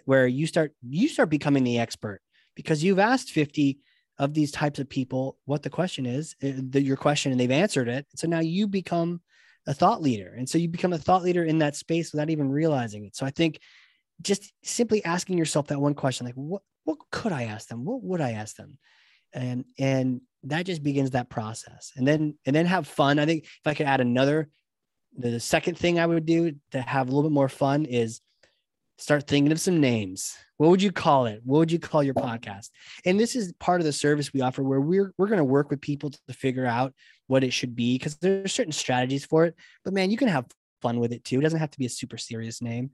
where 0.05 0.25
you 0.27 0.47
start 0.47 0.73
you 0.81 1.07
start 1.07 1.29
becoming 1.29 1.63
the 1.63 1.79
expert 1.79 2.21
because 2.55 2.83
you've 2.83 2.99
asked 2.99 3.31
50 3.31 3.79
of 4.17 4.33
these 4.33 4.51
types 4.51 4.79
of 4.79 4.89
people 4.89 5.37
what 5.45 5.63
the 5.63 5.69
question 5.69 6.05
is, 6.05 6.35
uh, 6.43 6.51
the, 6.69 6.81
your 6.81 6.97
question, 6.97 7.31
and 7.31 7.39
they've 7.39 7.51
answered 7.51 7.87
it. 7.87 8.05
So 8.15 8.27
now 8.27 8.39
you 8.39 8.67
become 8.67 9.21
a 9.67 9.73
thought 9.73 10.01
leader. 10.01 10.33
And 10.37 10.47
so 10.47 10.57
you 10.57 10.67
become 10.67 10.93
a 10.93 10.97
thought 10.97 11.23
leader 11.23 11.43
in 11.43 11.59
that 11.59 11.75
space 11.75 12.11
without 12.11 12.29
even 12.29 12.51
realizing 12.51 13.05
it. 13.05 13.15
So 13.15 13.25
I 13.25 13.31
think 13.31 13.59
just 14.21 14.53
simply 14.63 15.03
asking 15.03 15.37
yourself 15.37 15.67
that 15.67 15.79
one 15.79 15.93
question, 15.93 16.25
like 16.25 16.35
what 16.35 16.61
what 16.83 16.97
could 17.11 17.31
I 17.31 17.43
ask 17.43 17.67
them? 17.67 17.85
What 17.85 18.03
would 18.03 18.21
I 18.21 18.31
ask 18.31 18.55
them? 18.55 18.77
And 19.33 19.65
and 19.77 20.21
that 20.43 20.65
just 20.65 20.83
begins 20.83 21.11
that 21.11 21.29
process. 21.29 21.91
And 21.95 22.07
then 22.07 22.37
and 22.45 22.55
then 22.55 22.65
have 22.65 22.87
fun. 22.87 23.19
I 23.19 23.25
think 23.25 23.43
if 23.43 23.65
I 23.65 23.73
could 23.73 23.85
add 23.85 24.01
another, 24.01 24.49
the 25.17 25.39
second 25.39 25.77
thing 25.77 25.99
I 25.99 26.05
would 26.05 26.25
do 26.25 26.53
to 26.71 26.81
have 26.81 27.07
a 27.07 27.11
little 27.11 27.29
bit 27.29 27.33
more 27.33 27.49
fun 27.49 27.85
is 27.85 28.21
start 28.97 29.27
thinking 29.27 29.51
of 29.51 29.59
some 29.59 29.79
names. 29.79 30.35
What 30.57 30.69
would 30.69 30.81
you 30.81 30.91
call 30.91 31.25
it? 31.25 31.41
What 31.43 31.59
would 31.59 31.71
you 31.71 31.79
call 31.79 32.03
your 32.03 32.13
podcast? 32.13 32.69
And 33.03 33.19
this 33.19 33.35
is 33.35 33.51
part 33.53 33.81
of 33.81 33.85
the 33.85 33.93
service 33.93 34.31
we 34.31 34.41
offer 34.41 34.63
where 34.63 34.79
we're 34.79 35.13
we're 35.17 35.27
going 35.27 35.37
to 35.37 35.43
work 35.43 35.69
with 35.69 35.81
people 35.81 36.11
to 36.11 36.33
figure 36.33 36.65
out 36.65 36.93
what 37.27 37.43
it 37.43 37.51
should 37.51 37.75
be 37.75 37.95
because 37.95 38.17
there's 38.17 38.53
certain 38.53 38.71
strategies 38.71 39.25
for 39.25 39.45
it. 39.45 39.55
But 39.83 39.93
man, 39.93 40.11
you 40.11 40.17
can 40.17 40.27
have 40.27 40.45
fun 40.81 40.99
with 40.99 41.13
it 41.13 41.23
too. 41.23 41.39
It 41.39 41.43
doesn't 41.43 41.59
have 41.59 41.71
to 41.71 41.79
be 41.79 41.85
a 41.85 41.89
super 41.89 42.17
serious 42.17 42.61
name. 42.61 42.91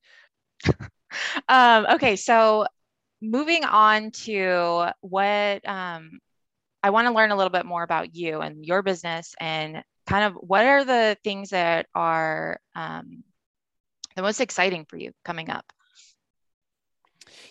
um, 1.50 1.86
okay, 1.92 2.16
so 2.16 2.68
moving 3.22 3.63
on 3.66 4.12
to 4.12 4.92
what 5.01 5.68
um, 5.68 6.20
I 6.84 6.89
want 6.91 7.07
to 7.07 7.13
learn 7.13 7.31
a 7.31 7.36
little 7.36 7.51
bit 7.51 7.65
more 7.65 7.84
about 7.84 8.15
you 8.15 8.41
and 8.41 8.65
your 8.65 8.81
business 8.81 9.36
and 9.39 9.84
kind 10.05 10.25
of 10.25 10.34
what 10.36 10.65
are 10.65 10.86
the 10.86 11.17
things 11.24 11.50
that 11.50 11.88
are 11.93 12.60
um, 12.75 13.24
the 14.15 14.22
most 14.22 14.39
exciting 14.39 14.86
for 14.86 14.98
you 14.98 15.12
coming 15.25 15.50
up? 15.50 15.65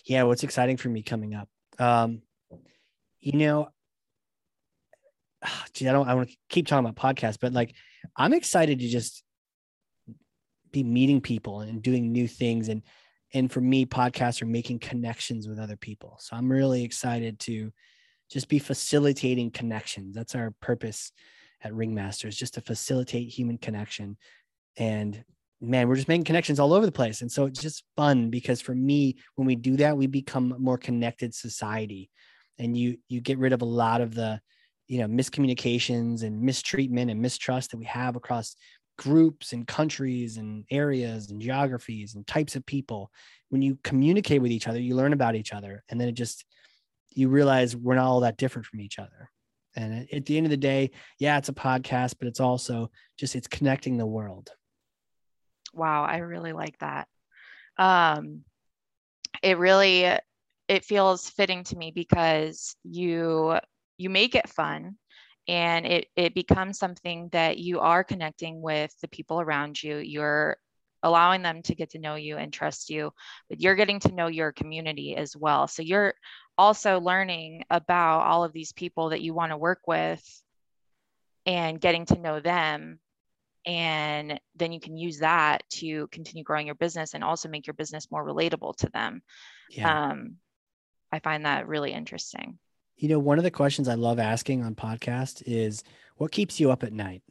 Yeah, 0.05 0.23
what's 0.23 0.43
exciting 0.43 0.77
for 0.77 0.89
me 0.89 1.03
coming 1.03 1.35
up? 1.35 1.49
Um, 1.79 2.21
you 3.19 3.33
know, 3.33 3.69
gee, 5.73 5.87
I 5.87 5.91
don't 5.91 6.07
I 6.07 6.13
want 6.15 6.29
to 6.29 6.37
keep 6.49 6.67
talking 6.67 6.87
about 6.87 7.15
podcasts, 7.15 7.37
but 7.39 7.53
like 7.53 7.73
I'm 8.15 8.33
excited 8.33 8.79
to 8.79 8.87
just 8.87 9.23
be 10.71 10.83
meeting 10.83 11.21
people 11.21 11.61
and 11.61 11.81
doing 11.81 12.11
new 12.11 12.27
things 12.27 12.69
and 12.69 12.81
and 13.33 13.51
for 13.51 13.61
me 13.61 13.85
podcasts 13.85 14.41
are 14.41 14.47
making 14.47 14.79
connections 14.79 15.47
with 15.47 15.59
other 15.59 15.77
people 15.77 16.17
so 16.19 16.35
i'm 16.35 16.51
really 16.51 16.83
excited 16.83 17.39
to 17.39 17.71
just 18.29 18.49
be 18.49 18.59
facilitating 18.59 19.51
connections. 19.51 20.15
That's 20.15 20.35
our 20.35 20.53
purpose 20.61 21.11
at 21.61 21.71
ringmasters 21.71 22.35
just 22.35 22.55
to 22.55 22.61
facilitate 22.61 23.29
human 23.29 23.57
connection. 23.57 24.17
And 24.77 25.23
man 25.59 25.87
we're 25.87 25.95
just 25.95 26.07
making 26.07 26.23
connections 26.23 26.59
all 26.59 26.73
over 26.73 26.85
the 26.85 26.91
place. 26.91 27.21
And 27.21 27.31
so 27.31 27.45
it's 27.45 27.61
just 27.61 27.83
fun 27.95 28.29
because 28.29 28.61
for 28.61 28.75
me 28.75 29.15
when 29.35 29.47
we 29.47 29.55
do 29.55 29.75
that 29.77 29.97
we 29.97 30.07
become 30.07 30.51
a 30.51 30.59
more 30.59 30.77
connected 30.77 31.33
society. 31.33 32.09
And 32.59 32.77
you 32.77 32.97
you 33.07 33.21
get 33.21 33.39
rid 33.39 33.53
of 33.53 33.61
a 33.61 33.65
lot 33.65 34.01
of 34.01 34.13
the 34.13 34.39
you 34.87 34.99
know 34.99 35.07
miscommunications 35.07 36.23
and 36.23 36.41
mistreatment 36.41 37.11
and 37.11 37.21
mistrust 37.21 37.71
that 37.71 37.77
we 37.77 37.85
have 37.85 38.15
across 38.15 38.55
groups 38.97 39.53
and 39.53 39.67
countries 39.67 40.37
and 40.37 40.65
areas 40.71 41.29
and 41.29 41.41
geographies 41.41 42.15
and 42.15 42.25
types 42.25 42.55
of 42.55 42.65
people. 42.65 43.11
When 43.49 43.61
you 43.61 43.77
communicate 43.83 44.41
with 44.41 44.51
each 44.51 44.67
other 44.67 44.79
you 44.79 44.95
learn 44.95 45.13
about 45.13 45.35
each 45.35 45.53
other. 45.53 45.83
And 45.89 45.99
then 45.99 46.07
it 46.07 46.13
just 46.13 46.45
you 47.17 47.29
realize 47.29 47.75
we're 47.75 47.95
not 47.95 48.05
all 48.05 48.19
that 48.21 48.37
different 48.37 48.65
from 48.65 48.79
each 48.79 48.99
other. 48.99 49.29
And 49.75 50.07
at 50.11 50.25
the 50.25 50.37
end 50.37 50.45
of 50.45 50.49
the 50.49 50.57
day 50.57 50.91
yeah 51.19 51.37
it's 51.37 51.49
a 51.49 51.53
podcast 51.53 52.15
but 52.19 52.27
it's 52.27 52.39
also 52.39 52.89
just 53.17 53.35
it's 53.35 53.47
connecting 53.47 53.97
the 53.97 54.05
world. 54.05 54.49
Wow 55.73 56.03
i 56.03 56.17
really 56.17 56.53
like 56.53 56.77
that. 56.79 57.07
Um 57.77 58.43
it 59.43 59.57
really 59.57 60.05
it 60.67 60.83
feels 60.83 61.29
fitting 61.29 61.63
to 61.65 61.77
me 61.77 61.91
because 61.91 62.75
you 62.83 63.59
you 63.97 64.09
make 64.09 64.35
it 64.35 64.49
fun 64.49 64.97
and 65.47 65.85
it 65.85 66.07
it 66.15 66.33
becomes 66.33 66.79
something 66.79 67.29
that 67.31 67.57
you 67.57 67.79
are 67.79 68.03
connecting 68.03 68.61
with 68.61 68.91
the 69.01 69.07
people 69.07 69.39
around 69.39 69.81
you. 69.81 69.97
You're 69.97 70.57
allowing 71.03 71.43
them 71.43 71.61
to 71.61 71.75
get 71.75 71.91
to 71.91 71.99
know 71.99 72.15
you 72.15 72.37
and 72.37 72.51
trust 72.51 72.89
you 72.89 73.11
but 73.49 73.61
you're 73.61 73.75
getting 73.75 73.99
to 73.99 74.11
know 74.11 74.27
your 74.27 74.51
community 74.51 75.15
as 75.15 75.35
well. 75.37 75.67
So 75.67 75.83
you're 75.83 76.15
also 76.57 76.99
learning 76.99 77.63
about 77.69 78.21
all 78.21 78.43
of 78.43 78.53
these 78.53 78.71
people 78.71 79.09
that 79.09 79.21
you 79.21 79.33
want 79.33 79.51
to 79.51 79.57
work 79.57 79.81
with 79.87 80.23
and 81.45 81.79
getting 81.79 82.05
to 82.05 82.17
know 82.19 82.39
them 82.39 82.99
and 83.65 84.39
then 84.55 84.71
you 84.71 84.79
can 84.79 84.95
use 84.95 85.19
that 85.19 85.63
to 85.69 86.07
continue 86.07 86.43
growing 86.43 86.65
your 86.65 86.75
business 86.75 87.13
and 87.13 87.23
also 87.23 87.49
make 87.49 87.67
your 87.67 87.73
business 87.73 88.09
more 88.11 88.25
relatable 88.25 88.75
to 88.77 88.89
them 88.89 89.21
yeah. 89.69 90.09
um, 90.09 90.35
i 91.11 91.19
find 91.19 91.45
that 91.45 91.67
really 91.67 91.91
interesting 91.91 92.57
you 92.97 93.09
know, 93.09 93.19
one 93.19 93.37
of 93.37 93.43
the 93.43 93.51
questions 93.51 93.87
I 93.87 93.93
love 93.93 94.17
asking 94.17 94.63
on 94.63 94.73
podcast 94.73 95.43
is 95.45 95.83
what 96.15 96.31
keeps 96.31 96.59
you 96.59 96.71
up 96.71 96.83
at 96.83 96.91
night? 96.91 97.21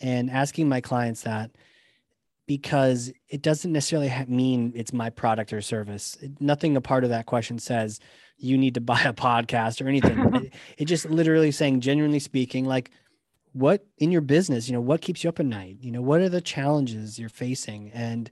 And 0.00 0.30
asking 0.30 0.68
my 0.68 0.80
clients 0.80 1.22
that 1.22 1.50
because 2.48 3.12
it 3.28 3.42
doesn't 3.42 3.72
necessarily 3.72 4.10
mean 4.26 4.72
it's 4.74 4.92
my 4.92 5.10
product 5.10 5.52
or 5.52 5.60
service. 5.60 6.16
Nothing 6.40 6.76
a 6.76 6.80
part 6.80 7.04
of 7.04 7.10
that 7.10 7.26
question 7.26 7.58
says 7.58 8.00
you 8.38 8.56
need 8.56 8.74
to 8.74 8.80
buy 8.92 9.02
a 9.02 9.12
podcast 9.12 9.84
or 9.84 9.88
anything. 9.88 10.18
it, 10.34 10.54
it 10.78 10.84
just 10.86 11.08
literally 11.08 11.52
saying, 11.52 11.80
genuinely 11.80 12.18
speaking, 12.18 12.64
like 12.64 12.90
what 13.52 13.86
in 13.98 14.10
your 14.10 14.22
business, 14.22 14.66
you 14.66 14.72
know, 14.72 14.80
what 14.80 15.02
keeps 15.02 15.22
you 15.22 15.28
up 15.28 15.38
at 15.38 15.46
night? 15.46 15.76
You 15.80 15.92
know, 15.92 16.02
what 16.02 16.22
are 16.22 16.28
the 16.30 16.40
challenges 16.40 17.18
you're 17.18 17.28
facing? 17.28 17.90
And 17.92 18.30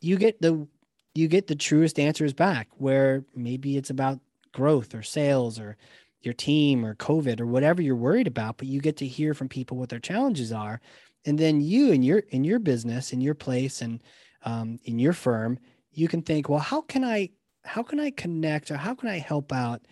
you 0.00 0.18
get 0.18 0.42
the 0.42 0.66
you 1.14 1.28
get 1.28 1.46
the 1.46 1.54
truest 1.54 2.00
answers 2.00 2.32
back 2.32 2.68
where 2.76 3.24
maybe 3.36 3.76
it's 3.76 3.90
about 3.90 4.18
growth 4.52 4.96
or 4.96 5.02
sales 5.02 5.60
or 5.60 5.76
your 6.22 6.34
team 6.34 6.84
or 6.84 6.96
COVID 6.96 7.40
or 7.40 7.46
whatever 7.46 7.82
you're 7.82 7.94
worried 7.94 8.26
about, 8.26 8.56
but 8.56 8.66
you 8.66 8.80
get 8.80 8.96
to 8.96 9.06
hear 9.06 9.32
from 9.32 9.48
people 9.48 9.76
what 9.76 9.90
their 9.90 10.00
challenges 10.00 10.50
are. 10.50 10.80
And 11.26 11.38
then 11.38 11.60
you 11.60 11.92
in 11.92 12.02
your 12.02 12.18
in 12.30 12.44
your 12.44 12.58
business, 12.58 13.12
in 13.12 13.20
your 13.20 13.34
place 13.34 13.80
and 13.82 14.02
um, 14.44 14.78
in 14.84 14.98
your 14.98 15.12
firm, 15.12 15.58
you 15.92 16.08
can 16.08 16.22
think, 16.22 16.48
well, 16.48 16.58
how 16.58 16.82
can 16.82 17.04
I 17.04 17.30
how 17.64 17.82
can 17.82 17.98
I 17.98 18.10
connect 18.10 18.70
or 18.70 18.76
how 18.76 18.94
can 18.94 19.08
I 19.08 19.18
help 19.18 19.52
out 19.52 19.82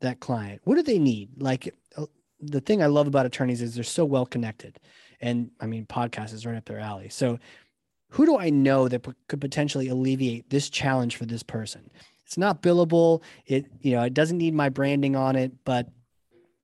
that 0.00 0.20
client? 0.20 0.60
What 0.64 0.76
do 0.76 0.82
they 0.82 0.98
need? 0.98 1.30
Like 1.38 1.74
uh, 1.96 2.06
the 2.40 2.60
thing 2.60 2.82
I 2.82 2.86
love 2.86 3.06
about 3.06 3.26
attorneys 3.26 3.62
is 3.62 3.74
they're 3.74 3.84
so 3.84 4.04
well 4.04 4.26
connected. 4.26 4.78
And 5.20 5.50
I 5.60 5.66
mean, 5.66 5.86
podcast 5.86 6.34
is 6.34 6.44
right 6.44 6.56
up 6.56 6.66
their 6.66 6.80
alley. 6.80 7.08
So 7.08 7.38
who 8.10 8.26
do 8.26 8.38
I 8.38 8.50
know 8.50 8.88
that 8.88 9.02
p- 9.02 9.12
could 9.28 9.40
potentially 9.40 9.88
alleviate 9.88 10.50
this 10.50 10.68
challenge 10.68 11.16
for 11.16 11.24
this 11.24 11.42
person? 11.42 11.90
It's 12.26 12.38
not 12.38 12.62
billable. 12.62 13.22
It 13.46 13.66
you 13.80 13.92
know 13.92 14.02
it 14.02 14.14
doesn't 14.14 14.38
need 14.38 14.54
my 14.54 14.68
branding 14.68 15.16
on 15.16 15.36
it, 15.36 15.52
but 15.64 15.88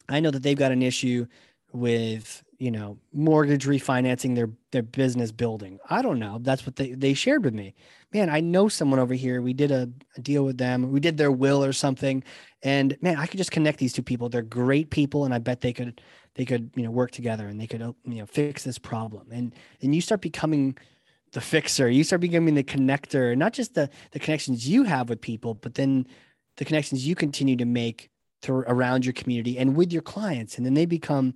I 0.08 0.20
know 0.20 0.30
that 0.30 0.42
they've 0.42 0.56
got 0.56 0.72
an 0.72 0.82
issue 0.82 1.26
with 1.72 2.42
you 2.58 2.70
know 2.70 2.98
mortgage 3.12 3.66
refinancing 3.66 4.34
their 4.34 4.50
their 4.72 4.82
business 4.82 5.32
building. 5.32 5.78
I 5.88 6.02
don't 6.02 6.18
know. 6.18 6.38
That's 6.40 6.66
what 6.66 6.76
they 6.76 6.92
they 6.92 7.14
shared 7.14 7.44
with 7.44 7.54
me. 7.54 7.74
Man, 8.12 8.28
I 8.28 8.40
know 8.40 8.68
someone 8.68 8.98
over 8.98 9.14
here. 9.14 9.40
We 9.40 9.52
did 9.52 9.70
a, 9.70 9.88
a 10.16 10.20
deal 10.20 10.44
with 10.44 10.58
them. 10.58 10.90
We 10.90 11.00
did 11.00 11.16
their 11.16 11.30
will 11.30 11.64
or 11.64 11.72
something, 11.72 12.24
and 12.62 12.96
man, 13.00 13.16
I 13.16 13.26
could 13.26 13.38
just 13.38 13.52
connect 13.52 13.78
these 13.78 13.92
two 13.92 14.02
people. 14.02 14.28
They're 14.28 14.42
great 14.42 14.90
people, 14.90 15.24
and 15.24 15.32
I 15.32 15.38
bet 15.38 15.60
they 15.60 15.72
could 15.72 16.00
they 16.34 16.44
could 16.44 16.70
you 16.74 16.82
know 16.82 16.90
work 16.90 17.10
together 17.10 17.48
and 17.48 17.60
they 17.60 17.66
could 17.66 17.80
you 17.80 17.96
know 18.04 18.26
fix 18.26 18.64
this 18.64 18.78
problem. 18.78 19.28
And 19.30 19.54
and 19.82 19.94
you 19.94 20.00
start 20.00 20.20
becoming 20.20 20.76
the 21.32 21.40
fixer. 21.40 21.88
You 21.88 22.04
start 22.04 22.20
becoming 22.20 22.54
the 22.54 22.64
connector, 22.64 23.36
not 23.36 23.52
just 23.52 23.74
the 23.74 23.90
the 24.12 24.18
connections 24.18 24.68
you 24.68 24.84
have 24.84 25.08
with 25.08 25.20
people, 25.20 25.54
but 25.54 25.74
then 25.74 26.06
the 26.56 26.64
connections 26.64 27.06
you 27.06 27.14
continue 27.14 27.56
to 27.56 27.64
make 27.64 28.10
to 28.42 28.52
around 28.52 29.04
your 29.04 29.12
community 29.12 29.58
and 29.58 29.76
with 29.76 29.92
your 29.92 30.02
clients, 30.02 30.56
and 30.56 30.66
then 30.66 30.74
they 30.74 30.86
become. 30.86 31.34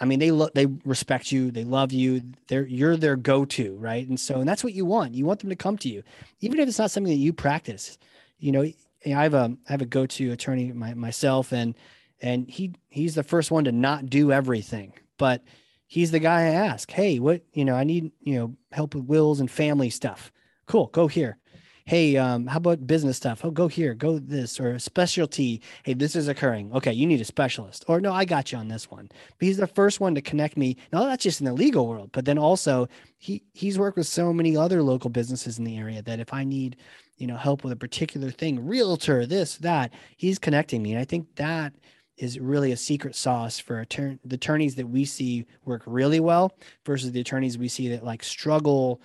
I 0.00 0.04
mean, 0.04 0.18
they 0.18 0.30
lo- 0.30 0.50
they 0.54 0.66
respect 0.84 1.32
you, 1.32 1.50
they 1.50 1.64
love 1.64 1.92
you. 1.92 2.22
They're 2.48 2.66
you're 2.66 2.96
their 2.96 3.16
go 3.16 3.44
to, 3.44 3.76
right? 3.76 4.06
And 4.08 4.18
so, 4.18 4.40
and 4.40 4.48
that's 4.48 4.64
what 4.64 4.74
you 4.74 4.84
want. 4.84 5.14
You 5.14 5.26
want 5.26 5.40
them 5.40 5.50
to 5.50 5.56
come 5.56 5.78
to 5.78 5.88
you, 5.88 6.02
even 6.40 6.58
if 6.60 6.68
it's 6.68 6.78
not 6.78 6.90
something 6.90 7.12
that 7.12 7.18
you 7.18 7.32
practice. 7.32 7.98
You 8.38 8.52
know, 8.52 8.62
I 8.62 9.22
have 9.22 9.34
a 9.34 9.56
I 9.68 9.72
have 9.72 9.82
a 9.82 9.86
go 9.86 10.06
to 10.06 10.32
attorney 10.32 10.72
my, 10.72 10.94
myself, 10.94 11.52
and 11.52 11.74
and 12.20 12.48
he 12.48 12.74
he's 12.88 13.14
the 13.14 13.22
first 13.22 13.50
one 13.50 13.64
to 13.64 13.72
not 13.72 14.06
do 14.06 14.32
everything, 14.32 14.94
but 15.18 15.42
he's 15.86 16.10
the 16.10 16.18
guy 16.18 16.40
I 16.42 16.50
ask, 16.50 16.90
hey, 16.90 17.18
what, 17.18 17.42
you 17.52 17.64
know, 17.64 17.74
I 17.74 17.84
need, 17.84 18.10
you 18.20 18.38
know, 18.38 18.56
help 18.72 18.94
with 18.94 19.04
wills 19.04 19.40
and 19.40 19.50
family 19.50 19.90
stuff. 19.90 20.32
Cool, 20.66 20.88
go 20.88 21.06
here. 21.06 21.38
Hey, 21.88 22.16
um, 22.16 22.48
how 22.48 22.56
about 22.56 22.84
business 22.84 23.16
stuff? 23.16 23.44
Oh, 23.44 23.52
go 23.52 23.68
here, 23.68 23.94
go 23.94 24.18
this, 24.18 24.58
or 24.58 24.76
specialty. 24.80 25.62
Hey, 25.84 25.94
this 25.94 26.16
is 26.16 26.26
occurring. 26.26 26.72
Okay, 26.72 26.92
you 26.92 27.06
need 27.06 27.20
a 27.20 27.24
specialist. 27.24 27.84
Or 27.86 28.00
no, 28.00 28.12
I 28.12 28.24
got 28.24 28.50
you 28.50 28.58
on 28.58 28.66
this 28.66 28.90
one. 28.90 29.08
But 29.08 29.46
he's 29.46 29.56
the 29.56 29.68
first 29.68 30.00
one 30.00 30.12
to 30.16 30.20
connect 30.20 30.56
me. 30.56 30.76
Now 30.92 31.04
that's 31.04 31.22
just 31.22 31.40
in 31.40 31.44
the 31.44 31.52
legal 31.52 31.86
world, 31.86 32.10
but 32.12 32.24
then 32.24 32.38
also 32.38 32.88
he 33.18 33.44
he's 33.52 33.78
worked 33.78 33.96
with 33.96 34.08
so 34.08 34.32
many 34.32 34.56
other 34.56 34.82
local 34.82 35.10
businesses 35.10 35.58
in 35.58 35.64
the 35.64 35.78
area 35.78 36.02
that 36.02 36.18
if 36.18 36.34
I 36.34 36.42
need, 36.42 36.76
you 37.18 37.28
know, 37.28 37.36
help 37.36 37.62
with 37.62 37.72
a 37.72 37.76
particular 37.76 38.32
thing, 38.32 38.66
realtor, 38.66 39.24
this, 39.24 39.56
that, 39.58 39.92
he's 40.16 40.40
connecting 40.40 40.82
me. 40.82 40.90
And 40.90 41.00
I 41.00 41.04
think 41.04 41.36
that 41.36 41.72
is 42.16 42.40
really 42.40 42.72
a 42.72 42.76
secret 42.76 43.14
sauce 43.14 43.60
for 43.60 43.86
the 43.92 44.34
attorneys 44.34 44.74
that 44.74 44.88
we 44.88 45.04
see 45.04 45.46
work 45.64 45.84
really 45.86 46.18
well 46.18 46.52
versus 46.84 47.12
the 47.12 47.20
attorneys 47.20 47.58
we 47.58 47.68
see 47.68 47.90
that 47.90 48.02
like 48.02 48.24
struggle 48.24 49.00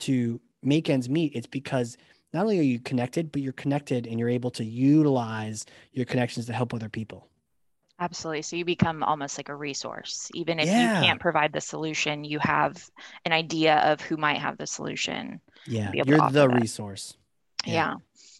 to 0.00 0.40
make 0.62 0.88
ends 0.90 1.08
meet, 1.08 1.34
it's 1.34 1.46
because 1.46 1.96
not 2.32 2.42
only 2.42 2.58
are 2.58 2.62
you 2.62 2.80
connected, 2.80 3.30
but 3.32 3.42
you're 3.42 3.52
connected 3.52 4.06
and 4.06 4.18
you're 4.18 4.28
able 4.28 4.50
to 4.52 4.64
utilize 4.64 5.66
your 5.92 6.06
connections 6.06 6.46
to 6.46 6.52
help 6.52 6.72
other 6.72 6.88
people. 6.88 7.28
Absolutely. 8.00 8.42
So 8.42 8.56
you 8.56 8.64
become 8.64 9.02
almost 9.02 9.38
like 9.38 9.48
a 9.48 9.54
resource. 9.54 10.28
Even 10.34 10.58
if 10.58 10.66
Yeah. 10.66 10.98
you 11.00 11.06
can't 11.06 11.20
provide 11.20 11.52
the 11.52 11.60
solution, 11.60 12.24
you 12.24 12.38
have 12.40 12.88
an 13.24 13.32
idea 13.32 13.76
of 13.80 14.00
who 14.00 14.16
might 14.16 14.38
have 14.38 14.56
the 14.58 14.66
solution. 14.66 15.40
Yeah, 15.66 15.90
Be 15.90 15.98
able 15.98 16.06
to 16.06 16.10
you're 16.10 16.30
the 16.30 16.48
that. 16.48 16.60
resource. 16.60 17.16
Yeah. 17.64 17.72
Yeah. 17.74 17.94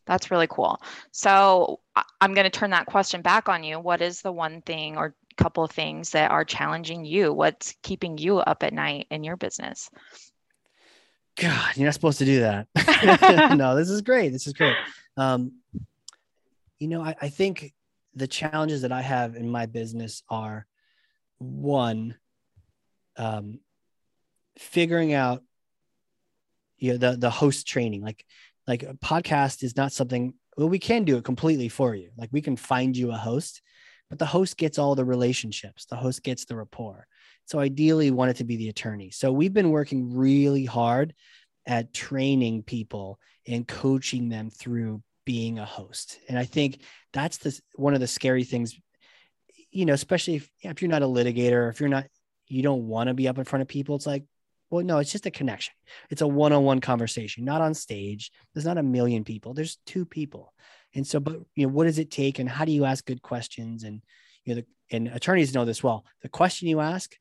That's 0.07 0.33
really 0.33 0.49
cool. 0.49 0.81
So 1.13 1.79
I'm 2.21 2.35
going 2.35 2.45
to 2.45 2.51
turn 2.51 2.71
that 2.71 2.87
question 2.87 3.23
back 3.23 3.49
on 3.49 3.63
you. 3.63 3.79
What 3.79 4.03
is 4.03 4.21
the 4.21 4.33
one 4.33 4.63
thing 4.63 4.97
or 4.97 5.15
couple 5.37 5.63
of 5.65 5.71
things 5.71 6.11
that 6.11 6.31
are 6.31 6.45
challenging 6.45 7.05
you? 7.05 7.33
What's 7.33 7.75
keeping 7.83 8.19
you 8.19 8.39
up 8.39 8.63
at 8.65 8.73
night 8.73 9.07
in 9.11 9.23
your 9.23 9.37
business? 9.37 9.91
God, 11.40 11.77
you're 11.77 11.87
not 11.87 11.95
supposed 11.95 12.18
to 12.18 12.25
do 12.25 12.40
that. 12.40 12.66
no, 13.57 13.75
this 13.75 13.88
is 13.88 14.03
great. 14.03 14.31
This 14.31 14.47
is 14.47 14.53
great. 14.53 14.77
Um, 15.16 15.53
you 16.79 16.88
know, 16.88 17.03
I, 17.03 17.14
I 17.21 17.29
think 17.29 17.73
the 18.14 18.27
challenges 18.27 18.83
that 18.83 18.92
I 18.92 19.03
have 19.03 19.37
in 19.37 19.49
my 19.49 19.66
business 19.66 20.23
are 20.29 20.66
one, 21.38 22.16
um, 23.16 23.61
figuring 24.59 25.12
out 25.12 25.42
you 26.79 26.92
know 26.92 26.99
the 26.99 27.16
the 27.16 27.31
host 27.31 27.66
training. 27.66 28.03
Like 28.03 28.25
like 28.66 28.83
a 28.83 28.95
podcast 28.95 29.62
is 29.62 29.77
not 29.77 29.92
something 29.92 30.35
well, 30.57 30.68
we 30.68 30.79
can 30.79 31.05
do 31.05 31.16
it 31.16 31.25
completely 31.25 31.68
for 31.68 31.95
you. 31.95 32.11
Like 32.16 32.31
we 32.33 32.42
can 32.42 32.57
find 32.57 32.97
you 32.97 33.11
a 33.11 33.16
host, 33.16 33.62
but 34.11 34.18
the 34.18 34.27
host 34.27 34.57
gets 34.57 34.79
all 34.79 34.95
the 34.95 35.05
relationships, 35.05 35.87
the 35.87 35.97
host 35.97 36.23
gets 36.23 36.45
the 36.45 36.57
rapport. 36.57 37.07
So 37.46 37.59
ideally, 37.59 38.11
we 38.11 38.16
want 38.16 38.31
it 38.31 38.37
to 38.38 38.44
be 38.44 38.57
the 38.57 38.68
attorney. 38.68 39.11
So 39.11 39.33
we've 39.33 39.52
been 39.52 39.70
working 39.70 40.16
really 40.16 40.64
hard 40.64 41.14
at 41.66 41.92
training 41.92 42.62
people 42.62 43.18
and 43.46 43.66
coaching 43.66 44.28
them 44.28 44.50
through 44.50 45.02
being 45.24 45.59
a 45.59 45.64
host. 45.64 46.18
And 46.28 46.38
I 46.38 46.44
think 46.44 46.81
that's 47.12 47.38
the 47.38 47.59
one 47.74 47.94
of 47.94 48.00
the 48.00 48.07
scary 48.07 48.44
things, 48.44 48.74
you 49.70 49.85
know, 49.85 49.92
especially 49.92 50.37
if, 50.37 50.50
if 50.61 50.83
you're 50.83 50.90
not 50.90 51.02
a 51.02 51.07
litigator, 51.07 51.70
if 51.70 51.81
you're 51.81 51.88
not, 51.88 52.07
you 52.48 52.62
don't 52.62 52.88
want 52.88 53.09
to 53.09 53.14
be 53.14 53.28
up 53.28 53.38
in 53.38 53.44
front 53.44 53.62
of 53.62 53.68
people. 53.68 53.96
It's 53.96 54.07
like, 54.07 54.24
well, 54.70 54.85
no, 54.85 54.98
it's 54.98 55.12
just 55.12 55.26
a 55.26 55.31
connection. 55.31 55.74
It's 56.11 56.22
a 56.22 56.26
one-on-one 56.26 56.81
conversation, 56.81 57.44
not 57.44 57.61
on 57.61 57.74
stage. 57.74 58.31
There's 58.55 58.64
not 58.64 58.78
a 58.78 58.83
million 58.83 59.22
people. 59.22 59.55
There's 59.55 59.78
two 59.87 60.07
people. 60.07 60.55
And 60.94 61.07
so, 61.07 61.20
but 61.20 61.40
you 61.55 61.66
know, 61.66 61.72
what 61.72 61.85
does 61.85 61.98
it 61.98 62.11
take 62.11 62.38
and 62.38 62.48
how 62.48 62.64
do 62.64 62.72
you 62.72 62.85
ask 62.85 63.05
good 63.05 63.22
questions? 63.22 63.85
And 63.85 64.02
you 64.44 64.55
know, 64.55 64.61
the, 64.62 64.96
and 64.96 65.09
attorneys 65.09 65.55
know 65.55 65.64
this 65.64 65.83
well. 65.83 66.05
The 66.22 66.28
question 66.28 66.68
you 66.68 66.81
ask 66.81 67.14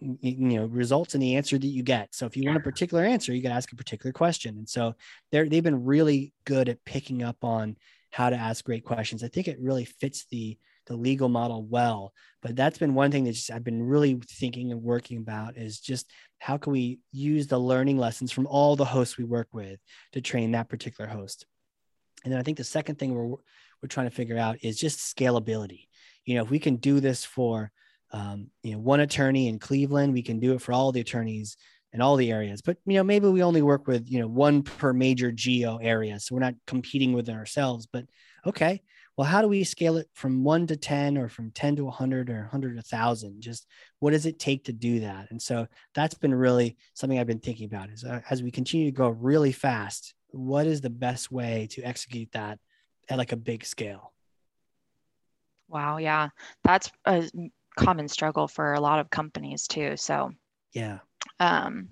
you 0.00 0.58
know 0.58 0.66
results 0.66 1.14
in 1.14 1.20
the 1.20 1.36
answer 1.36 1.58
that 1.58 1.66
you 1.66 1.82
get. 1.82 2.14
So 2.14 2.26
if 2.26 2.36
you 2.36 2.44
want 2.46 2.58
a 2.58 2.60
particular 2.60 3.04
answer 3.04 3.34
you 3.34 3.42
got 3.42 3.50
to 3.50 3.54
ask 3.54 3.72
a 3.72 3.76
particular 3.76 4.12
question. 4.12 4.58
And 4.58 4.68
so 4.68 4.94
they're 5.30 5.48
they've 5.48 5.62
been 5.62 5.84
really 5.84 6.32
good 6.44 6.68
at 6.68 6.84
picking 6.84 7.22
up 7.22 7.42
on 7.42 7.76
how 8.10 8.30
to 8.30 8.36
ask 8.36 8.64
great 8.64 8.84
questions. 8.84 9.24
I 9.24 9.28
think 9.28 9.48
it 9.48 9.58
really 9.60 9.84
fits 9.84 10.26
the 10.30 10.58
the 10.86 10.94
legal 10.94 11.30
model 11.30 11.64
well 11.64 12.12
but 12.42 12.54
that's 12.54 12.76
been 12.76 12.92
one 12.92 13.10
thing 13.10 13.24
that 13.24 13.32
just 13.32 13.50
i've 13.50 13.64
been 13.64 13.82
really 13.82 14.20
thinking 14.28 14.70
and 14.70 14.82
working 14.82 15.16
about 15.16 15.56
is 15.56 15.80
just 15.80 16.10
how 16.38 16.58
can 16.58 16.74
we 16.74 16.98
use 17.10 17.46
the 17.46 17.58
learning 17.58 17.96
lessons 17.96 18.30
from 18.30 18.46
all 18.46 18.76
the 18.76 18.84
hosts 18.84 19.16
we 19.16 19.24
work 19.24 19.48
with 19.52 19.80
to 20.12 20.20
train 20.20 20.52
that 20.52 20.68
particular 20.68 21.08
host? 21.08 21.46
And 22.22 22.30
then 22.30 22.38
i 22.38 22.42
think 22.42 22.58
the 22.58 22.64
second 22.64 22.98
thing 22.98 23.14
we're 23.14 23.36
we're 23.84 23.88
trying 23.88 24.08
to 24.08 24.14
figure 24.16 24.38
out 24.38 24.56
is 24.62 24.78
just 24.78 25.14
scalability. 25.14 25.88
You 26.24 26.36
know 26.36 26.42
if 26.42 26.50
we 26.50 26.58
can 26.58 26.76
do 26.76 27.00
this 27.00 27.22
for 27.22 27.70
um, 28.14 28.48
you 28.62 28.72
know 28.72 28.78
one 28.78 29.00
attorney 29.00 29.48
in 29.48 29.58
cleveland 29.58 30.12
we 30.12 30.22
can 30.22 30.38
do 30.38 30.54
it 30.54 30.62
for 30.62 30.72
all 30.72 30.92
the 30.92 31.00
attorneys 31.00 31.56
in 31.92 32.00
all 32.00 32.14
the 32.14 32.30
areas 32.30 32.62
but 32.62 32.76
you 32.86 32.94
know 32.94 33.02
maybe 33.02 33.28
we 33.28 33.42
only 33.42 33.60
work 33.60 33.88
with 33.88 34.08
you 34.08 34.20
know 34.20 34.28
one 34.28 34.62
per 34.62 34.92
major 34.92 35.32
geo 35.32 35.78
area 35.78 36.18
so 36.20 36.34
we're 36.34 36.40
not 36.40 36.54
competing 36.66 37.12
with 37.12 37.28
ourselves 37.28 37.86
but 37.92 38.06
okay 38.46 38.80
well 39.16 39.26
how 39.26 39.42
do 39.42 39.48
we 39.48 39.64
scale 39.64 39.96
it 39.96 40.08
from 40.14 40.44
1 40.44 40.68
to 40.68 40.76
10 40.76 41.18
or 41.18 41.28
from 41.28 41.50
10 41.50 41.76
to 41.76 41.84
100 41.86 42.30
or 42.30 42.42
100 42.42 42.70
to 42.70 42.76
1000 42.76 43.40
just 43.40 43.66
what 43.98 44.12
does 44.12 44.26
it 44.26 44.38
take 44.38 44.64
to 44.64 44.72
do 44.72 45.00
that 45.00 45.28
and 45.30 45.42
so 45.42 45.66
that's 45.92 46.14
been 46.14 46.34
really 46.34 46.76
something 46.94 47.18
i've 47.18 47.26
been 47.26 47.40
thinking 47.40 47.66
about 47.66 47.90
is 47.90 48.04
uh, 48.04 48.20
as 48.30 48.44
we 48.44 48.52
continue 48.52 48.86
to 48.86 48.96
go 48.96 49.08
really 49.08 49.52
fast 49.52 50.14
what 50.30 50.68
is 50.68 50.80
the 50.80 50.90
best 50.90 51.32
way 51.32 51.66
to 51.68 51.82
execute 51.82 52.30
that 52.30 52.60
at 53.08 53.18
like 53.18 53.32
a 53.32 53.36
big 53.36 53.64
scale 53.64 54.14
Wow. 55.68 55.96
Yeah. 55.96 56.28
That's 56.62 56.90
a 57.04 57.28
common 57.76 58.08
struggle 58.08 58.48
for 58.48 58.72
a 58.74 58.80
lot 58.80 58.98
of 59.00 59.10
companies 59.10 59.66
too. 59.66 59.96
So, 59.96 60.32
yeah 60.72 60.98
um, 61.40 61.88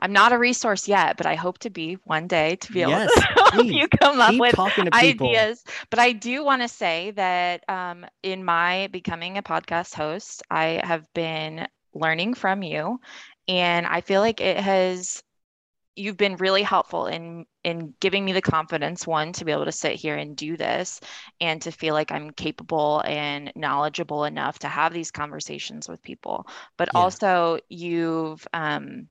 I'm 0.00 0.12
not 0.12 0.32
a 0.32 0.38
resource 0.38 0.88
yet, 0.88 1.16
but 1.16 1.26
I 1.26 1.34
hope 1.34 1.58
to 1.60 1.70
be 1.70 1.94
one 2.04 2.26
day 2.26 2.56
to 2.56 2.72
be 2.72 2.82
able 2.82 3.00
Yes, 3.00 3.10
to 3.16 3.22
help 3.52 3.54
please. 3.54 3.72
you 3.72 3.88
come 3.88 4.20
up 4.20 4.34
keep 4.34 4.38
with 4.38 4.54
talking 4.54 4.84
to 4.84 4.92
people 4.92 5.28
ideas. 5.32 5.64
But 5.90 5.98
I 5.98 6.12
do 6.12 6.44
want 6.44 6.62
to 6.62 6.68
say 6.68 7.10
that 7.12 7.64
um, 7.68 8.04
in 8.22 8.44
my 8.44 8.88
becoming 8.92 9.38
a 9.38 9.42
podcast 9.42 9.94
host, 9.94 10.42
I 10.50 10.80
have 10.84 11.06
been 11.14 11.66
learning 11.94 12.34
from 12.34 12.62
you, 12.62 13.00
and 13.48 13.86
I 13.86 14.00
feel 14.00 14.20
like 14.20 14.40
it 14.40 14.58
has. 14.58 15.22
You've 15.94 16.16
been 16.16 16.36
really 16.36 16.62
helpful 16.62 17.06
in 17.06 17.46
in 17.64 17.94
giving 18.00 18.24
me 18.24 18.32
the 18.32 18.42
confidence, 18.42 19.06
one, 19.06 19.32
to 19.34 19.44
be 19.44 19.52
able 19.52 19.66
to 19.66 19.72
sit 19.72 19.94
here 19.94 20.16
and 20.16 20.36
do 20.36 20.56
this, 20.56 21.00
and 21.40 21.60
to 21.62 21.70
feel 21.70 21.94
like 21.94 22.10
I'm 22.10 22.30
capable 22.30 23.02
and 23.04 23.52
knowledgeable 23.54 24.24
enough 24.24 24.60
to 24.60 24.68
have 24.68 24.92
these 24.92 25.10
conversations 25.10 25.88
with 25.88 26.02
people. 26.02 26.46
But 26.76 26.90
Yeah. 26.90 26.96
also, 26.96 27.58
you've 27.68 28.46
um, 28.54 29.08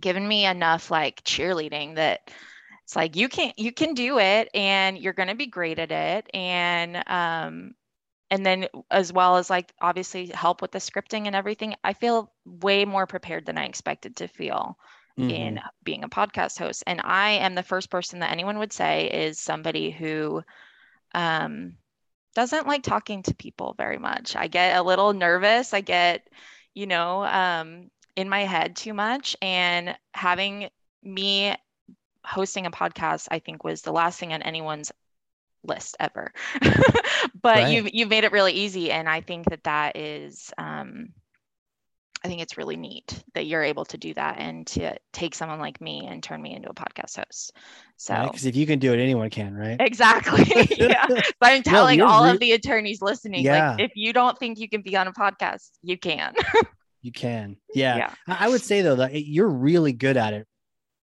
given 0.00 0.26
me 0.26 0.46
enough 0.46 0.90
like 0.90 1.22
cheerleading 1.24 1.96
that 1.96 2.30
it's 2.84 2.96
like 2.96 3.16
you 3.16 3.28
can 3.28 3.52
you 3.56 3.72
can 3.72 3.94
do 3.94 4.18
it 4.18 4.48
and 4.54 4.98
you're 4.98 5.12
going 5.12 5.28
to 5.28 5.34
be 5.34 5.46
great 5.46 5.78
at 5.78 5.90
it 5.92 6.28
and 6.34 6.96
um 7.06 7.74
and 8.30 8.44
then 8.44 8.68
as 8.90 9.12
well 9.12 9.36
as 9.36 9.50
like 9.50 9.72
obviously 9.80 10.26
help 10.28 10.62
with 10.62 10.72
the 10.72 10.78
scripting 10.78 11.26
and 11.26 11.36
everything 11.36 11.74
i 11.84 11.92
feel 11.92 12.32
way 12.44 12.84
more 12.84 13.06
prepared 13.06 13.46
than 13.46 13.58
i 13.58 13.64
expected 13.64 14.16
to 14.16 14.28
feel 14.28 14.76
Mhm. 15.18 15.28
in 15.30 15.60
being 15.84 16.04
a 16.04 16.08
podcast 16.08 16.58
host. 16.58 16.84
And 16.86 17.00
i 17.04 17.30
am 17.30 17.54
the 17.54 17.62
first 17.62 17.90
person 17.90 18.20
that 18.20 18.32
anyone 18.32 18.58
would 18.58 18.72
say 18.72 19.08
is 19.10 19.38
somebody 19.40 19.90
who 19.90 20.42
um 21.14 21.74
doesn't 22.34 22.66
like 22.66 22.82
talking 22.82 23.22
to 23.24 23.34
people 23.34 23.74
very 23.78 23.98
much. 23.98 24.36
I 24.36 24.48
get 24.48 24.76
a 24.76 24.82
little 24.82 25.12
nervous. 25.12 25.74
I 25.74 25.80
get 25.80 26.28
you 26.74 26.86
know 26.86 27.24
um 27.24 27.90
in 28.16 28.28
my 28.28 28.40
head 28.44 28.76
too 28.76 28.94
much. 28.94 29.36
And 29.42 29.96
having 30.14 30.68
me 31.02 31.54
hosting 32.24 32.66
a 32.66 32.70
podcast 32.70 33.28
i 33.30 33.38
think 33.38 33.64
was 33.64 33.82
the 33.82 33.92
last 33.92 34.18
thing 34.20 34.32
on 34.32 34.42
anyone's 34.42 34.92
list 35.64 35.96
ever. 36.00 36.32
But 37.42 37.66
Right. 37.66 37.66
you've 37.66 37.88
you've 37.92 38.08
made 38.10 38.24
it 38.24 38.32
really 38.32 38.52
easy. 38.52 38.90
And 38.92 39.08
i 39.08 39.20
think 39.20 39.50
that 39.50 39.64
that 39.64 39.96
is 39.96 40.52
um 40.58 41.10
i 42.24 42.28
think 42.28 42.40
it's 42.40 42.56
really 42.56 42.76
neat 42.76 43.22
that 43.34 43.46
you're 43.46 43.62
able 43.62 43.84
to 43.84 43.96
do 43.98 44.12
that 44.14 44.36
and 44.38 44.66
to 44.66 44.96
take 45.12 45.34
someone 45.34 45.58
like 45.58 45.80
me 45.80 46.06
and 46.06 46.22
turn 46.22 46.40
me 46.42 46.54
into 46.54 46.68
a 46.70 46.74
podcast 46.74 47.16
host 47.18 47.52
so 47.96 48.24
because 48.24 48.46
if 48.46 48.54
you 48.56 48.66
can 48.66 48.78
do 48.78 48.92
it 48.92 48.98
anyone 48.98 49.30
can 49.30 49.54
right 49.54 49.76
exactly 49.80 50.44
yeah 50.78 51.06
But 51.40 51.52
i'm 51.52 51.62
telling 51.62 51.98
you're 51.98 52.08
all 52.08 52.24
re- 52.24 52.30
of 52.30 52.40
the 52.40 52.52
attorneys 52.52 53.00
listening 53.02 53.44
Yeah. 53.44 53.70
like 53.72 53.80
if 53.80 53.92
you 53.94 54.12
don't 54.12 54.38
think 54.38 54.58
you 54.58 54.68
can 54.68 54.82
be 54.82 54.96
on 54.96 55.06
a 55.08 55.12
podcast 55.12 55.70
you 55.82 55.98
can 55.98 56.34
You 57.00 57.12
can. 57.12 57.56
Yeah. 57.74 57.96
Yeah. 57.96 58.14
I 58.26 58.48
would 58.48 58.60
say 58.60 58.82
though 58.82 58.96
that 58.96 59.14
you're 59.14 59.48
really 59.48 59.92
good 59.92 60.16
at 60.16 60.34
it. 60.34 60.48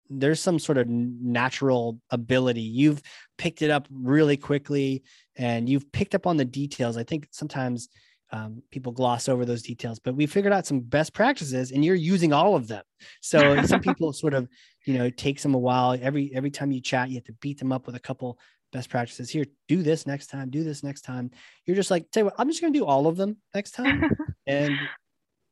There's 0.10 0.39
some 0.39 0.58
sort 0.58 0.80
of 0.80 0.88
natural 0.89 1.99
ability. 2.10 2.62
You've 2.62 2.99
picked 3.38 3.62
it 3.62 3.69
up 3.69 3.88
really 3.91 4.36
quickly 4.36 5.04
and 5.38 5.69
you've 5.69 5.91
picked 5.91 6.15
up 6.15 6.26
on 6.26 6.36
the 6.38 6.45
details. 6.45 6.97
I 6.97 7.04
think 7.04 7.28
sometimes 7.30 7.89
um, 8.34 8.63
people 8.72 8.91
gloss 8.91 9.30
over 9.30 9.46
those 9.46 9.62
details, 9.62 10.00
but 10.00 10.15
we 10.15 10.26
figured 10.26 10.52
out 10.52 10.65
some 10.65 10.80
best 10.80 11.13
practices 11.13 11.72
and 11.72 11.86
you're 11.86 11.93
using 11.93 12.34
all 12.34 12.56
of 12.56 12.67
them. 12.67 12.84
So 13.22 13.62
some 13.65 13.80
people 13.80 14.12
sort 14.12 14.34
of, 14.34 14.50
you 14.86 14.98
know, 14.98 15.06
it 15.06 15.17
takes 15.17 15.43
them 15.43 15.54
a 15.54 15.60
while. 15.60 15.96
Every 16.02 16.32
every 16.34 16.50
time 16.50 16.72
you 16.72 16.82
chat, 16.82 17.10
you 17.10 17.15
have 17.15 17.26
to 17.26 17.34
beat 17.34 17.60
them 17.60 17.72
up 17.72 17.86
with 17.86 17.96
a 17.96 18.00
couple 18.00 18.39
best 18.72 18.89
practices. 18.89 19.30
Here, 19.30 19.46
do 19.67 19.84
this 19.84 20.08
next 20.08 20.28
time, 20.28 20.50
do 20.50 20.63
this 20.63 20.84
next 20.84 21.02
time. 21.02 21.30
You're 21.67 21.76
just 21.76 21.91
like, 21.91 22.10
tell 22.10 22.22
you 22.22 22.26
what, 22.26 22.34
I'm 22.39 22.50
just 22.50 22.60
gonna 22.60 22.74
do 22.74 22.86
all 22.86 23.06
of 23.06 23.17
them 23.17 23.38
next 23.54 23.72
time. 23.72 24.10
and 24.48 24.76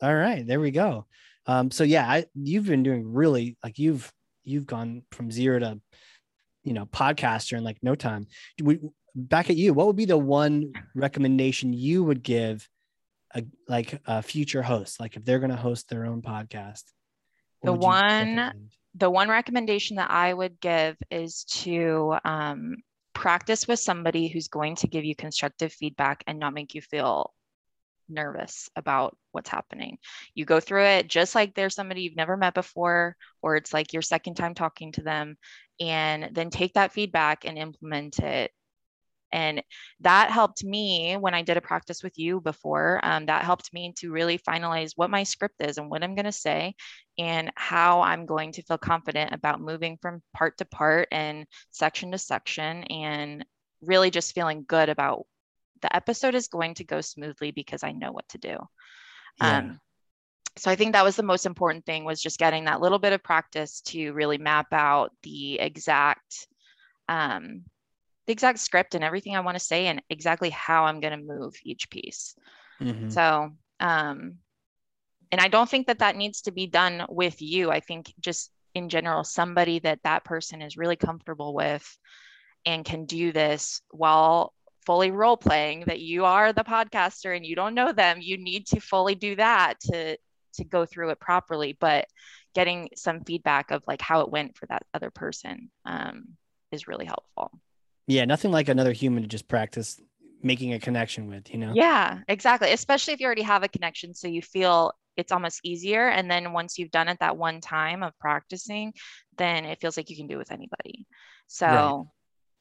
all 0.02 0.16
right, 0.16 0.46
there 0.46 0.60
we 0.60 0.72
go. 0.72 1.06
Um, 1.46 1.70
so 1.70 1.84
yeah, 1.84 2.10
I, 2.10 2.26
you've 2.34 2.66
been 2.66 2.84
doing 2.84 3.14
really 3.14 3.58
like 3.64 3.78
you've 3.78 4.12
you've 4.44 4.66
gone 4.66 5.04
from 5.12 5.30
zero 5.30 5.60
to 5.60 5.80
you 6.64 6.74
know 6.74 6.88
podcaster 6.88 7.60
in 7.60 7.64
like 7.64 7.78
no 7.84 7.94
time. 7.94 8.26
We, 8.60 8.80
back 9.16 9.52
at 9.52 9.56
you, 9.56 9.76
what 9.76 9.86
would 9.86 9.96
be 9.96 10.06
the 10.06 10.18
one 10.18 10.74
recommendation 10.96 11.74
you 11.74 12.04
would 12.04 12.24
give 12.24 12.68
a 13.36 13.44
like 13.68 14.00
a 14.06 14.22
future 14.22 14.62
host, 14.62 15.00
like 15.00 15.16
if 15.16 15.26
they're 15.26 15.40
going 15.40 15.52
to 15.52 15.58
host 15.58 15.90
their 15.90 16.06
own 16.06 16.22
podcast? 16.22 16.84
The 17.64 17.74
one- 17.74 18.70
the 18.96 19.10
one 19.10 19.30
recommendation 19.30 19.96
that 19.98 20.12
I 20.12 20.34
would 20.34 20.60
give 20.60 20.98
is 21.10 21.46
to 21.46 22.16
um, 22.26 22.76
practice 23.14 23.68
with 23.68 23.80
somebody 23.80 24.28
who's 24.28 24.50
going 24.50 24.76
to 24.78 24.88
give 24.88 25.06
you 25.06 25.16
constructive 25.16 25.72
feedback 25.72 26.24
and 26.28 26.40
not 26.40 26.54
make 26.54 26.76
you 26.76 26.82
feel 26.82 27.34
nervous 28.10 28.70
about 28.76 29.18
what's 29.32 29.50
happening. 29.50 29.98
You 30.34 30.44
go 30.44 30.60
through 30.60 30.84
it 30.84 31.08
just 31.08 31.36
like 31.36 31.56
there's 31.56 31.76
somebody 31.76 32.02
you've 32.02 32.18
never 32.18 32.36
met 32.36 32.54
before, 32.54 33.16
or 33.42 33.56
it's 33.56 33.74
like 33.74 33.94
your 33.94 34.02
second 34.02 34.36
time 34.36 34.54
talking 34.54 34.92
to 34.94 35.04
them, 35.04 35.38
and 35.80 36.30
then 36.34 36.50
take 36.50 36.74
that 36.74 36.92
feedback 36.92 37.46
and 37.46 37.58
implement 37.58 38.20
it. 38.20 38.52
And 39.32 39.64
that 40.02 40.32
helped 40.32 40.64
me 40.64 41.16
when 41.18 41.34
I 41.34 41.42
did 41.42 41.58
a 41.58 41.62
practice 41.62 42.04
with 42.04 42.18
you 42.18 42.42
before. 42.42 43.00
Um, 43.04 43.26
that 43.28 43.44
helped 43.44 43.74
me 43.74 43.94
to 43.98 44.12
really 44.12 44.38
finalize 44.38 44.92
what 44.96 45.10
my 45.10 45.24
script 45.24 45.56
is 45.60 45.78
and 45.78 45.90
what 45.90 46.04
I'm 46.04 46.16
going 46.16 46.26
to 46.26 46.32
say 46.32 46.76
and 47.18 47.52
how 47.56 48.02
I'm 48.02 48.26
going 48.26 48.52
to 48.54 48.64
feel 48.64 48.78
confident 48.78 49.34
about 49.34 49.62
moving 49.62 49.98
from 50.02 50.22
part 50.34 50.58
to 50.58 50.66
part 50.66 51.08
and 51.12 51.46
section 51.70 52.12
to 52.12 52.18
section 52.18 52.84
and 52.86 53.46
really 53.82 54.12
just 54.12 54.34
feeling 54.34 54.66
good 54.68 54.90
about 54.90 55.26
the 55.82 55.96
episode 55.96 56.36
is 56.36 56.48
going 56.48 56.76
to 56.76 56.84
go 56.84 57.02
smoothly 57.02 57.52
because 57.52 57.84
I 57.84 57.92
know 57.92 58.12
what 58.12 58.28
to 58.30 58.38
do. 58.38 58.58
Yeah. 59.40 59.58
Um, 59.58 59.80
so 60.58 60.70
I 60.70 60.76
think 60.76 60.94
that 60.94 61.04
was 61.04 61.16
the 61.16 61.24
most 61.24 61.46
important 61.46 61.86
thing 61.86 62.04
was 62.04 62.22
just 62.22 62.38
getting 62.38 62.66
that 62.66 62.82
little 62.82 63.00
bit 63.00 63.14
of 63.14 63.24
practice 63.24 63.82
to 63.82 64.12
really 64.12 64.38
map 64.38 64.68
out 64.74 65.12
the 65.24 65.60
exact 65.60 66.48
um, 67.08 67.64
the 68.32 68.34
exact 68.34 68.60
script 68.60 68.96
and 68.96 69.04
everything 69.04 69.36
I 69.36 69.42
want 69.42 69.58
to 69.58 69.64
say 69.64 69.88
and 69.88 70.02
exactly 70.10 70.50
how 70.52 70.86
I'm 70.86 71.02
going 71.02 71.12
to 71.12 71.36
move 71.36 71.54
each 71.66 71.90
piece. 71.90 72.34
Mm-hmm. 72.80 73.10
So 73.10 73.52
um, 73.82 74.36
and 75.34 75.42
I 75.42 75.50
don't 75.50 75.70
think 75.70 75.88
that 75.88 76.00
that 76.00 76.16
needs 76.16 76.44
to 76.44 76.52
be 76.52 76.66
done 76.66 77.06
with 77.10 77.42
you. 77.42 77.72
I 77.72 77.82
think 77.82 78.14
just 78.22 78.52
in 78.74 78.88
general, 78.88 79.26
somebody 79.26 79.80
that 79.80 80.00
that 80.06 80.24
person 80.24 80.62
is 80.62 80.78
really 80.78 80.96
comfortable 80.96 81.54
with 81.54 81.86
and 82.66 82.86
can 82.86 83.06
do 83.06 83.34
this 83.34 83.82
while 83.92 84.54
fully 84.86 85.12
role 85.12 85.36
playing 85.36 85.84
that 85.88 86.00
you 86.00 86.24
are 86.24 86.54
the 86.54 86.64
podcaster 86.64 87.36
and 87.36 87.46
you 87.46 87.56
don't 87.56 87.76
know 87.76 87.92
them 87.92 88.18
you 88.20 88.36
need 88.38 88.66
to 88.66 88.80
fully 88.80 89.14
do 89.14 89.36
that 89.36 89.76
to 89.80 90.18
to 90.54 90.64
go 90.64 90.88
through 90.88 91.10
it 91.10 91.20
properly 91.20 91.78
but 91.80 92.06
getting 92.56 92.90
some 92.96 93.22
feedback 93.22 93.70
of 93.70 93.84
like 93.88 94.02
how 94.02 94.22
it 94.22 94.32
went 94.32 94.58
for 94.58 94.66
that 94.66 94.82
other 94.94 95.12
person 95.12 95.70
um, 95.86 96.26
is 96.72 96.88
really 96.88 97.06
helpful 97.06 97.52
yeah 98.12 98.26
nothing 98.26 98.52
like 98.52 98.70
another 98.70 98.92
human 98.92 99.24
to 99.24 99.30
just 99.30 99.48
practice 99.48 100.00
making 100.44 100.74
a 100.74 100.80
connection 100.80 101.28
with 101.28 101.52
you 101.52 101.58
know 101.58 101.72
yeah 101.74 102.20
exactly 102.28 102.72
especially 102.72 103.14
if 103.14 103.20
you 103.20 103.26
already 103.26 103.42
have 103.42 103.64
a 103.64 103.68
connection 103.68 104.14
so 104.14 104.28
you 104.28 104.42
feel 104.42 104.92
it's 105.18 105.32
almost 105.32 105.60
easier 105.64 106.08
and 106.08 106.30
then 106.32 106.54
once 106.54 106.78
you've 106.78 106.92
done 106.92 107.08
it 107.08 107.18
that 107.20 107.38
one 107.38 107.62
time 107.62 108.02
of 108.02 108.18
practicing 108.20 108.94
then 109.38 109.66
it 109.66 109.80
feels 109.80 109.98
like 109.98 110.10
you 110.10 110.16
can 110.16 110.28
do 110.28 110.36
it 110.36 110.40
with 110.40 110.52
anybody 110.52 111.06
so 111.48 112.08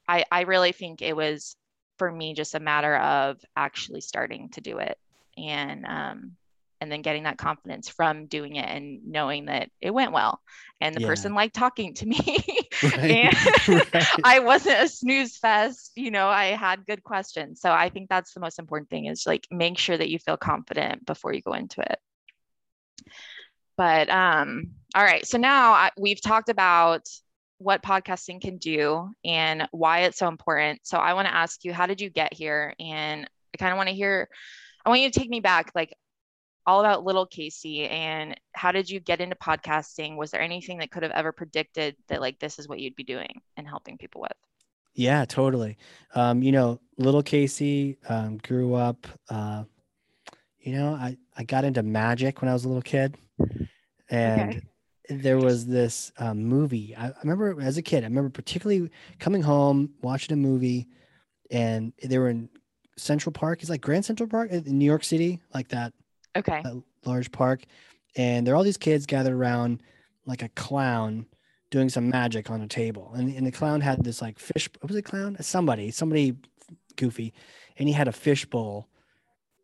right. 0.07 0.25
I, 0.31 0.39
I 0.39 0.41
really 0.41 0.71
think 0.71 1.01
it 1.01 1.15
was 1.15 1.55
for 1.97 2.11
me 2.11 2.33
just 2.33 2.55
a 2.55 2.59
matter 2.59 2.95
of 2.97 3.37
actually 3.55 4.01
starting 4.01 4.49
to 4.49 4.61
do 4.61 4.79
it 4.79 4.97
and 5.37 5.85
um, 5.85 6.31
and 6.81 6.91
then 6.91 7.03
getting 7.03 7.23
that 7.23 7.37
confidence 7.37 7.87
from 7.89 8.25
doing 8.25 8.55
it 8.55 8.65
and 8.65 9.01
knowing 9.05 9.45
that 9.45 9.69
it 9.79 9.91
went 9.91 10.11
well 10.11 10.41
and 10.81 10.95
the 10.95 11.01
yeah. 11.01 11.07
person 11.07 11.33
liked 11.33 11.55
talking 11.55 11.93
to 11.93 12.05
me 12.05 12.45
right. 12.83 13.11
and 13.67 13.93
right. 13.93 14.07
i 14.23 14.39
wasn't 14.39 14.81
a 14.81 14.87
snooze 14.87 15.37
fest 15.37 15.91
you 15.95 16.11
know 16.11 16.27
i 16.27 16.45
had 16.45 16.85
good 16.85 17.03
questions 17.03 17.61
so 17.61 17.71
i 17.71 17.89
think 17.89 18.09
that's 18.09 18.33
the 18.33 18.39
most 18.39 18.59
important 18.59 18.89
thing 18.89 19.05
is 19.05 19.25
like 19.25 19.47
make 19.51 19.77
sure 19.77 19.97
that 19.97 20.09
you 20.09 20.19
feel 20.19 20.37
confident 20.37 21.05
before 21.05 21.33
you 21.33 21.41
go 21.41 21.53
into 21.53 21.81
it 21.81 21.99
but 23.77 24.09
um 24.09 24.71
all 24.95 25.03
right 25.03 25.25
so 25.25 25.37
now 25.37 25.71
I, 25.73 25.89
we've 25.97 26.21
talked 26.21 26.49
about 26.49 27.07
what 27.61 27.83
podcasting 27.83 28.41
can 28.41 28.57
do 28.57 29.09
and 29.23 29.67
why 29.71 29.99
it's 29.99 30.17
so 30.17 30.27
important. 30.27 30.79
So 30.83 30.97
I 30.97 31.13
want 31.13 31.27
to 31.27 31.35
ask 31.35 31.63
you, 31.63 31.73
how 31.73 31.85
did 31.85 32.01
you 32.01 32.09
get 32.09 32.33
here? 32.33 32.73
And 32.79 33.29
I 33.53 33.57
kind 33.57 33.71
of 33.71 33.77
want 33.77 33.89
to 33.89 33.95
hear, 33.95 34.27
I 34.83 34.89
want 34.89 35.01
you 35.01 35.11
to 35.11 35.19
take 35.19 35.29
me 35.29 35.41
back, 35.41 35.71
like 35.75 35.95
all 36.65 36.79
about 36.79 37.03
little 37.03 37.25
Casey 37.25 37.87
and 37.87 38.39
how 38.53 38.71
did 38.71 38.89
you 38.89 38.99
get 38.99 39.21
into 39.21 39.35
podcasting? 39.35 40.15
Was 40.15 40.31
there 40.31 40.41
anything 40.41 40.77
that 40.79 40.91
could 40.91 41.03
have 41.03 41.11
ever 41.11 41.31
predicted 41.31 41.95
that 42.07 42.21
like 42.21 42.39
this 42.39 42.59
is 42.59 42.67
what 42.67 42.79
you'd 42.79 42.95
be 42.95 43.03
doing 43.03 43.41
and 43.57 43.67
helping 43.67 43.97
people 43.97 44.21
with? 44.21 44.31
Yeah, 44.93 45.25
totally. 45.25 45.77
Um, 46.15 46.43
you 46.43 46.51
know, 46.51 46.79
little 46.97 47.23
Casey 47.23 47.97
um, 48.09 48.37
grew 48.37 48.73
up, 48.75 49.07
uh, 49.29 49.63
you 50.59 50.73
know, 50.73 50.93
I, 50.93 51.17
I 51.35 51.43
got 51.43 51.63
into 51.63 51.81
magic 51.81 52.41
when 52.41 52.49
I 52.49 52.53
was 52.53 52.65
a 52.65 52.67
little 52.67 52.81
kid 52.81 53.17
and 54.09 54.49
okay 54.51 54.61
there 55.19 55.37
was 55.37 55.65
this 55.65 56.11
um, 56.17 56.43
movie. 56.43 56.95
I, 56.95 57.07
I, 57.07 57.13
remember 57.23 57.61
as 57.61 57.77
a 57.77 57.81
kid, 57.81 58.03
I 58.03 58.07
remember 58.07 58.29
particularly 58.29 58.89
coming 59.19 59.41
home, 59.41 59.91
watching 60.01 60.33
a 60.33 60.37
movie, 60.37 60.87
and 61.49 61.93
they 62.01 62.17
were 62.17 62.29
in 62.29 62.49
Central 62.97 63.33
Park. 63.33 63.61
It's 63.61 63.69
like 63.69 63.81
Grand 63.81 64.05
Central 64.05 64.29
Park 64.29 64.51
in 64.51 64.77
New 64.77 64.85
York 64.85 65.03
City, 65.03 65.41
like 65.53 65.67
that. 65.69 65.93
Okay. 66.35 66.61
That 66.63 66.81
large 67.05 67.31
park. 67.31 67.63
And 68.15 68.45
there 68.45 68.53
are 68.53 68.57
all 68.57 68.63
these 68.63 68.77
kids 68.77 69.05
gathered 69.05 69.33
around 69.33 69.81
like 70.25 70.41
a 70.43 70.49
clown 70.49 71.25
doing 71.69 71.89
some 71.89 72.09
magic 72.09 72.49
on 72.49 72.61
a 72.61 72.67
table. 72.67 73.11
And, 73.15 73.33
and 73.35 73.47
the 73.47 73.51
clown 73.51 73.81
had 73.81 74.03
this 74.03 74.21
like 74.21 74.39
fish, 74.39 74.69
what 74.79 74.89
was 74.89 74.97
it 74.97 75.03
clown? 75.03 75.37
Somebody, 75.39 75.91
somebody 75.91 76.35
goofy. 76.95 77.33
And 77.77 77.87
he 77.87 77.93
had 77.93 78.07
a 78.07 78.13
fish 78.13 78.45
bowl. 78.45 78.87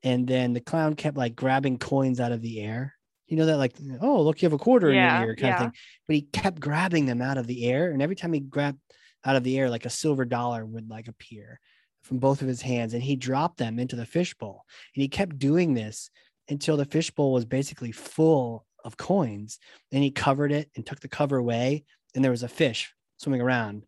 And 0.03 0.27
then 0.27 0.53
the 0.53 0.61
clown 0.61 0.95
kept 0.95 1.17
like 1.17 1.35
grabbing 1.35 1.77
coins 1.77 2.19
out 2.19 2.31
of 2.31 2.41
the 2.41 2.61
air 2.61 2.97
you 3.27 3.35
know 3.35 3.45
that 3.45 3.57
like 3.57 3.73
oh 4.01 4.21
look 4.21 4.41
you 4.41 4.45
have 4.45 4.53
a 4.53 4.57
quarter 4.57 4.91
yeah, 4.91 5.17
in 5.17 5.21
your 5.21 5.29
ear 5.31 5.35
kind 5.35 5.47
yeah. 5.47 5.55
of 5.55 5.59
thing 5.59 5.73
but 6.07 6.15
he 6.15 6.21
kept 6.21 6.59
grabbing 6.59 7.05
them 7.05 7.21
out 7.21 7.37
of 7.37 7.47
the 7.47 7.65
air 7.65 7.91
and 7.91 8.01
every 8.01 8.15
time 8.15 8.33
he 8.33 8.39
grabbed 8.39 8.79
out 9.25 9.35
of 9.35 9.43
the 9.43 9.57
air 9.57 9.69
like 9.69 9.85
a 9.85 9.89
silver 9.89 10.25
dollar 10.25 10.65
would 10.65 10.89
like 10.89 11.07
appear 11.07 11.59
from 12.01 12.19
both 12.19 12.41
of 12.41 12.47
his 12.47 12.61
hands 12.61 12.93
and 12.93 13.03
he 13.03 13.15
dropped 13.15 13.57
them 13.57 13.79
into 13.79 13.95
the 13.95 14.05
fishbowl 14.05 14.65
and 14.95 15.01
he 15.01 15.07
kept 15.07 15.37
doing 15.37 15.73
this 15.73 16.09
until 16.49 16.77
the 16.77 16.85
fishbowl 16.85 17.33
was 17.33 17.45
basically 17.45 17.91
full 17.91 18.65
of 18.83 18.97
coins 18.97 19.59
and 19.91 20.03
he 20.03 20.11
covered 20.11 20.51
it 20.51 20.69
and 20.75 20.85
took 20.85 20.99
the 20.99 21.07
cover 21.07 21.37
away 21.37 21.83
and 22.15 22.23
there 22.23 22.31
was 22.31 22.43
a 22.43 22.47
fish 22.47 22.93
swimming 23.17 23.41
around 23.41 23.83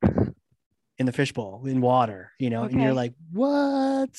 in 0.97 1.05
the 1.05 1.11
fishbowl 1.11 1.65
in 1.65 1.79
water 1.79 2.31
you 2.39 2.49
know 2.49 2.63
okay. 2.63 2.73
and 2.73 2.81
you're 2.81 2.93
like 2.93 3.13
what 3.31 4.09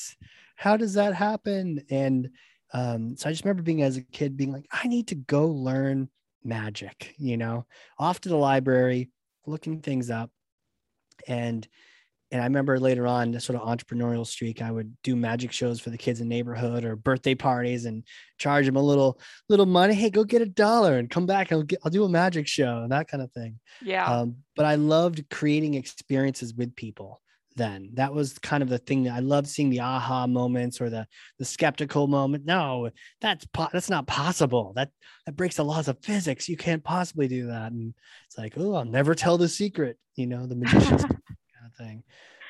how 0.55 0.75
does 0.77 0.95
that 0.95 1.13
happen 1.13 1.83
and 1.89 2.29
um, 2.73 3.15
so 3.17 3.27
I 3.27 3.31
just 3.31 3.43
remember 3.43 3.63
being 3.63 3.81
as 3.81 3.97
a 3.97 4.01
kid 4.01 4.37
being 4.37 4.51
like, 4.51 4.65
I 4.71 4.87
need 4.87 5.07
to 5.07 5.15
go 5.15 5.47
learn 5.47 6.09
magic, 6.43 7.13
you 7.17 7.37
know, 7.37 7.65
off 7.97 8.21
to 8.21 8.29
the 8.29 8.37
library, 8.37 9.09
looking 9.45 9.81
things 9.81 10.09
up. 10.09 10.31
And 11.27 11.67
and 12.31 12.41
I 12.41 12.45
remember 12.45 12.79
later 12.79 13.05
on 13.05 13.31
the 13.31 13.41
sort 13.41 13.59
of 13.59 13.67
entrepreneurial 13.67 14.25
streak, 14.25 14.61
I 14.61 14.71
would 14.71 14.95
do 15.03 15.15
magic 15.17 15.51
shows 15.51 15.81
for 15.81 15.89
the 15.89 15.97
kids 15.97 16.21
in 16.21 16.29
the 16.29 16.35
neighborhood 16.35 16.85
or 16.85 16.95
birthday 16.95 17.35
parties 17.35 17.85
and 17.85 18.03
charge 18.37 18.65
them 18.65 18.77
a 18.77 18.81
little 18.81 19.19
little 19.49 19.65
money. 19.65 19.93
Hey, 19.93 20.09
go 20.09 20.23
get 20.23 20.41
a 20.41 20.45
dollar 20.45 20.97
and 20.97 21.09
come 21.09 21.25
back. 21.25 21.51
I'll 21.51 21.63
get, 21.63 21.79
I'll 21.83 21.91
do 21.91 22.05
a 22.05 22.09
magic 22.09 22.47
show 22.47 22.83
and 22.83 22.91
that 22.91 23.09
kind 23.09 23.21
of 23.21 23.31
thing. 23.33 23.59
Yeah. 23.81 24.05
Um, 24.05 24.37
but 24.55 24.65
I 24.65 24.75
loved 24.75 25.29
creating 25.29 25.73
experiences 25.73 26.53
with 26.53 26.75
people 26.75 27.21
then 27.55 27.89
that 27.93 28.13
was 28.13 28.37
kind 28.39 28.63
of 28.63 28.69
the 28.69 28.77
thing 28.77 29.03
that 29.03 29.13
i 29.13 29.19
loved 29.19 29.47
seeing 29.47 29.69
the 29.69 29.79
aha 29.81 30.25
moments 30.25 30.79
or 30.79 30.89
the 30.89 31.05
the 31.37 31.45
skeptical 31.45 32.07
moment 32.07 32.45
no 32.45 32.89
that's 33.19 33.45
po- 33.47 33.67
that's 33.73 33.89
not 33.89 34.07
possible 34.07 34.71
that 34.75 34.89
that 35.25 35.35
breaks 35.35 35.57
the 35.57 35.65
laws 35.65 35.87
of 35.87 35.97
physics 36.01 36.47
you 36.47 36.55
can't 36.55 36.83
possibly 36.83 37.27
do 37.27 37.47
that 37.47 37.71
and 37.71 37.93
it's 38.25 38.37
like 38.37 38.53
oh 38.57 38.75
i'll 38.75 38.85
never 38.85 39.13
tell 39.13 39.37
the 39.37 39.49
secret 39.49 39.97
you 40.15 40.27
know 40.27 40.45
the 40.45 40.55
magician's 40.55 41.03
thing 41.81 42.03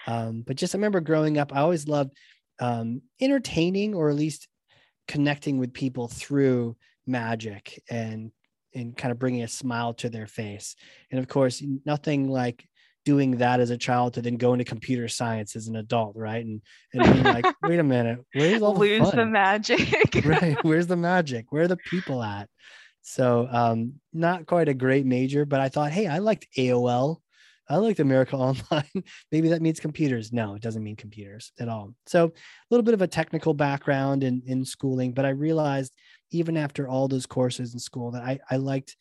um, 0.08 0.44
but 0.46 0.56
just 0.56 0.74
I 0.74 0.78
remember 0.78 1.00
growing 1.00 1.38
up 1.38 1.54
i 1.54 1.60
always 1.60 1.88
loved 1.88 2.12
um, 2.60 3.02
entertaining 3.20 3.96
or 3.96 4.10
at 4.10 4.15
least 4.15 4.48
connecting 5.08 5.58
with 5.58 5.74
people 5.74 6.08
through 6.08 6.76
magic 7.08 7.82
and 7.89 8.32
and 8.74 8.96
kind 8.96 9.12
of 9.12 9.20
bringing 9.20 9.44
a 9.44 9.48
smile 9.48 9.94
to 9.96 10.10
their 10.10 10.28
face 10.28 10.76
and 11.10 11.20
of 11.20 11.28
course 11.28 11.63
nothing 11.86 12.30
like 12.30 12.65
doing 13.04 13.38
that 13.38 13.60
as 13.60 13.70
a 13.70 13.78
child 13.78 14.13
to 14.13 14.22
then 14.22 14.38
go 14.38 14.54
into 14.54 14.65
computer 14.65 15.08
science 15.08 15.56
as 15.56 15.67
an 15.67 15.76
adult, 15.76 16.15
right? 16.15 16.46
And 16.46 16.62
and 16.94 17.13
being 17.13 17.24
like, 17.24 17.46
wait 17.63 17.80
a 17.80 17.84
minute, 17.84 18.20
where's 18.34 18.62
all 18.62 18.76
lose 18.76 19.10
the, 19.10 19.17
the 19.17 19.26
magic? 19.26 19.80
right? 20.26 20.58
Where's 20.63 20.88
the 20.88 20.98
magic? 20.98 21.48
Where 21.50 21.63
are 21.63 21.67
the 21.67 21.78
people 21.78 22.22
at? 22.24 22.50
So 23.02 23.48
um, 23.50 23.94
not 24.13 24.46
quite 24.46 24.70
a 24.70 24.74
great 24.74 25.06
major, 25.06 25.46
but 25.46 25.60
I 25.60 25.70
thought, 25.70 25.91
hey, 25.91 26.08
I 26.08 26.20
liked 26.20 26.48
AOL. 26.58 27.17
I 27.72 27.78
liked 27.78 28.00
America 28.00 28.36
Online. 28.38 29.04
Maybe 29.32 29.50
that 29.50 29.62
means 29.62 29.80
computers. 29.80 30.32
No, 30.32 30.56
it 30.56 30.62
doesn't 30.62 30.84
mean 30.84 30.96
computers 30.96 31.52
at 31.60 31.70
all. 31.70 31.94
So 32.06 32.26
a 32.26 32.32
little 32.70 32.84
bit 32.84 32.94
of 32.94 33.02
a 33.02 33.08
technical 33.08 33.54
background 33.54 34.24
in, 34.24 34.42
in 34.46 34.66
schooling, 34.66 35.14
but 35.14 35.26
I 35.26 35.30
realized 35.30 35.96
even 36.32 36.58
after 36.58 36.88
all 36.88 37.08
those 37.08 37.26
courses 37.26 37.74
in 37.74 37.80
school 37.80 38.12
that 38.12 38.24
I, 38.24 38.40
I 38.50 38.58
liked 38.58 38.96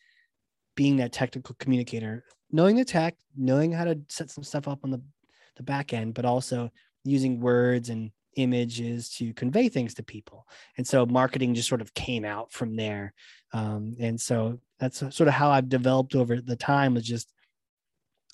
being 0.75 0.97
that 0.97 1.11
technical 1.11 1.55
communicator 1.59 2.23
knowing 2.51 2.75
the 2.75 2.85
tech, 2.85 3.15
knowing 3.35 3.71
how 3.71 3.85
to 3.85 3.99
set 4.09 4.29
some 4.29 4.43
stuff 4.43 4.67
up 4.67 4.79
on 4.83 4.91
the, 4.91 5.01
the 5.55 5.63
back 5.63 5.93
end, 5.93 6.13
but 6.13 6.25
also 6.25 6.69
using 7.03 7.39
words 7.39 7.89
and 7.89 8.11
images 8.35 9.09
to 9.09 9.33
convey 9.33 9.69
things 9.69 9.93
to 9.93 10.03
people. 10.03 10.47
And 10.77 10.87
so 10.87 11.05
marketing 11.05 11.55
just 11.55 11.69
sort 11.69 11.81
of 11.81 11.93
came 11.93 12.25
out 12.25 12.51
from 12.51 12.75
there. 12.75 13.13
Um, 13.53 13.95
and 13.99 14.19
so 14.19 14.59
that's 14.79 14.99
sort 14.99 15.27
of 15.27 15.33
how 15.33 15.51
I've 15.51 15.69
developed 15.69 16.15
over 16.15 16.39
the 16.39 16.55
time 16.55 16.93
was 16.93 17.03
just 17.03 17.31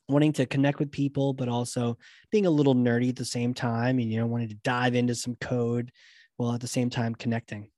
wanting 0.09 0.33
to 0.33 0.45
connect 0.45 0.79
with 0.79 0.91
people, 0.91 1.33
but 1.33 1.49
also 1.49 1.97
being 2.31 2.45
a 2.45 2.51
little 2.51 2.75
nerdy 2.75 3.09
at 3.09 3.15
the 3.15 3.25
same 3.25 3.53
time 3.53 3.99
and, 3.99 4.11
you 4.11 4.19
know, 4.19 4.27
wanting 4.27 4.49
to 4.49 4.55
dive 4.55 4.95
into 4.95 5.15
some 5.15 5.35
code 5.35 5.91
while 6.37 6.53
at 6.53 6.61
the 6.61 6.67
same 6.67 6.89
time 6.89 7.13
connecting. 7.15 7.69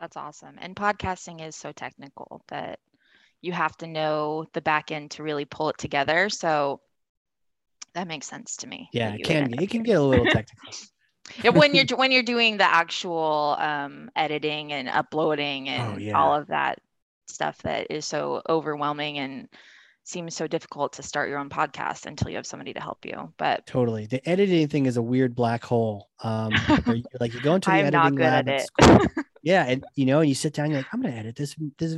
That's 0.00 0.16
awesome. 0.16 0.56
And 0.58 0.74
podcasting 0.74 1.46
is 1.46 1.56
so 1.56 1.72
technical 1.72 2.42
that 2.48 2.80
you 3.40 3.52
have 3.52 3.76
to 3.78 3.86
know 3.86 4.46
the 4.52 4.60
back 4.60 4.90
end 4.90 5.12
to 5.12 5.22
really 5.22 5.44
pull 5.44 5.68
it 5.70 5.78
together. 5.78 6.28
So 6.28 6.80
that 7.94 8.08
makes 8.08 8.26
sense 8.26 8.56
to 8.58 8.66
me. 8.66 8.88
Yeah, 8.92 9.14
it 9.14 9.24
can 9.24 9.54
it 9.54 9.70
can 9.70 9.82
get 9.82 9.98
a 9.98 10.02
little 10.02 10.26
technical. 10.26 10.72
yeah, 11.42 11.50
when 11.50 11.74
you're 11.74 11.86
when 11.96 12.12
you're 12.12 12.22
doing 12.22 12.58
the 12.58 12.64
actual 12.64 13.56
um, 13.58 14.10
editing 14.16 14.72
and 14.72 14.88
uploading 14.88 15.68
and 15.68 15.94
oh, 15.94 15.98
yeah. 15.98 16.18
all 16.18 16.34
of 16.34 16.48
that 16.48 16.78
stuff 17.28 17.56
that 17.62 17.86
is 17.90 18.04
so 18.04 18.42
overwhelming 18.48 19.18
and 19.18 19.48
seems 20.06 20.36
so 20.36 20.46
difficult 20.46 20.92
to 20.94 21.02
start 21.02 21.28
your 21.28 21.38
own 21.38 21.50
podcast 21.50 22.06
until 22.06 22.30
you 22.30 22.36
have 22.36 22.46
somebody 22.46 22.72
to 22.72 22.80
help 22.80 23.04
you. 23.04 23.32
But 23.36 23.66
totally, 23.66 24.06
the 24.06 24.26
editing 24.28 24.68
thing 24.68 24.86
is 24.86 24.96
a 24.96 25.02
weird 25.02 25.34
black 25.34 25.64
hole. 25.64 26.08
Um, 26.22 26.52
you, 26.86 27.02
like 27.20 27.34
you 27.34 27.40
go 27.40 27.54
into 27.56 27.70
the 27.70 27.76
I'm 27.76 27.94
editing 27.94 28.18
lab. 28.18 28.48
It. 28.48 28.68
yeah, 29.42 29.64
and 29.66 29.84
you 29.94 30.06
know, 30.06 30.20
and 30.20 30.28
you 30.28 30.34
sit 30.34 30.54
down, 30.54 30.70
you're 30.70 30.80
like, 30.80 30.86
I'm 30.92 31.02
gonna 31.02 31.14
edit 31.14 31.36
this 31.36 31.56
this 31.78 31.96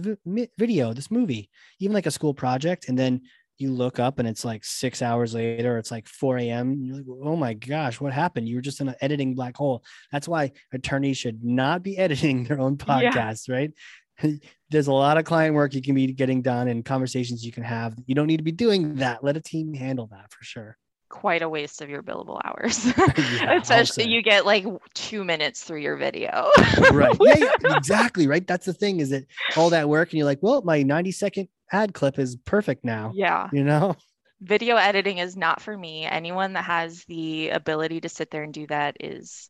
video, 0.57 0.93
this 0.93 1.11
movie, 1.11 1.51
even 1.81 1.95
like 1.95 2.07
a 2.07 2.11
school 2.11 2.35
project, 2.35 2.89
and 2.89 2.99
then 2.99 3.23
you 3.59 3.73
look 3.73 3.99
up 3.99 4.21
and 4.21 4.29
it's 4.29 4.45
like 4.45 4.65
six 4.65 5.03
hours 5.03 5.35
later, 5.35 5.79
it's 5.79 5.91
like 5.91 6.07
4 6.07 6.39
a.m. 6.39 6.81
You're 6.81 6.97
like, 6.97 7.07
oh 7.25 7.35
my 7.35 7.55
gosh, 7.55 8.01
what 8.01 8.13
happened? 8.13 8.49
You 8.49 8.57
were 8.57 8.63
just 8.63 8.81
in 8.81 8.89
an 8.89 8.95
editing 9.01 9.35
black 9.35 9.57
hole. 9.57 9.83
That's 10.13 10.29
why 10.29 10.53
attorneys 10.73 11.19
should 11.19 11.43
not 11.45 11.83
be 11.83 11.99
editing 11.99 12.45
their 12.45 12.61
own 12.61 12.77
podcasts, 12.77 13.49
yeah. 13.49 13.55
right? 13.55 13.73
There's 14.71 14.87
a 14.87 14.93
lot 14.93 15.19
of 15.19 15.25
client 15.25 15.55
work 15.55 15.75
you 15.75 15.83
can 15.83 15.95
be 15.95 16.13
getting 16.13 16.43
done 16.43 16.69
and 16.69 16.85
conversations 16.85 17.45
you 17.45 17.53
can 17.53 17.63
have. 17.63 17.97
You 18.07 18.15
don't 18.15 18.27
need 18.27 18.39
to 18.39 18.43
be 18.43 18.53
doing 18.53 18.97
that. 18.97 19.25
Let 19.25 19.37
a 19.37 19.41
team 19.41 19.73
handle 19.75 20.09
that 20.09 20.31
for 20.33 20.45
sure. 20.45 20.77
Quite 21.09 21.41
a 21.41 21.49
waste 21.49 21.81
of 21.81 21.89
your 21.89 22.03
billable 22.03 22.39
hours. 22.45 22.85
yeah, 23.41 23.59
Especially 23.63 24.09
you 24.09 24.23
get 24.23 24.45
like 24.45 24.67
two 24.93 25.25
minutes 25.25 25.65
through 25.65 25.81
your 25.81 25.97
video. 25.97 26.51
right. 26.93 27.17
Yeah, 27.19 27.77
exactly. 27.77 28.27
Right. 28.27 28.47
That's 28.47 28.67
the 28.67 28.75
thing 28.75 29.01
is 29.01 29.11
that 29.11 29.25
all 29.57 29.71
that 29.71 29.89
work 29.89 30.11
and 30.11 30.19
you're 30.19 30.27
like, 30.27 30.43
well, 30.43 30.61
my 30.63 30.83
90 30.83 31.13
second 31.13 31.49
ad 31.73 31.95
clip 31.95 32.19
is 32.19 32.37
perfect 32.37 32.85
now. 32.85 33.13
Yeah. 33.15 33.49
You 33.53 33.65
know? 33.65 33.97
Video 34.43 34.77
editing 34.77 35.19
is 35.19 35.37
not 35.37 35.63
for 35.63 35.77
me. 35.77 36.05
Anyone 36.05 36.53
that 36.53 36.65
has 36.65 37.05
the 37.05 37.49
ability 37.51 38.03
to 38.03 38.09
sit 38.09 38.31
there 38.31 38.43
and 38.43 38.53
do 38.53 38.67
that 38.67 38.99
is 39.01 39.49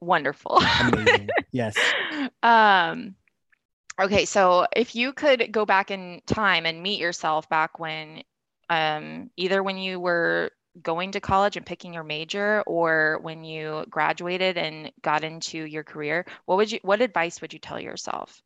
wonderful. 0.00 0.60
Amazing. 0.80 1.28
Yes. 1.52 1.76
um 2.42 3.14
okay, 4.00 4.24
so 4.24 4.66
if 4.74 4.94
you 4.94 5.12
could 5.12 5.52
go 5.52 5.64
back 5.64 5.90
in 5.90 6.22
time 6.26 6.66
and 6.66 6.82
meet 6.82 7.00
yourself 7.00 7.48
back 7.48 7.78
when 7.78 8.22
um 8.70 9.30
either 9.36 9.62
when 9.62 9.76
you 9.76 10.00
were 10.00 10.50
going 10.80 11.12
to 11.12 11.20
college 11.20 11.56
and 11.56 11.66
picking 11.66 11.92
your 11.92 12.04
major 12.04 12.62
or 12.66 13.18
when 13.22 13.44
you 13.44 13.84
graduated 13.90 14.56
and 14.56 14.90
got 15.02 15.24
into 15.24 15.64
your 15.64 15.84
career, 15.84 16.24
what 16.46 16.56
would 16.56 16.72
you 16.72 16.78
what 16.82 17.02
advice 17.02 17.40
would 17.40 17.52
you 17.52 17.58
tell 17.58 17.80
yourself? 17.80 18.42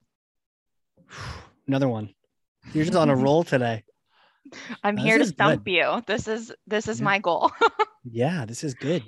Another 1.67 1.89
one. 1.89 2.15
You're 2.73 2.85
just 2.85 2.97
on 2.97 3.11
a 3.11 3.17
roll 3.17 3.45
today. 3.45 3.85
I'm 4.83 4.97
here 4.97 5.19
to 5.19 5.27
stump 5.27 5.65
good. 5.65 5.73
you. 5.73 6.03
This 6.07 6.29
is 6.29 6.53
this 6.67 6.89
is 6.89 7.01
yeah. 7.01 7.05
my 7.05 7.19
goal. 7.19 7.51
yeah, 8.05 8.45
this 8.45 8.63
is 8.65 8.75
good. 8.75 9.03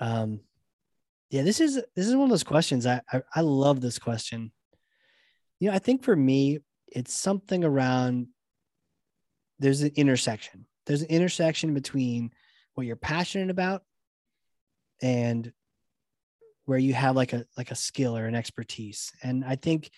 Um, 0.00 0.40
yeah, 1.30 1.42
this 1.42 1.60
is 1.60 1.74
this 1.96 2.06
is 2.06 2.14
one 2.14 2.24
of 2.24 2.30
those 2.30 2.44
questions. 2.44 2.86
I, 2.86 3.00
I 3.12 3.22
I 3.34 3.40
love 3.40 3.80
this 3.80 3.98
question. 3.98 4.52
You 5.60 5.68
know, 5.68 5.74
I 5.74 5.78
think 5.78 6.02
for 6.02 6.14
me, 6.14 6.60
it's 6.86 7.12
something 7.12 7.64
around. 7.64 8.28
There's 9.58 9.82
an 9.82 9.92
intersection. 9.96 10.66
There's 10.86 11.02
an 11.02 11.08
intersection 11.08 11.74
between 11.74 12.30
what 12.74 12.86
you're 12.86 12.96
passionate 12.96 13.50
about 13.50 13.82
and 15.02 15.52
where 16.64 16.78
you 16.78 16.94
have 16.94 17.16
like 17.16 17.32
a 17.32 17.44
like 17.56 17.70
a 17.70 17.76
skill 17.76 18.16
or 18.16 18.26
an 18.26 18.34
expertise. 18.34 19.12
And 19.22 19.44
I 19.44 19.56
think, 19.56 19.90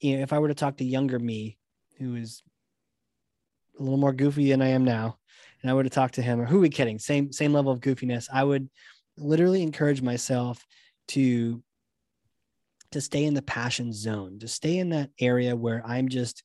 you 0.00 0.16
know, 0.16 0.22
if 0.22 0.32
I 0.32 0.38
were 0.38 0.48
to 0.48 0.54
talk 0.54 0.76
to 0.78 0.84
younger 0.84 1.18
me, 1.18 1.58
who 1.98 2.16
is 2.16 2.42
a 3.78 3.82
little 3.82 3.98
more 3.98 4.12
goofy 4.12 4.50
than 4.50 4.62
I 4.62 4.68
am 4.68 4.84
now, 4.84 5.18
and 5.62 5.70
I 5.70 5.74
would 5.74 5.86
have 5.86 5.92
talked 5.92 6.14
to 6.14 6.22
him, 6.22 6.40
or 6.40 6.44
who 6.44 6.58
are 6.58 6.62
we 6.62 6.70
kidding? 6.70 6.98
Same 6.98 7.32
same 7.32 7.52
level 7.52 7.72
of 7.72 7.80
goofiness. 7.80 8.28
I 8.32 8.44
would 8.44 8.68
literally 9.16 9.62
encourage 9.62 10.02
myself 10.02 10.64
to 11.08 11.62
to 12.92 13.00
stay 13.00 13.24
in 13.24 13.34
the 13.34 13.42
passion 13.42 13.92
zone, 13.92 14.38
to 14.40 14.48
stay 14.48 14.78
in 14.78 14.90
that 14.90 15.10
area 15.20 15.54
where 15.54 15.82
I'm 15.86 16.08
just 16.08 16.42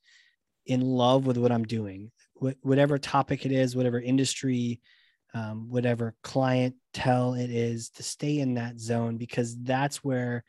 in 0.66 0.82
love 0.82 1.26
with 1.26 1.38
what 1.38 1.52
I'm 1.52 1.64
doing, 1.64 2.12
Wh- 2.42 2.64
whatever 2.64 2.98
topic 2.98 3.46
it 3.46 3.52
is, 3.52 3.76
whatever 3.76 4.00
industry, 4.00 4.82
um, 5.34 5.70
whatever 5.70 6.16
clientele 6.24 7.34
it 7.34 7.50
is, 7.50 7.90
to 7.92 8.04
stay 8.04 8.40
in 8.40 8.56
that 8.56 8.80
zone 8.80 9.18
because 9.18 9.58
that's 9.62 10.04
where 10.04 10.44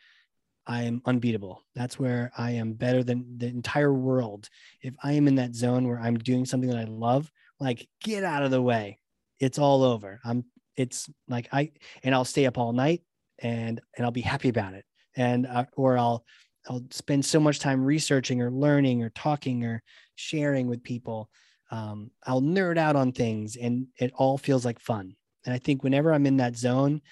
I 0.67 0.83
am 0.85 1.03
unbeatable. 1.05 1.63
That's 1.75 1.99
where 1.99 2.33
I 2.37 2.53
am 2.53 2.73
better 2.73 3.03
than 3.03 3.39
the 3.39 3.47
entire 3.49 3.93
world. 3.93 4.49
If 4.83 4.95
I 5.03 5.13
am 5.13 5.29
in 5.29 5.35
that 5.37 5.55
zone 5.55 5.87
where 5.87 6.01
I'm 6.01 6.19
doing 6.19 6.47
something 6.47 6.71
that 6.71 6.79
I 6.79 6.85
love, 6.85 7.31
like 7.61 7.87
get 8.03 8.25
out 8.25 8.43
of 8.43 8.51
the 8.51 8.63
way. 8.63 8.99
It's 9.41 9.59
all 9.59 9.83
over. 9.83 10.21
I'm 10.25 10.45
it's 10.77 11.09
like 11.29 11.49
I 11.53 11.71
and 12.03 12.15
I'll 12.15 12.25
stay 12.25 12.47
up 12.47 12.59
all 12.59 12.73
night 12.73 13.03
and 13.39 13.81
and 13.97 14.05
I'll 14.05 14.13
be 14.13 14.23
happy 14.23 14.49
about 14.49 14.75
it. 14.75 14.85
And 15.17 15.47
uh, 15.47 15.65
or 15.77 15.97
I'll 15.97 16.25
I'll 16.69 16.85
spend 16.91 17.25
so 17.25 17.41
much 17.41 17.59
time 17.59 17.85
researching 17.85 18.41
or 18.41 18.51
learning 18.51 19.03
or 19.03 19.11
talking 19.11 19.65
or 19.65 19.83
sharing 20.15 20.67
with 20.67 20.83
people. 20.83 21.29
Um, 21.71 22.11
I'll 22.27 22.43
nerd 22.43 22.79
out 22.79 22.97
on 22.97 23.13
things 23.13 23.57
and 23.57 23.87
it 23.99 24.13
all 24.15 24.39
feels 24.39 24.65
like 24.65 24.79
fun. 24.81 25.17
And 25.45 25.55
I 25.55 25.59
think 25.59 25.83
whenever 25.83 26.13
I'm 26.13 26.27
in 26.27 26.39
that 26.39 26.57
zone, 26.57 27.03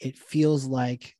it 0.00 0.16
feels 0.16 0.64
like 0.66 1.14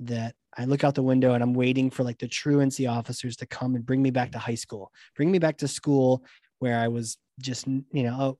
that 0.00 0.34
I 0.56 0.64
look 0.64 0.84
out 0.84 0.94
the 0.94 1.02
window 1.02 1.34
and 1.34 1.42
I'm 1.42 1.54
waiting 1.54 1.90
for 1.90 2.02
like 2.02 2.18
the 2.18 2.28
truancy 2.28 2.86
officers 2.86 3.36
to 3.36 3.46
come 3.46 3.74
and 3.74 3.86
bring 3.86 4.02
me 4.02 4.10
back 4.10 4.32
to 4.32 4.38
high 4.38 4.54
school, 4.54 4.92
bring 5.16 5.30
me 5.30 5.38
back 5.38 5.58
to 5.58 5.68
school 5.68 6.24
where 6.58 6.78
I 6.78 6.88
was 6.88 7.18
just, 7.40 7.66
you 7.66 8.02
know, 8.02 8.16
oh, 8.18 8.38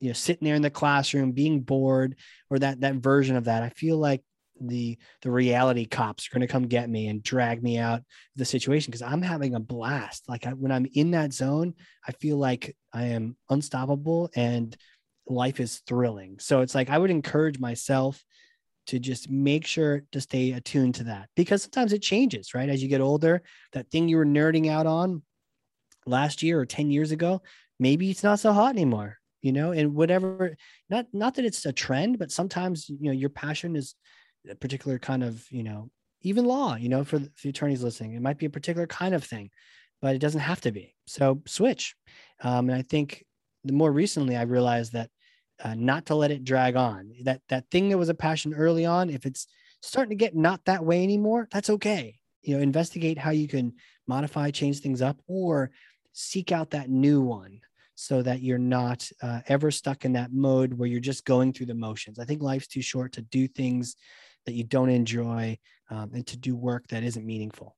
you 0.00 0.08
know, 0.08 0.14
sitting 0.14 0.46
there 0.46 0.54
in 0.54 0.62
the 0.62 0.70
classroom 0.70 1.32
being 1.32 1.60
bored 1.60 2.16
or 2.50 2.58
that 2.58 2.80
that 2.82 2.96
version 2.96 3.36
of 3.36 3.44
that. 3.44 3.62
I 3.62 3.70
feel 3.70 3.98
like 3.98 4.22
the 4.60 4.98
the 5.22 5.30
reality 5.30 5.84
cops 5.84 6.26
are 6.26 6.34
going 6.34 6.46
to 6.46 6.52
come 6.52 6.66
get 6.66 6.88
me 6.88 7.08
and 7.08 7.22
drag 7.22 7.62
me 7.62 7.78
out 7.78 7.98
of 7.98 8.04
the 8.36 8.44
situation 8.44 8.90
because 8.90 9.02
I'm 9.02 9.22
having 9.22 9.54
a 9.54 9.60
blast. 9.60 10.28
Like 10.28 10.46
I, 10.46 10.50
when 10.50 10.72
I'm 10.72 10.86
in 10.94 11.12
that 11.12 11.32
zone, 11.32 11.74
I 12.06 12.12
feel 12.12 12.36
like 12.38 12.76
I 12.92 13.06
am 13.06 13.36
unstoppable 13.50 14.30
and 14.34 14.76
life 15.26 15.60
is 15.60 15.80
thrilling. 15.86 16.38
So 16.38 16.60
it's 16.60 16.74
like 16.74 16.90
I 16.90 16.98
would 16.98 17.10
encourage 17.10 17.58
myself 17.58 18.22
to 18.88 18.98
just 18.98 19.30
make 19.30 19.66
sure 19.66 20.02
to 20.12 20.20
stay 20.20 20.52
attuned 20.52 20.94
to 20.94 21.04
that 21.04 21.28
because 21.36 21.62
sometimes 21.62 21.92
it 21.92 22.00
changes, 22.00 22.54
right? 22.54 22.70
As 22.70 22.82
you 22.82 22.88
get 22.88 23.02
older, 23.02 23.42
that 23.72 23.90
thing 23.90 24.08
you 24.08 24.16
were 24.16 24.24
nerding 24.24 24.70
out 24.70 24.86
on 24.86 25.22
last 26.06 26.42
year 26.42 26.58
or 26.58 26.64
10 26.64 26.90
years 26.90 27.12
ago, 27.12 27.42
maybe 27.78 28.10
it's 28.10 28.24
not 28.24 28.40
so 28.40 28.50
hot 28.50 28.74
anymore, 28.74 29.18
you 29.42 29.52
know, 29.52 29.72
and 29.72 29.94
whatever, 29.94 30.56
not, 30.88 31.06
not 31.12 31.34
that 31.34 31.44
it's 31.44 31.66
a 31.66 31.72
trend, 31.72 32.18
but 32.18 32.32
sometimes, 32.32 32.88
you 32.88 32.96
know, 33.02 33.12
your 33.12 33.28
passion 33.28 33.76
is 33.76 33.94
a 34.50 34.54
particular 34.54 34.98
kind 34.98 35.22
of, 35.22 35.44
you 35.50 35.62
know, 35.62 35.90
even 36.22 36.44
law, 36.44 36.74
you 36.74 36.88
know, 36.88 37.04
for 37.04 37.18
the, 37.18 37.30
attorneys 37.44 37.82
listening, 37.82 38.14
it 38.14 38.22
might 38.22 38.38
be 38.38 38.46
a 38.46 38.50
particular 38.50 38.86
kind 38.86 39.14
of 39.14 39.24
thing, 39.24 39.50
but 40.02 40.14
it 40.14 40.18
doesn't 40.18 40.40
have 40.40 40.60
to 40.62 40.72
be. 40.72 40.94
So 41.06 41.42
switch. 41.46 41.94
Um, 42.42 42.68
and 42.68 42.78
I 42.78 42.82
think 42.82 43.24
the 43.64 43.72
more 43.72 43.92
recently 43.92 44.36
I 44.36 44.42
realized 44.42 44.92
that 44.92 45.10
uh, 45.62 45.74
not 45.74 46.06
to 46.06 46.14
let 46.14 46.30
it 46.30 46.44
drag 46.44 46.76
on. 46.76 47.12
That 47.22 47.40
that 47.48 47.70
thing 47.70 47.88
that 47.88 47.98
was 47.98 48.08
a 48.08 48.14
passion 48.14 48.54
early 48.54 48.86
on, 48.86 49.10
if 49.10 49.26
it's 49.26 49.46
starting 49.82 50.10
to 50.10 50.24
get 50.24 50.36
not 50.36 50.64
that 50.66 50.84
way 50.84 51.02
anymore, 51.02 51.48
that's 51.50 51.70
okay. 51.70 52.18
You 52.42 52.56
know, 52.56 52.62
investigate 52.62 53.18
how 53.18 53.30
you 53.30 53.48
can 53.48 53.74
modify, 54.06 54.50
change 54.50 54.80
things 54.80 55.02
up, 55.02 55.20
or 55.26 55.70
seek 56.12 56.52
out 56.52 56.70
that 56.70 56.90
new 56.90 57.20
one 57.20 57.60
so 57.94 58.22
that 58.22 58.40
you're 58.40 58.58
not 58.58 59.10
uh, 59.22 59.40
ever 59.48 59.72
stuck 59.72 60.04
in 60.04 60.12
that 60.12 60.32
mode 60.32 60.72
where 60.72 60.88
you're 60.88 61.00
just 61.00 61.24
going 61.24 61.52
through 61.52 61.66
the 61.66 61.74
motions. 61.74 62.20
I 62.20 62.24
think 62.24 62.40
life's 62.40 62.68
too 62.68 62.82
short 62.82 63.12
to 63.14 63.22
do 63.22 63.48
things 63.48 63.96
that 64.48 64.54
you 64.54 64.64
don't 64.64 64.88
enjoy 64.88 65.58
um, 65.90 66.10
and 66.14 66.26
to 66.26 66.38
do 66.38 66.56
work 66.56 66.86
that 66.88 67.02
isn't 67.02 67.26
meaningful. 67.26 67.76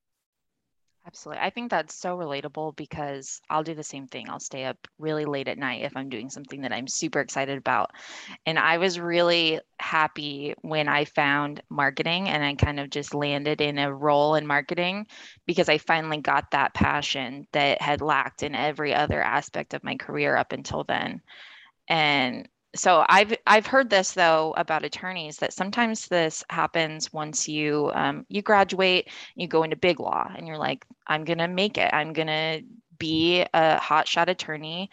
Absolutely. 1.05 1.42
I 1.42 1.51
think 1.51 1.68
that's 1.68 1.97
so 1.97 2.16
relatable 2.16 2.76
because 2.76 3.40
I'll 3.51 3.64
do 3.64 3.74
the 3.74 3.82
same 3.82 4.07
thing. 4.07 4.30
I'll 4.30 4.38
stay 4.38 4.66
up 4.66 4.76
really 4.99 5.24
late 5.24 5.49
at 5.49 5.59
night 5.59 5.82
if 5.82 5.97
I'm 5.97 6.11
doing 6.11 6.30
something 6.30 6.61
that 6.61 6.72
I'm 6.72 6.86
super 6.86 7.18
excited 7.18 7.59
about. 7.59 7.90
And 8.47 8.57
I 8.57 8.78
was 8.78 9.01
really 9.01 9.59
happy 9.80 10.55
when 10.61 10.88
I 10.88 11.07
found 11.07 11.61
marketing 11.70 12.28
and 12.28 12.45
I 12.45 12.55
kind 12.55 12.78
of 12.78 12.90
just 12.90 13.14
landed 13.14 13.61
in 13.61 13.78
a 13.78 13.92
role 13.92 14.36
in 14.36 14.47
marketing 14.47 15.09
because 15.47 15.68
I 15.68 15.78
finally 15.78 16.18
got 16.18 16.53
that 16.53 16.74
passion 16.74 17.49
that 17.53 17.82
had 17.82 18.01
lacked 18.01 18.45
in 18.45 18.55
every 18.55 18.95
other 18.95 19.20
aspect 19.20 19.74
of 19.74 19.82
my 19.82 19.97
career 19.97 20.36
up 20.36 20.53
until 20.53 20.84
then. 20.84 21.22
And 21.88 22.49
so 22.75 23.05
I've 23.09 23.35
I've 23.47 23.66
heard 23.66 23.91
this 23.91 24.12
though 24.12 24.55
about 24.57 24.85
attorneys 24.85 25.39
that 25.39 25.53
sometimes 25.53 26.07
this 26.09 26.45
happens 26.51 27.12
once 27.12 27.49
you 27.49 27.91
um, 27.95 28.27
you 28.29 28.43
graduate, 28.43 29.09
you 29.35 29.49
go 29.49 29.62
into 29.62 29.77
big 29.77 30.01
law, 30.01 30.31
and 30.37 30.47
you're 30.47 30.59
like, 30.59 30.87
I'm 31.07 31.25
gonna 31.25 31.49
make 31.49 31.79
it. 31.79 31.91
I'm 31.93 32.12
gonna 32.12 32.61
be 32.99 33.43
a 33.55 33.79
hotshot 33.79 34.29
attorney, 34.29 34.91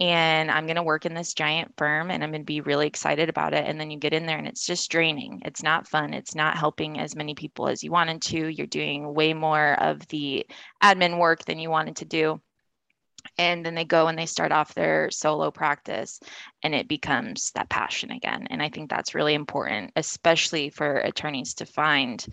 and 0.00 0.50
I'm 0.50 0.66
to 0.74 0.82
work 0.82 1.06
in 1.06 1.14
this 1.14 1.32
giant 1.32 1.74
firm 1.76 2.10
and 2.10 2.24
I'm 2.24 2.32
to 2.32 2.40
be 2.40 2.60
really 2.60 2.88
excited 2.88 3.28
about 3.28 3.54
it. 3.54 3.64
And 3.66 3.78
then 3.78 3.88
you 3.90 3.98
get 3.98 4.12
in 4.12 4.26
there 4.26 4.38
and 4.38 4.48
it's 4.48 4.66
just 4.66 4.90
draining. 4.90 5.42
It's 5.44 5.62
not 5.62 5.86
fun. 5.86 6.12
It's 6.12 6.34
not 6.34 6.56
helping 6.56 6.98
as 6.98 7.14
many 7.14 7.36
people 7.36 7.68
as 7.68 7.84
you 7.84 7.92
wanted 7.92 8.20
to. 8.22 8.48
You're 8.48 8.66
doing 8.66 9.14
way 9.14 9.32
more 9.32 9.74
of 9.80 10.06
the 10.08 10.44
admin 10.82 11.18
work 11.18 11.44
than 11.44 11.60
you 11.60 11.70
wanted 11.70 11.96
to 11.96 12.04
do. 12.04 12.40
And 13.38 13.64
then 13.64 13.74
they 13.74 13.84
go 13.84 14.08
and 14.08 14.18
they 14.18 14.26
start 14.26 14.52
off 14.52 14.74
their 14.74 15.10
solo 15.10 15.50
practice 15.50 16.20
and 16.62 16.74
it 16.74 16.86
becomes 16.86 17.50
that 17.52 17.70
passion 17.70 18.10
again. 18.10 18.46
And 18.50 18.62
I 18.62 18.68
think 18.68 18.90
that's 18.90 19.14
really 19.14 19.34
important, 19.34 19.92
especially 19.96 20.70
for 20.70 20.98
attorneys 20.98 21.54
to 21.54 21.66
find, 21.66 22.24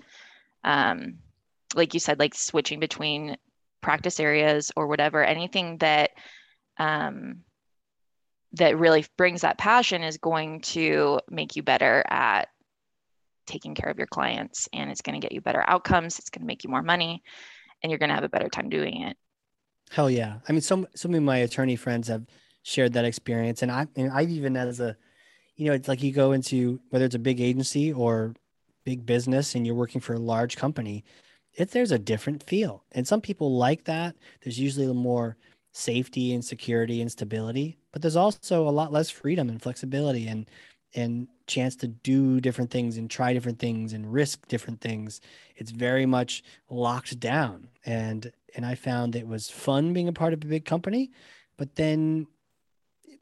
um, 0.63 1.19
like 1.73 1.93
you 1.93 1.99
said, 1.99 2.19
like 2.19 2.35
switching 2.35 2.79
between 2.79 3.37
practice 3.81 4.19
areas 4.19 4.71
or 4.75 4.87
whatever, 4.87 5.23
anything 5.23 5.77
that 5.77 6.11
um, 6.77 7.43
that 8.53 8.77
really 8.77 9.05
brings 9.17 9.41
that 9.41 9.57
passion 9.57 10.03
is 10.03 10.17
going 10.17 10.61
to 10.61 11.19
make 11.29 11.55
you 11.55 11.63
better 11.63 12.03
at 12.09 12.49
taking 13.45 13.75
care 13.75 13.89
of 13.89 13.97
your 13.97 14.07
clients 14.07 14.69
and 14.73 14.89
it's 14.89 15.01
going 15.01 15.19
to 15.19 15.25
get 15.25 15.31
you 15.31 15.41
better 15.41 15.63
outcomes 15.67 16.19
it's 16.19 16.29
going 16.29 16.41
to 16.41 16.47
make 16.47 16.63
you 16.63 16.69
more 16.69 16.83
money 16.83 17.23
and 17.81 17.91
you're 17.91 17.99
going 17.99 18.09
to 18.09 18.15
have 18.15 18.23
a 18.23 18.29
better 18.29 18.49
time 18.49 18.69
doing 18.69 19.01
it 19.03 19.17
hell 19.89 20.09
yeah. 20.09 20.39
I 20.47 20.51
mean 20.51 20.61
some 20.61 20.87
some 20.95 21.13
of 21.13 21.23
my 21.23 21.37
attorney 21.37 21.75
friends 21.75 22.07
have 22.07 22.25
shared 22.63 22.93
that 22.93 23.05
experience 23.05 23.61
and 23.63 23.71
i 23.71 23.87
and 23.95 24.11
i've 24.11 24.29
even 24.29 24.57
as 24.57 24.79
a 24.81 24.95
you 25.55 25.65
know 25.65 25.73
it's 25.73 25.87
like 25.87 26.03
you 26.03 26.11
go 26.11 26.33
into 26.33 26.79
whether 26.89 27.05
it's 27.05 27.15
a 27.15 27.19
big 27.19 27.39
agency 27.39 27.91
or 27.93 28.35
big 28.83 29.05
business 29.05 29.55
and 29.55 29.65
you're 29.65 29.75
working 29.75 30.01
for 30.01 30.13
a 30.13 30.19
large 30.19 30.57
company 30.57 31.03
it 31.53 31.71
there's 31.71 31.91
a 31.91 31.99
different 31.99 32.43
feel. 32.43 32.83
And 32.91 33.07
some 33.07 33.21
people 33.21 33.57
like 33.57 33.85
that. 33.85 34.15
There's 34.43 34.59
usually 34.59 34.85
a 34.85 34.93
more 34.93 35.35
safety 35.71 36.33
and 36.33 36.45
security 36.45 37.01
and 37.01 37.11
stability 37.11 37.79
but 37.91 38.01
there's 38.01 38.15
also 38.15 38.67
a 38.67 38.71
lot 38.71 38.91
less 38.91 39.09
freedom 39.09 39.49
and 39.49 39.61
flexibility 39.61 40.27
and 40.27 40.49
and 40.95 41.27
chance 41.45 41.75
to 41.75 41.87
do 41.87 42.41
different 42.41 42.71
things 42.71 42.97
and 42.97 43.11
try 43.11 43.31
different 43.31 43.59
things 43.59 43.93
and 43.93 44.11
risk 44.11 44.47
different 44.47 44.81
things. 44.81 45.21
It's 45.55 45.69
very 45.69 46.07
much 46.07 46.43
locked 46.67 47.19
down. 47.19 47.67
And 47.85 48.31
and 48.55 48.65
i 48.65 48.75
found 48.75 49.15
it 49.15 49.27
was 49.27 49.49
fun 49.49 49.93
being 49.93 50.07
a 50.07 50.13
part 50.13 50.33
of 50.33 50.43
a 50.43 50.47
big 50.47 50.65
company 50.65 51.11
but 51.57 51.75
then 51.75 52.27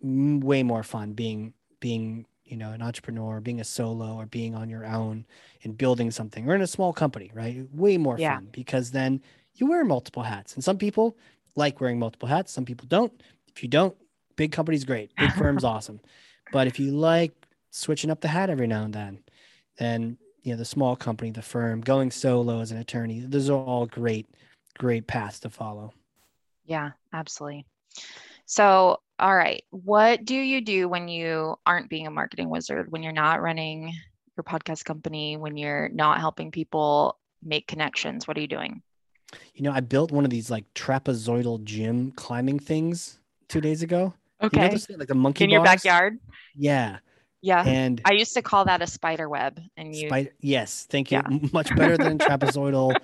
way 0.02 0.64
more 0.64 0.84
fun 0.84 1.14
being 1.14 1.54
being 1.80 2.26
you 2.46 2.56
know 2.56 2.72
an 2.72 2.82
entrepreneur 2.82 3.40
being 3.40 3.60
a 3.60 3.64
solo 3.64 4.16
or 4.16 4.26
being 4.26 4.56
on 4.56 4.70
your 4.70 4.86
own 4.86 5.26
and 5.64 5.78
building 5.78 6.12
something 6.12 6.48
or 6.50 6.56
in 6.56 6.62
a 6.62 6.68
small 6.68 6.94
company 6.94 7.32
right? 7.34 7.68
Way 7.74 7.98
more 7.98 8.18
yeah. 8.18 8.36
fun 8.36 8.50
because 8.52 8.92
then 8.92 9.22
you 9.58 9.68
wear 9.68 9.84
multiple 9.84 10.24
hats. 10.24 10.56
And 10.56 10.64
some 10.64 10.78
people 10.78 11.18
like 11.56 11.82
wearing 11.82 12.00
multiple 12.00 12.30
hats. 12.30 12.52
Some 12.52 12.66
people 12.66 12.88
don't. 12.88 13.12
If 13.48 13.64
you 13.64 13.70
don't 13.70 13.96
big 14.36 14.52
company's 14.52 14.86
great, 14.86 15.12
big 15.18 15.32
firm's 15.34 15.64
awesome. 15.74 16.00
But 16.52 16.68
if 16.68 16.80
you 16.80 16.92
like 16.92 17.34
switching 17.72 18.10
up 18.10 18.22
the 18.22 18.28
hat 18.28 18.50
every 18.50 18.68
now 18.68 18.84
and 18.84 18.94
then, 18.94 19.20
then 19.80 20.18
you 20.44 20.54
know 20.54 20.58
the 20.58 20.66
small 20.66 20.96
company, 20.96 21.32
the 21.32 21.42
firm, 21.42 21.82
going 21.82 22.12
solo 22.12 22.62
as 22.62 22.72
an 22.72 22.78
attorney, 22.78 23.20
those 23.20 23.50
are 23.50 23.58
all 23.58 23.86
great, 23.86 24.28
great 24.78 25.08
paths 25.08 25.40
to 25.42 25.50
follow. 25.50 25.94
Yeah, 26.66 26.92
absolutely. 27.14 27.66
So, 28.46 29.00
all 29.20 29.36
right, 29.36 29.64
what 29.72 30.24
do 30.24 30.36
you 30.36 30.62
do 30.62 30.88
when 30.88 31.08
you 31.08 31.56
aren't 31.66 31.90
being 31.90 32.08
a 32.08 32.12
marketing 32.12 32.50
wizard, 32.50 32.92
when 32.92 33.04
you're 33.04 33.12
not 33.12 33.42
running 33.42 33.94
your 34.38 34.44
podcast 34.44 34.86
company, 34.86 35.38
when 35.38 35.58
you're 35.58 35.90
not 35.90 36.20
helping 36.20 36.52
people 36.52 37.18
make 37.44 37.68
connections? 37.68 38.28
What 38.28 38.38
are 38.38 38.42
you 38.42 38.48
doing? 38.48 38.82
You 39.54 39.64
know, 39.64 39.72
I 39.72 39.82
built 39.82 40.12
one 40.12 40.24
of 40.24 40.30
these 40.30 40.50
like 40.50 40.72
trapezoidal 40.74 41.64
gym 41.64 42.12
climbing 42.12 42.60
things 42.60 43.20
two 43.50 43.60
days 43.60 43.82
ago. 43.82 44.14
Okay. 44.42 44.58
You 44.58 44.68
know 44.68 44.72
those, 44.72 44.90
like 44.90 45.08
the 45.08 45.16
monkey 45.16 45.44
in 45.44 45.50
bars? 45.50 45.54
your 45.54 45.64
backyard. 45.64 46.20
Yeah. 46.56 47.00
Yeah. 47.42 47.64
And 47.66 48.02
I 48.06 48.14
used 48.14 48.34
to 48.36 48.42
call 48.42 48.66
that 48.66 48.82
a 48.82 48.88
spider 48.88 49.28
web. 49.28 49.60
And 49.76 49.96
you 49.96 50.08
spider, 50.08 50.34
yes, 50.40 50.88
thank 50.90 51.12
you. 51.12 51.22
Yeah. 51.30 51.40
Much 51.52 51.76
better 51.76 51.98
than 51.98 52.18
trapezoidal 52.20 52.96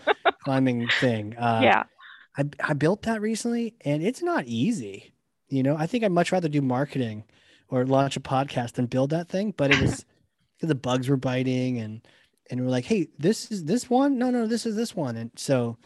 climbing 0.44 0.88
thing. 1.00 1.36
Uh, 1.38 1.62
yeah. 1.64 1.84
I, 2.38 2.46
I 2.64 2.74
built 2.74 3.04
that 3.04 3.22
recently 3.22 3.76
and 3.82 4.04
it's 4.04 4.22
not 4.22 4.46
easy. 4.46 5.14
You 5.50 5.64
know, 5.64 5.76
I 5.78 5.88
think 5.88 6.04
I'd 6.04 6.12
much 6.12 6.32
rather 6.32 6.50
do 6.50 6.62
marketing 6.62 7.26
or 7.68 7.86
launch 7.86 8.18
a 8.18 8.20
podcast 8.20 8.74
than 8.74 8.88
build 8.88 9.12
that 9.12 9.30
thing. 9.30 9.54
But 9.56 9.72
it 9.72 9.82
was 9.82 10.06
the 10.62 10.76
bugs 10.76 11.10
were 11.10 11.18
biting 11.18 11.80
and 11.80 12.02
and 12.50 12.62
we're 12.62 12.72
like, 12.72 12.86
hey, 12.86 13.08
this 13.18 13.52
is 13.52 13.66
this 13.66 13.90
one. 13.90 14.18
No, 14.18 14.30
no, 14.30 14.48
this 14.48 14.66
is 14.66 14.76
this 14.76 14.96
one. 14.96 15.16
And 15.16 15.32
so 15.36 15.78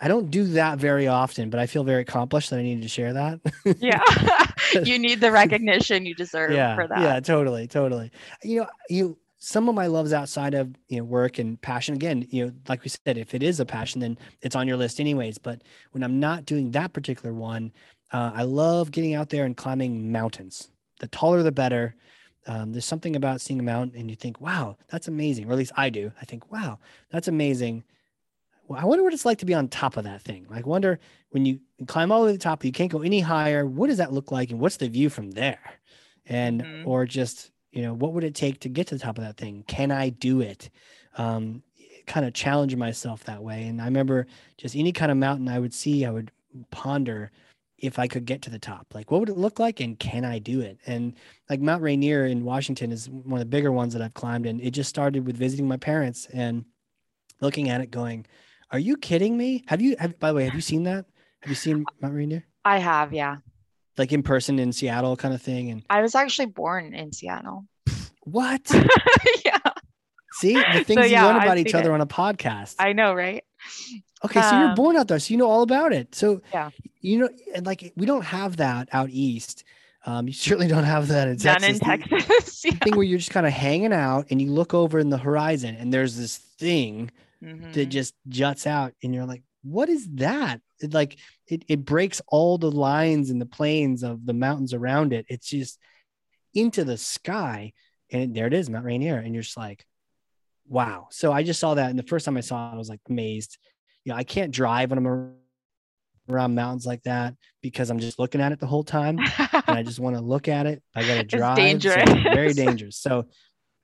I 0.00 0.08
don't 0.08 0.30
do 0.30 0.44
that 0.44 0.78
very 0.78 1.06
often, 1.06 1.50
but 1.50 1.60
I 1.60 1.66
feel 1.66 1.84
very 1.84 2.02
accomplished 2.02 2.50
that 2.50 2.58
I 2.58 2.62
needed 2.62 2.82
to 2.82 2.88
share 2.88 3.12
that. 3.12 3.40
yeah. 3.78 4.02
you 4.84 4.98
need 4.98 5.20
the 5.20 5.30
recognition 5.30 6.06
you 6.06 6.14
deserve 6.14 6.52
yeah, 6.52 6.74
for 6.74 6.86
that. 6.86 7.00
Yeah, 7.00 7.20
totally, 7.20 7.66
totally. 7.66 8.10
You 8.42 8.60
know, 8.60 8.66
you 8.88 9.18
some 9.44 9.68
of 9.68 9.74
my 9.74 9.88
loves 9.88 10.12
outside 10.12 10.54
of 10.54 10.72
you 10.88 10.98
know 10.98 11.02
work 11.02 11.40
and 11.40 11.60
passion 11.60 11.96
again 11.96 12.24
you 12.30 12.46
know 12.46 12.52
like 12.68 12.84
we 12.84 12.88
said 12.88 13.18
if 13.18 13.34
it 13.34 13.42
is 13.42 13.58
a 13.58 13.66
passion 13.66 14.00
then 14.00 14.16
it's 14.40 14.54
on 14.54 14.68
your 14.68 14.76
list 14.76 15.00
anyways 15.00 15.36
but 15.36 15.62
when 15.90 16.04
i'm 16.04 16.20
not 16.20 16.46
doing 16.46 16.70
that 16.70 16.92
particular 16.92 17.34
one 17.34 17.72
uh, 18.12 18.30
i 18.36 18.44
love 18.44 18.92
getting 18.92 19.14
out 19.14 19.30
there 19.30 19.44
and 19.44 19.56
climbing 19.56 20.12
mountains 20.12 20.70
the 21.00 21.08
taller 21.08 21.42
the 21.42 21.50
better 21.50 21.94
um, 22.46 22.72
there's 22.72 22.84
something 22.84 23.16
about 23.16 23.40
seeing 23.40 23.58
a 23.58 23.64
mountain 23.64 23.98
and 23.98 24.08
you 24.08 24.14
think 24.14 24.40
wow 24.40 24.76
that's 24.88 25.08
amazing 25.08 25.48
or 25.48 25.52
at 25.52 25.58
least 25.58 25.72
i 25.76 25.90
do 25.90 26.12
i 26.20 26.24
think 26.24 26.52
wow 26.52 26.78
that's 27.10 27.26
amazing 27.26 27.82
well, 28.68 28.80
I 28.80 28.84
wonder 28.84 29.02
what 29.02 29.12
it's 29.12 29.26
like 29.26 29.38
to 29.38 29.44
be 29.44 29.54
on 29.54 29.66
top 29.66 29.96
of 29.96 30.04
that 30.04 30.22
thing. 30.22 30.46
Like, 30.48 30.66
wonder 30.66 31.00
when 31.30 31.44
you 31.44 31.58
climb 31.88 32.12
all 32.12 32.20
the 32.20 32.26
way 32.26 32.32
to 32.32 32.38
the 32.38 32.42
top, 32.42 32.64
you 32.64 32.70
can't 32.70 32.92
go 32.92 33.02
any 33.02 33.18
higher. 33.18 33.66
What 33.66 33.88
does 33.88 33.98
that 33.98 34.12
look 34.12 34.30
like, 34.30 34.50
and 34.50 34.60
what's 34.60 34.76
the 34.76 34.88
view 34.88 35.10
from 35.10 35.32
there? 35.32 35.58
And 36.26 36.62
mm-hmm. 36.62 36.88
or 36.88 37.04
just 37.04 37.51
you 37.72 37.82
know, 37.82 37.94
what 37.94 38.12
would 38.12 38.24
it 38.24 38.34
take 38.34 38.60
to 38.60 38.68
get 38.68 38.86
to 38.88 38.94
the 38.94 39.00
top 39.00 39.18
of 39.18 39.24
that 39.24 39.36
thing? 39.36 39.64
Can 39.66 39.90
I 39.90 40.10
do 40.10 40.40
it? 40.40 40.70
Um, 41.16 41.62
kind 42.06 42.26
of 42.26 42.34
challenge 42.34 42.74
myself 42.76 43.24
that 43.24 43.42
way. 43.42 43.64
And 43.64 43.80
I 43.80 43.84
remember 43.84 44.26
just 44.58 44.76
any 44.76 44.92
kind 44.92 45.10
of 45.10 45.16
mountain 45.16 45.48
I 45.48 45.58
would 45.58 45.74
see, 45.74 46.04
I 46.04 46.10
would 46.10 46.30
ponder 46.70 47.30
if 47.78 47.98
I 47.98 48.06
could 48.06 48.24
get 48.24 48.42
to 48.42 48.50
the 48.50 48.58
top. 48.58 48.86
Like, 48.94 49.10
what 49.10 49.20
would 49.20 49.28
it 49.28 49.36
look 49.36 49.58
like, 49.58 49.80
and 49.80 49.98
can 49.98 50.24
I 50.24 50.38
do 50.38 50.60
it? 50.60 50.78
And 50.86 51.14
like 51.50 51.60
Mount 51.60 51.82
Rainier 51.82 52.26
in 52.26 52.44
Washington 52.44 52.92
is 52.92 53.08
one 53.08 53.34
of 53.34 53.38
the 53.40 53.50
bigger 53.50 53.72
ones 53.72 53.92
that 53.92 54.02
I've 54.02 54.14
climbed, 54.14 54.46
and 54.46 54.60
it 54.60 54.70
just 54.70 54.88
started 54.88 55.26
with 55.26 55.36
visiting 55.36 55.66
my 55.66 55.76
parents 55.76 56.28
and 56.32 56.64
looking 57.40 57.68
at 57.68 57.80
it, 57.80 57.90
going 57.90 58.26
are 58.70 58.78
you 58.78 58.96
kidding 58.96 59.36
me? 59.36 59.64
Have 59.66 59.82
you 59.82 59.96
have 59.98 60.18
by 60.18 60.28
the 60.28 60.34
way, 60.34 60.44
have 60.44 60.54
you 60.54 60.60
seen 60.60 60.84
that? 60.84 61.04
Have 61.40 61.50
you 61.50 61.54
seen 61.54 61.84
Mount 62.00 62.14
Rainier? 62.14 62.44
I 62.64 62.78
have, 62.78 63.12
yeah. 63.12 63.38
Like 63.98 64.12
in 64.12 64.22
person 64.22 64.58
in 64.58 64.72
Seattle 64.72 65.16
kind 65.16 65.34
of 65.34 65.42
thing. 65.42 65.70
And 65.70 65.82
I 65.90 66.00
was 66.00 66.14
actually 66.14 66.46
born 66.46 66.94
in 66.94 67.12
Seattle. 67.12 67.66
What? 68.22 68.70
yeah. 69.44 69.58
See 70.32 70.54
the 70.54 70.84
things 70.84 71.00
so, 71.00 71.04
yeah, 71.04 71.22
you 71.22 71.26
learn 71.26 71.42
about 71.42 71.58
each 71.58 71.74
other 71.74 71.90
it. 71.90 71.94
on 71.94 72.00
a 72.00 72.06
podcast. 72.06 72.76
I 72.78 72.92
know, 72.94 73.14
right? 73.14 73.44
Okay, 74.24 74.40
so 74.40 74.58
you're 74.58 74.68
um, 74.68 74.74
born 74.74 74.96
out 74.96 75.08
there, 75.08 75.18
so 75.18 75.32
you 75.32 75.38
know 75.38 75.50
all 75.50 75.62
about 75.62 75.92
it. 75.92 76.14
So 76.14 76.40
yeah, 76.52 76.70
you 77.00 77.18
know, 77.18 77.28
and 77.54 77.66
like 77.66 77.92
we 77.96 78.06
don't 78.06 78.24
have 78.24 78.56
that 78.56 78.88
out 78.92 79.10
east. 79.10 79.64
Um, 80.06 80.26
you 80.26 80.32
certainly 80.32 80.68
don't 80.68 80.84
have 80.84 81.08
that 81.08 81.28
in 81.28 81.36
None 81.36 81.60
Texas. 81.60 81.68
in 81.68 81.78
Texas. 81.78 82.64
yeah. 82.64 82.70
Thing 82.72 82.96
where 82.96 83.04
you're 83.04 83.18
just 83.18 83.30
kind 83.30 83.46
of 83.46 83.52
hanging 83.52 83.92
out 83.92 84.26
and 84.30 84.40
you 84.40 84.50
look 84.50 84.74
over 84.74 84.98
in 84.98 85.10
the 85.10 85.18
horizon 85.18 85.76
and 85.78 85.92
there's 85.92 86.16
this 86.16 86.38
thing 86.38 87.10
mm-hmm. 87.42 87.72
that 87.72 87.86
just 87.86 88.14
juts 88.28 88.66
out 88.66 88.94
and 89.02 89.14
you're 89.14 89.26
like 89.26 89.42
what 89.62 89.88
is 89.88 90.08
that? 90.14 90.60
It 90.80 90.92
like 90.92 91.18
it, 91.46 91.64
it 91.68 91.84
breaks 91.84 92.20
all 92.28 92.58
the 92.58 92.70
lines 92.70 93.30
and 93.30 93.40
the 93.40 93.46
planes 93.46 94.02
of 94.02 94.26
the 94.26 94.34
mountains 94.34 94.74
around 94.74 95.12
it. 95.12 95.26
It's 95.28 95.48
just 95.48 95.78
into 96.54 96.84
the 96.84 96.96
sky 96.96 97.72
and 98.10 98.34
there 98.34 98.46
it 98.46 98.54
is 98.54 98.68
mount 98.68 98.84
rainier. 98.84 99.18
And 99.18 99.34
you're 99.34 99.42
just 99.42 99.56
like 99.56 99.84
wow. 100.68 101.08
So 101.10 101.32
i 101.32 101.42
just 101.42 101.60
saw 101.60 101.74
that 101.74 101.90
and 101.90 101.98
the 101.98 102.04
first 102.04 102.24
time 102.24 102.36
i 102.36 102.40
saw 102.40 102.70
it 102.70 102.74
i 102.74 102.78
was 102.78 102.88
like 102.88 103.00
amazed. 103.08 103.58
You 104.04 104.12
know 104.12 104.18
i 104.18 104.24
can't 104.24 104.52
drive 104.52 104.90
when 104.90 104.98
i'm 104.98 105.34
around 106.28 106.54
mountains 106.54 106.86
like 106.86 107.02
that 107.02 107.34
because 107.62 107.90
i'm 107.90 107.98
just 107.98 108.18
looking 108.18 108.40
at 108.40 108.52
it 108.52 108.58
the 108.58 108.66
whole 108.66 108.84
time 108.84 109.18
and 109.18 109.78
i 109.78 109.82
just 109.82 110.00
want 110.00 110.16
to 110.16 110.22
look 110.22 110.48
at 110.48 110.66
it. 110.66 110.82
I 110.94 111.02
gotta 111.02 111.24
drive 111.24 111.58
it's 111.58 111.84
dangerous. 111.84 112.10
So 112.10 112.22
very 112.34 112.52
dangerous. 112.52 112.96
So 112.96 113.26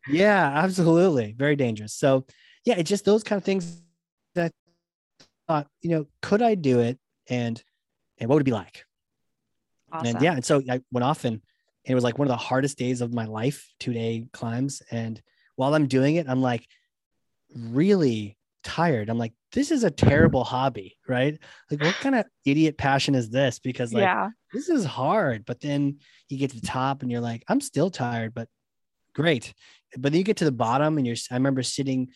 yeah 0.08 0.52
absolutely 0.54 1.34
very 1.36 1.56
dangerous. 1.56 1.94
So 1.94 2.26
yeah, 2.68 2.74
it's 2.76 2.90
just 2.90 3.06
those 3.06 3.22
kind 3.22 3.38
of 3.38 3.44
things 3.44 3.80
that 4.34 4.52
I 4.52 4.67
thought, 5.48 5.66
you 5.80 5.90
know, 5.90 6.06
could 6.22 6.42
I 6.42 6.54
do 6.54 6.80
it? 6.80 6.98
And 7.28 7.62
and 8.18 8.28
what 8.28 8.36
would 8.36 8.42
it 8.42 8.44
be 8.44 8.52
like? 8.52 8.84
Awesome. 9.90 10.06
And 10.06 10.22
yeah, 10.22 10.32
and 10.34 10.44
so 10.44 10.62
I 10.68 10.80
went 10.92 11.04
off 11.04 11.24
and, 11.24 11.34
and 11.34 11.42
it 11.92 11.94
was 11.94 12.04
like 12.04 12.18
one 12.18 12.28
of 12.28 12.30
the 12.30 12.36
hardest 12.36 12.78
days 12.78 13.00
of 13.00 13.12
my 13.12 13.24
life, 13.24 13.72
two 13.80 13.92
day 13.92 14.26
climbs. 14.32 14.82
And 14.90 15.20
while 15.56 15.74
I'm 15.74 15.86
doing 15.86 16.16
it, 16.16 16.28
I'm 16.28 16.42
like 16.42 16.66
really 17.54 18.36
tired. 18.62 19.08
I'm 19.08 19.18
like, 19.18 19.32
this 19.52 19.70
is 19.70 19.84
a 19.84 19.90
terrible 19.90 20.44
hobby, 20.44 20.96
right? 21.08 21.38
Like, 21.70 21.82
what 21.82 21.94
kind 21.94 22.14
of 22.14 22.26
idiot 22.44 22.76
passion 22.76 23.14
is 23.14 23.30
this? 23.30 23.58
Because 23.58 23.92
like 23.92 24.02
yeah. 24.02 24.28
this 24.52 24.68
is 24.68 24.84
hard. 24.84 25.46
But 25.46 25.60
then 25.60 25.98
you 26.28 26.36
get 26.38 26.50
to 26.50 26.60
the 26.60 26.66
top 26.66 27.02
and 27.02 27.10
you're 27.10 27.22
like, 27.22 27.44
I'm 27.48 27.60
still 27.60 27.90
tired, 27.90 28.34
but 28.34 28.48
great. 29.14 29.54
But 29.96 30.12
then 30.12 30.18
you 30.18 30.24
get 30.24 30.38
to 30.38 30.44
the 30.44 30.52
bottom 30.52 30.98
and 30.98 31.06
you're 31.06 31.16
I 31.30 31.34
remember 31.34 31.62
sitting 31.62 32.08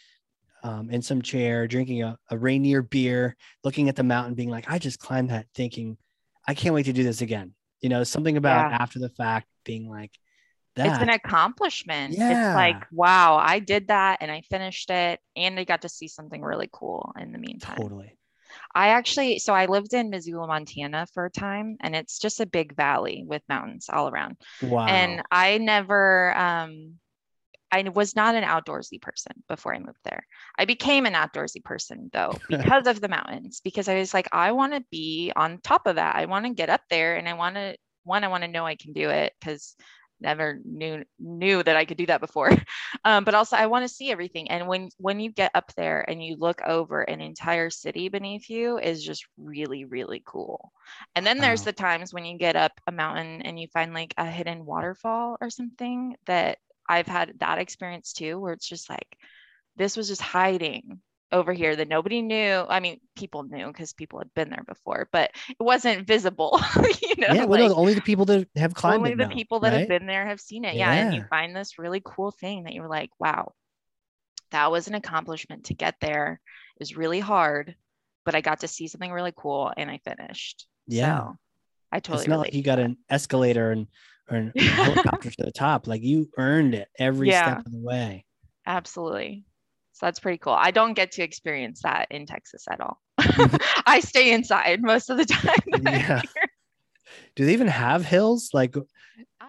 um, 0.63 0.91
in 0.91 1.03
some 1.03 1.23
chair, 1.23 1.67
drinking 1.67 2.03
a, 2.03 2.17
a 2.31 2.39
Rainier 2.39 2.83
beer, 2.83 3.37
looking 3.65 3.89
at 3.89 3.97
the 3.97 4.03
mountain, 4.03 4.35
being 4.35 4.51
like, 4.51 4.71
I 4.71 4.79
just 4.79 4.99
climbed 4.99 5.31
that 5.31 5.47
thinking, 5.55 5.97
I 6.47 6.55
can't 6.55 6.75
wait 6.75 6.85
to 6.85 6.93
do 6.93 7.03
this 7.03 7.21
again. 7.21 7.55
You 7.81 7.89
know, 7.89 8.05
something 8.05 8.37
about 8.37 8.71
Yeah. 8.71 8.79
after 8.81 8.99
the 8.99 9.09
fact 9.09 9.49
being 9.65 9.89
like 9.89 10.13
that. 10.77 10.87
It's 10.87 11.03
an 11.03 11.09
accomplishment. 11.09 12.15
Yeah. 12.15 12.31
It's 12.31 12.55
like, 12.55 12.85
wow, 12.93 13.37
I 13.37 13.59
did 13.59 13.89
that 13.89 14.19
and 14.21 14.31
I 14.31 14.43
finished 14.43 14.91
it 14.91 15.21
and 15.37 15.59
I 15.59 15.65
got 15.65 15.83
to 15.83 15.89
see 15.89 16.09
something 16.09 16.41
really 16.41 16.69
cool 16.73 17.13
in 17.19 17.33
the 17.33 17.39
meantime. 17.39 17.77
totally. 17.77 18.17
I 18.75 18.89
actually, 18.89 19.39
so 19.39 19.55
I 19.55 19.67
lived 19.67 19.95
in 19.95 20.11
Missoula, 20.11 20.47
Montana 20.47 21.07
for 21.15 21.25
a 21.25 21.31
time, 21.31 21.77
and 21.81 21.97
it's 21.97 22.19
just 22.19 22.41
a 22.41 22.47
big 22.47 22.77
valley 22.77 23.25
with 23.27 23.43
mountains 23.49 23.87
all 23.91 24.09
around. 24.09 24.37
Wow. 24.63 24.87
And 24.87 25.23
I 25.31 25.59
never, 25.59 26.37
um, 26.37 26.99
I 27.73 27.83
was 27.89 28.14
not 28.14 28.35
an 28.35 28.45
outdoorsy 28.45 29.01
person 29.01 29.33
before 29.49 29.75
I 29.75 29.79
moved 29.79 29.99
there. 30.05 30.27
I 30.59 30.66
became 30.66 31.07
an 31.07 31.14
outdoorsy 31.14 31.64
person 31.64 32.11
though 32.12 32.39
because 32.49 32.87
of 32.87 33.01
the 33.01 33.09
mountains, 33.09 33.61
because 33.64 33.89
I 33.89 33.99
was 33.99 34.12
like, 34.12 34.29
I 34.31 34.53
want 34.53 34.75
to 34.75 34.85
be 34.91 35.33
on 35.35 35.59
top 35.62 35.87
of 35.87 35.97
that. 35.97 36.14
I 36.14 36.27
want 36.27 36.45
to 36.45 36.53
get 36.53 36.70
up 36.70 36.83
there 36.91 37.16
and 37.16 37.29
I 37.29 37.33
want 37.33 37.57
to, 37.57 37.77
one, 38.05 38.25
I 38.25 38.29
want 38.29 38.45
to 38.45 38.49
know 38.49 38.66
I 38.66 38.77
can 38.77 38.93
do 38.93 39.09
it 39.09 39.33
because 39.41 39.75
never 40.23 40.61
knew 40.64 41.05
knew 41.18 41.62
that 41.62 41.77
I 41.77 41.85
could 41.85 41.97
do 41.97 42.07
that 42.07 42.20
before. 42.20 42.51
Um, 43.05 43.25
but 43.25 43.35
also 43.35 43.57
I 43.57 43.66
want 43.66 43.85
to 43.85 43.93
see 43.93 44.12
everything. 44.12 44.51
And 44.51 44.68
when 44.68 44.91
when 44.99 45.18
you 45.18 45.33
get 45.33 45.51
up 45.55 45.73
there 45.77 46.09
and 46.09 46.23
you 46.23 46.37
look 46.39 46.61
over 46.62 47.03
an 47.03 47.20
entire 47.20 47.68
city 47.68 48.09
beneath 48.09 48.49
you 48.49 48.79
is 48.79 49.03
just 49.03 49.27
really, 49.37 49.87
really 49.87 50.23
cool. 50.25 50.70
And 51.16 51.27
then 51.27 51.41
there's 51.41 51.62
the 51.62 51.73
times 51.73 52.12
when 52.12 52.25
you 52.25 52.39
get 52.39 52.55
up 52.55 52.73
a 52.87 52.93
mountain 52.93 53.43
and 53.43 53.59
you 53.59 53.66
find 53.73 53.93
like 53.93 54.14
a 54.18 54.27
hidden 54.27 54.64
waterfall 54.64 55.37
or 55.41 55.51
something 55.51 56.14
that 56.27 56.59
I've 56.89 57.07
had 57.07 57.35
that 57.41 57.59
experience 57.59 58.12
too, 58.12 58.39
where 58.39 58.53
it's 58.53 58.68
just 58.68 58.91
like 58.91 59.16
this 59.76 59.97
was 59.97 60.09
just 60.09 60.20
hiding 60.20 61.01
over 61.33 61.53
here 61.53 61.74
that 61.74 61.89
nobody 61.89 62.20
knew. 62.22 62.64
I 62.68 62.80
mean, 62.80 63.01
people 63.16 63.45
knew 63.45 63.66
because 63.66 63.93
people 63.93 64.18
had 64.18 64.33
been 64.35 64.51
there 64.51 64.64
before, 64.66 65.09
but 65.12 65.30
it 65.49 65.62
wasn't 65.62 66.07
visible. 66.07 66.61
you 67.03 67.14
know, 67.16 67.33
yeah, 67.35 67.45
well, 67.45 67.68
no, 67.68 67.74
only 67.74 67.95
the 67.95 68.03
people 68.03 68.26
that 68.26 68.49
have 68.57 68.74
climbed 68.74 68.99
only 68.99 69.14
the 69.14 69.28
know, 69.28 69.35
people 69.35 69.61
that 69.61 69.72
have 69.72 69.89
been 69.89 70.07
there 70.07 70.26
have 70.26 70.41
seen 70.41 70.64
it. 70.64 70.76
Yeah. 70.76 70.93
And 70.93 71.14
you 71.14 71.24
find 71.30 71.57
this 71.57 71.78
really 71.78 72.03
cool 72.05 72.30
thing 72.30 72.64
that 72.64 72.74
you're 72.74 72.89
like, 72.89 73.11
wow, 73.18 73.53
that 74.51 74.70
was 74.70 74.89
an 74.89 74.95
accomplishment 74.95 75.64
to 75.64 75.74
get 75.74 75.97
there. 76.01 76.41
It 76.76 76.80
was 76.80 76.97
really 76.97 77.20
hard, 77.20 77.74
but 78.24 78.35
I 78.35 78.43
got 78.43 78.61
to 78.61 78.68
see 78.68 78.87
something 78.87 79.11
really 79.11 79.33
cool 79.35 79.72
and 79.76 79.91
I 79.91 79.99
finished. 80.05 80.66
Yeah. 80.87 81.18
So 81.18 81.37
I 81.91 82.01
totally 82.01 82.22
it's 82.22 82.28
not 82.28 82.41
like 82.41 82.55
you 82.55 82.62
got 82.62 82.78
an 82.78 82.99
escalator 83.11 83.70
and 83.70 83.87
or 84.31 84.37
an- 84.39 84.53
helicopter 84.57 85.31
to 85.31 85.45
the 85.45 85.53
top. 85.53 85.87
Like 85.87 86.03
you 86.03 86.29
earned 86.39 86.75
it 86.75 86.89
every 86.99 87.29
Yeah. 87.31 87.43
step 87.57 87.66
of 87.66 87.73
the 87.73 87.79
way. 87.81 88.25
Absolutely. 88.66 89.45
So 89.93 90.07
that's 90.07 90.20
pretty 90.20 90.39
cool. 90.39 90.55
I 90.55 90.70
don't 90.70 90.95
get 90.95 91.12
to 91.12 91.23
experience 91.23 91.83
that 91.83 92.09
in 92.11 92.27
Texas 92.27 92.64
at 92.70 92.81
all. 92.81 92.99
I 93.87 94.01
stay 94.01 94.33
inside 94.33 94.83
most 94.83 95.11
of 95.11 95.18
the 95.18 95.25
time. 95.27 95.83
Yeah. 95.85 96.23
Do 97.37 97.45
they 97.45 97.53
even 97.53 97.68
have 97.68 98.05
hills? 98.05 98.51
Like 98.55 98.75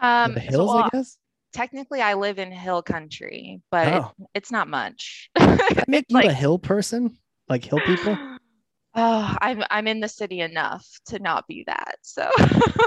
Um, 0.02 0.34
the 0.34 0.42
so, 0.42 0.48
hills, 0.50 0.68
well, 0.70 0.78
I 0.84 0.90
guess. 0.92 1.18
technically, 1.54 2.02
I 2.02 2.16
live 2.16 2.40
in 2.40 2.52
hill 2.52 2.82
country, 2.82 3.62
but 3.72 3.88
it- 3.88 3.94
Oh. 3.94 4.12
it's 4.34 4.52
not 4.52 4.68
much. 4.68 5.30
That 5.36 5.86
make 5.88 6.06
you 6.10 6.20
a 6.20 6.34
hill 6.34 6.60
person? 6.60 7.18
Like 7.48 7.64
hill 7.66 7.80
people? 7.86 8.18
Oh, 8.96 9.36
I'm 9.42 9.64
I'm 9.72 9.88
in 9.88 10.02
the 10.02 10.08
city 10.08 10.40
enough 10.42 10.86
to 11.08 11.18
not 11.18 11.48
be 11.48 11.64
that. 11.66 11.96
So 12.04 12.30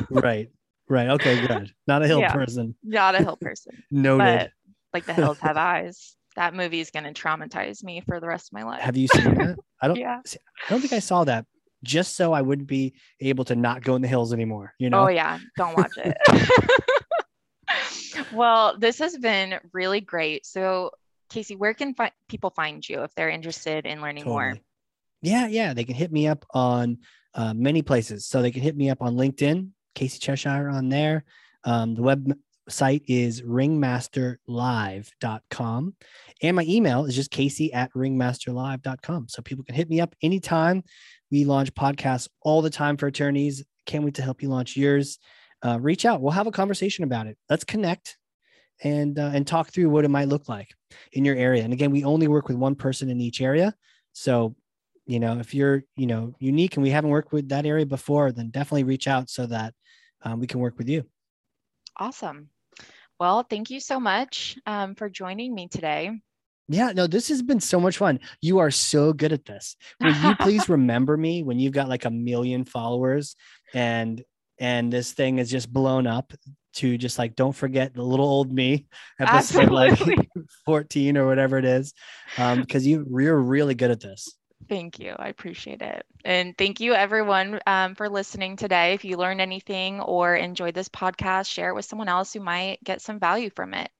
right. 0.08 0.48
Right. 0.88 1.08
Okay, 1.08 1.46
good. 1.46 1.72
Not 1.86 2.02
a 2.02 2.06
hill 2.06 2.20
Yeah. 2.20 2.32
person. 2.32 2.74
not 2.82 3.14
a 3.14 3.18
hill 3.18 3.36
person. 3.40 3.82
Noted. 3.90 4.18
but 4.18 4.50
like 4.92 5.04
the 5.06 5.14
hills 5.14 5.38
have 5.40 5.56
eyes. 5.56 6.16
That 6.36 6.54
movie 6.54 6.80
is 6.80 6.90
gonna 6.90 7.12
traumatize 7.12 7.82
me 7.82 8.02
for 8.06 8.20
the 8.20 8.26
rest 8.26 8.48
of 8.48 8.52
my 8.52 8.62
life. 8.64 8.82
Have 8.82 8.96
you 8.96 9.08
seen 9.08 9.34
that? 9.34 9.58
I 9.82 9.88
don't 9.88 9.96
yeah. 9.96 10.20
I 10.24 10.70
don't 10.70 10.80
think 10.80 10.92
I 10.92 10.98
saw 11.00 11.24
that. 11.24 11.46
Just 11.84 12.16
so 12.16 12.32
I 12.32 12.42
wouldn't 12.42 12.68
be 12.68 12.94
able 13.20 13.44
to 13.46 13.54
not 13.56 13.82
go 13.82 13.96
in 13.96 14.02
the 14.02 14.08
hills 14.08 14.32
anymore. 14.32 14.74
You 14.78 14.90
know? 14.90 15.04
Oh 15.04 15.08
yeah, 15.08 15.38
don't 15.56 15.76
watch 15.76 15.92
it. 15.96 16.16
well, 18.32 18.76
this 18.78 18.98
has 18.98 19.16
been 19.16 19.58
really 19.72 20.00
great. 20.00 20.46
So, 20.46 20.90
Casey, 21.30 21.56
where 21.56 21.74
can 21.74 21.94
fi- 21.94 22.12
people 22.28 22.50
find 22.50 22.86
you 22.88 23.02
if 23.02 23.14
they're 23.14 23.28
interested 23.30 23.86
in 23.86 24.00
learning 24.00 24.24
more? 24.24 24.56
Yeah, 25.22 25.46
yeah. 25.46 25.74
They 25.74 25.84
can 25.84 25.94
hit 25.94 26.12
me 26.12 26.26
up 26.28 26.44
on 26.52 26.98
uh, 27.34 27.52
many 27.54 27.82
places. 27.82 28.26
So 28.26 28.42
they 28.42 28.50
can 28.50 28.62
hit 28.62 28.76
me 28.76 28.90
up 28.90 29.02
on 29.02 29.14
LinkedIn, 29.16 29.68
Casey 29.96 30.20
Cheshire 30.20 30.68
on 30.68 30.88
there. 30.88 31.24
Um, 31.64 31.96
the 31.96 32.02
website 32.02 33.02
is 33.08 33.42
ringmasterlive.com. 33.42 35.94
And 36.42 36.56
my 36.56 36.64
email 36.68 37.06
is 37.06 37.16
just 37.16 37.32
casey 37.32 37.72
at 37.72 37.92
ringmasterlive.com. 37.94 39.26
So 39.28 39.42
people 39.42 39.64
can 39.64 39.74
hit 39.74 39.90
me 39.90 40.00
up 40.00 40.14
anytime. 40.22 40.84
We 41.30 41.44
launch 41.44 41.74
podcasts 41.74 42.28
all 42.42 42.62
the 42.62 42.70
time 42.70 42.96
for 42.96 43.08
attorneys. 43.08 43.64
Can't 43.86 44.04
wait 44.04 44.14
to 44.14 44.22
help 44.22 44.40
you 44.42 44.48
launch 44.48 44.76
yours. 44.76 45.18
Uh, 45.64 45.80
reach 45.80 46.04
out. 46.04 46.20
We'll 46.20 46.30
have 46.32 46.46
a 46.46 46.52
conversation 46.52 47.02
about 47.02 47.26
it. 47.26 47.36
Let's 47.48 47.64
connect 47.64 48.16
and 48.84 49.18
uh, 49.18 49.30
and 49.32 49.46
talk 49.46 49.70
through 49.70 49.88
what 49.88 50.04
it 50.04 50.10
might 50.10 50.28
look 50.28 50.46
like 50.48 50.74
in 51.12 51.24
your 51.24 51.36
area. 51.36 51.64
And 51.64 51.72
again, 51.72 51.90
we 51.90 52.04
only 52.04 52.28
work 52.28 52.48
with 52.48 52.58
one 52.58 52.74
person 52.74 53.08
in 53.08 53.18
each 53.20 53.40
area. 53.40 53.74
So, 54.12 54.54
you 55.06 55.20
know, 55.20 55.38
if 55.38 55.54
you're, 55.54 55.84
you 55.96 56.06
know, 56.06 56.34
unique 56.38 56.76
and 56.76 56.82
we 56.82 56.90
haven't 56.90 57.10
worked 57.10 57.32
with 57.32 57.48
that 57.50 57.66
area 57.66 57.86
before, 57.86 58.32
then 58.32 58.50
definitely 58.50 58.84
reach 58.84 59.06
out 59.06 59.30
so 59.30 59.46
that 59.46 59.72
um, 60.22 60.40
we 60.40 60.46
can 60.46 60.60
work 60.60 60.76
with 60.78 60.88
you. 60.88 61.04
Awesome. 61.96 62.50
Well, 63.18 63.44
thank 63.48 63.70
you 63.70 63.80
so 63.80 63.98
much 63.98 64.58
um, 64.66 64.94
for 64.94 65.08
joining 65.08 65.54
me 65.54 65.68
today. 65.68 66.10
Yeah, 66.68 66.92
no, 66.92 67.06
this 67.06 67.28
has 67.28 67.42
been 67.42 67.60
so 67.60 67.78
much 67.78 67.98
fun. 67.98 68.18
You 68.42 68.58
are 68.58 68.72
so 68.72 69.12
good 69.12 69.32
at 69.32 69.44
this. 69.44 69.76
Will 70.00 70.14
you 70.14 70.34
please 70.40 70.68
remember 70.68 71.16
me 71.16 71.42
when 71.42 71.58
you've 71.58 71.72
got 71.72 71.88
like 71.88 72.04
a 72.04 72.10
million 72.10 72.64
followers 72.64 73.36
and 73.72 74.22
and 74.58 74.90
this 74.90 75.12
thing 75.12 75.38
is 75.38 75.50
just 75.50 75.70
blown 75.70 76.06
up 76.06 76.32
to 76.74 76.96
just 76.98 77.18
like 77.18 77.36
don't 77.36 77.54
forget 77.54 77.94
the 77.94 78.02
little 78.02 78.26
old 78.26 78.50
me 78.50 78.86
episode 79.20 79.70
like 79.70 79.98
14 80.64 81.16
or 81.16 81.26
whatever 81.26 81.58
it 81.58 81.64
is. 81.64 81.94
Um, 82.36 82.60
because 82.60 82.86
you 82.86 83.06
you're 83.18 83.38
really 83.38 83.74
good 83.74 83.90
at 83.90 84.00
this. 84.00 84.36
Thank 84.68 84.98
you. 84.98 85.14
I 85.16 85.28
appreciate 85.28 85.82
it. 85.82 86.04
And 86.24 86.56
thank 86.58 86.80
you, 86.80 86.94
everyone, 86.94 87.60
um, 87.66 87.94
for 87.94 88.08
listening 88.08 88.56
today. 88.56 88.94
If 88.94 89.04
you 89.04 89.16
learned 89.16 89.40
anything 89.40 90.00
or 90.00 90.34
enjoyed 90.34 90.74
this 90.74 90.88
podcast, 90.88 91.48
share 91.48 91.70
it 91.70 91.74
with 91.74 91.84
someone 91.84 92.08
else 92.08 92.32
who 92.32 92.40
might 92.40 92.82
get 92.82 93.00
some 93.00 93.20
value 93.20 93.50
from 93.50 93.74
it. 93.74 93.90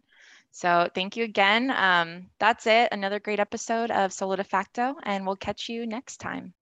So, 0.51 0.89
thank 0.95 1.17
you 1.17 1.25
again. 1.25 1.71
Um, 1.71 2.31
that's 2.39 2.67
it. 2.67 2.89
Another 2.91 3.21
great 3.21 3.39
episode 3.39 3.91
of 3.91 4.13
Solo 4.13 4.37
de 4.37 4.45
Facto, 4.45 4.97
and 5.03 5.27
we'll 5.27 5.37
catch 5.37 5.69
you 5.69 5.87
next 5.87 6.17
time. 6.17 6.55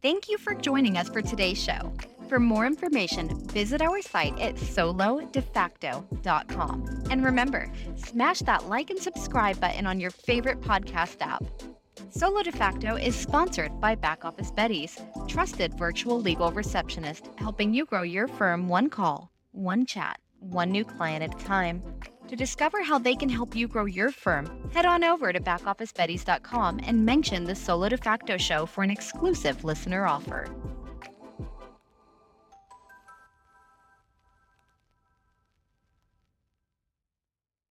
Thank 0.00 0.28
you 0.28 0.38
for 0.38 0.54
joining 0.54 0.96
us 0.96 1.08
for 1.08 1.22
today's 1.22 1.60
show. 1.62 1.92
For 2.28 2.38
more 2.38 2.66
information, 2.66 3.46
visit 3.48 3.82
our 3.82 4.00
site 4.02 4.38
at 4.38 4.54
solodefacto.com. 4.56 7.04
And 7.10 7.24
remember, 7.24 7.72
smash 7.96 8.40
that 8.40 8.68
like 8.68 8.90
and 8.90 9.00
subscribe 9.00 9.58
button 9.60 9.86
on 9.86 10.00
your 10.00 10.10
favorite 10.10 10.60
podcast 10.60 11.16
app. 11.20 11.42
Solo 12.10 12.42
de 12.42 12.52
facto 12.52 12.96
is 12.96 13.14
sponsored 13.14 13.80
by 13.80 13.94
Back 13.94 14.24
Office 14.24 14.50
Betties, 14.50 15.00
trusted 15.28 15.74
virtual 15.74 16.20
legal 16.20 16.52
receptionist, 16.52 17.28
helping 17.36 17.74
you 17.74 17.84
grow 17.86 18.02
your 18.02 18.28
firm 18.28 18.68
one 18.68 18.88
call, 18.88 19.30
one 19.52 19.86
chat, 19.86 20.18
one 20.38 20.70
new 20.70 20.84
client 20.84 21.22
at 21.22 21.40
a 21.40 21.44
time. 21.44 21.82
To 22.28 22.36
discover 22.36 22.82
how 22.82 22.98
they 22.98 23.14
can 23.14 23.28
help 23.28 23.54
you 23.54 23.68
grow 23.68 23.84
your 23.84 24.10
firm, 24.10 24.70
head 24.72 24.86
on 24.86 25.04
over 25.04 25.32
to 25.32 25.40
backofficebetties.com 25.40 26.80
and 26.84 27.04
mention 27.04 27.44
the 27.44 27.54
Solo 27.54 27.88
de 27.88 27.96
facto 27.96 28.36
show 28.36 28.66
for 28.66 28.82
an 28.82 28.90
exclusive 28.90 29.62
listener 29.64 30.06
offer. 30.06 30.46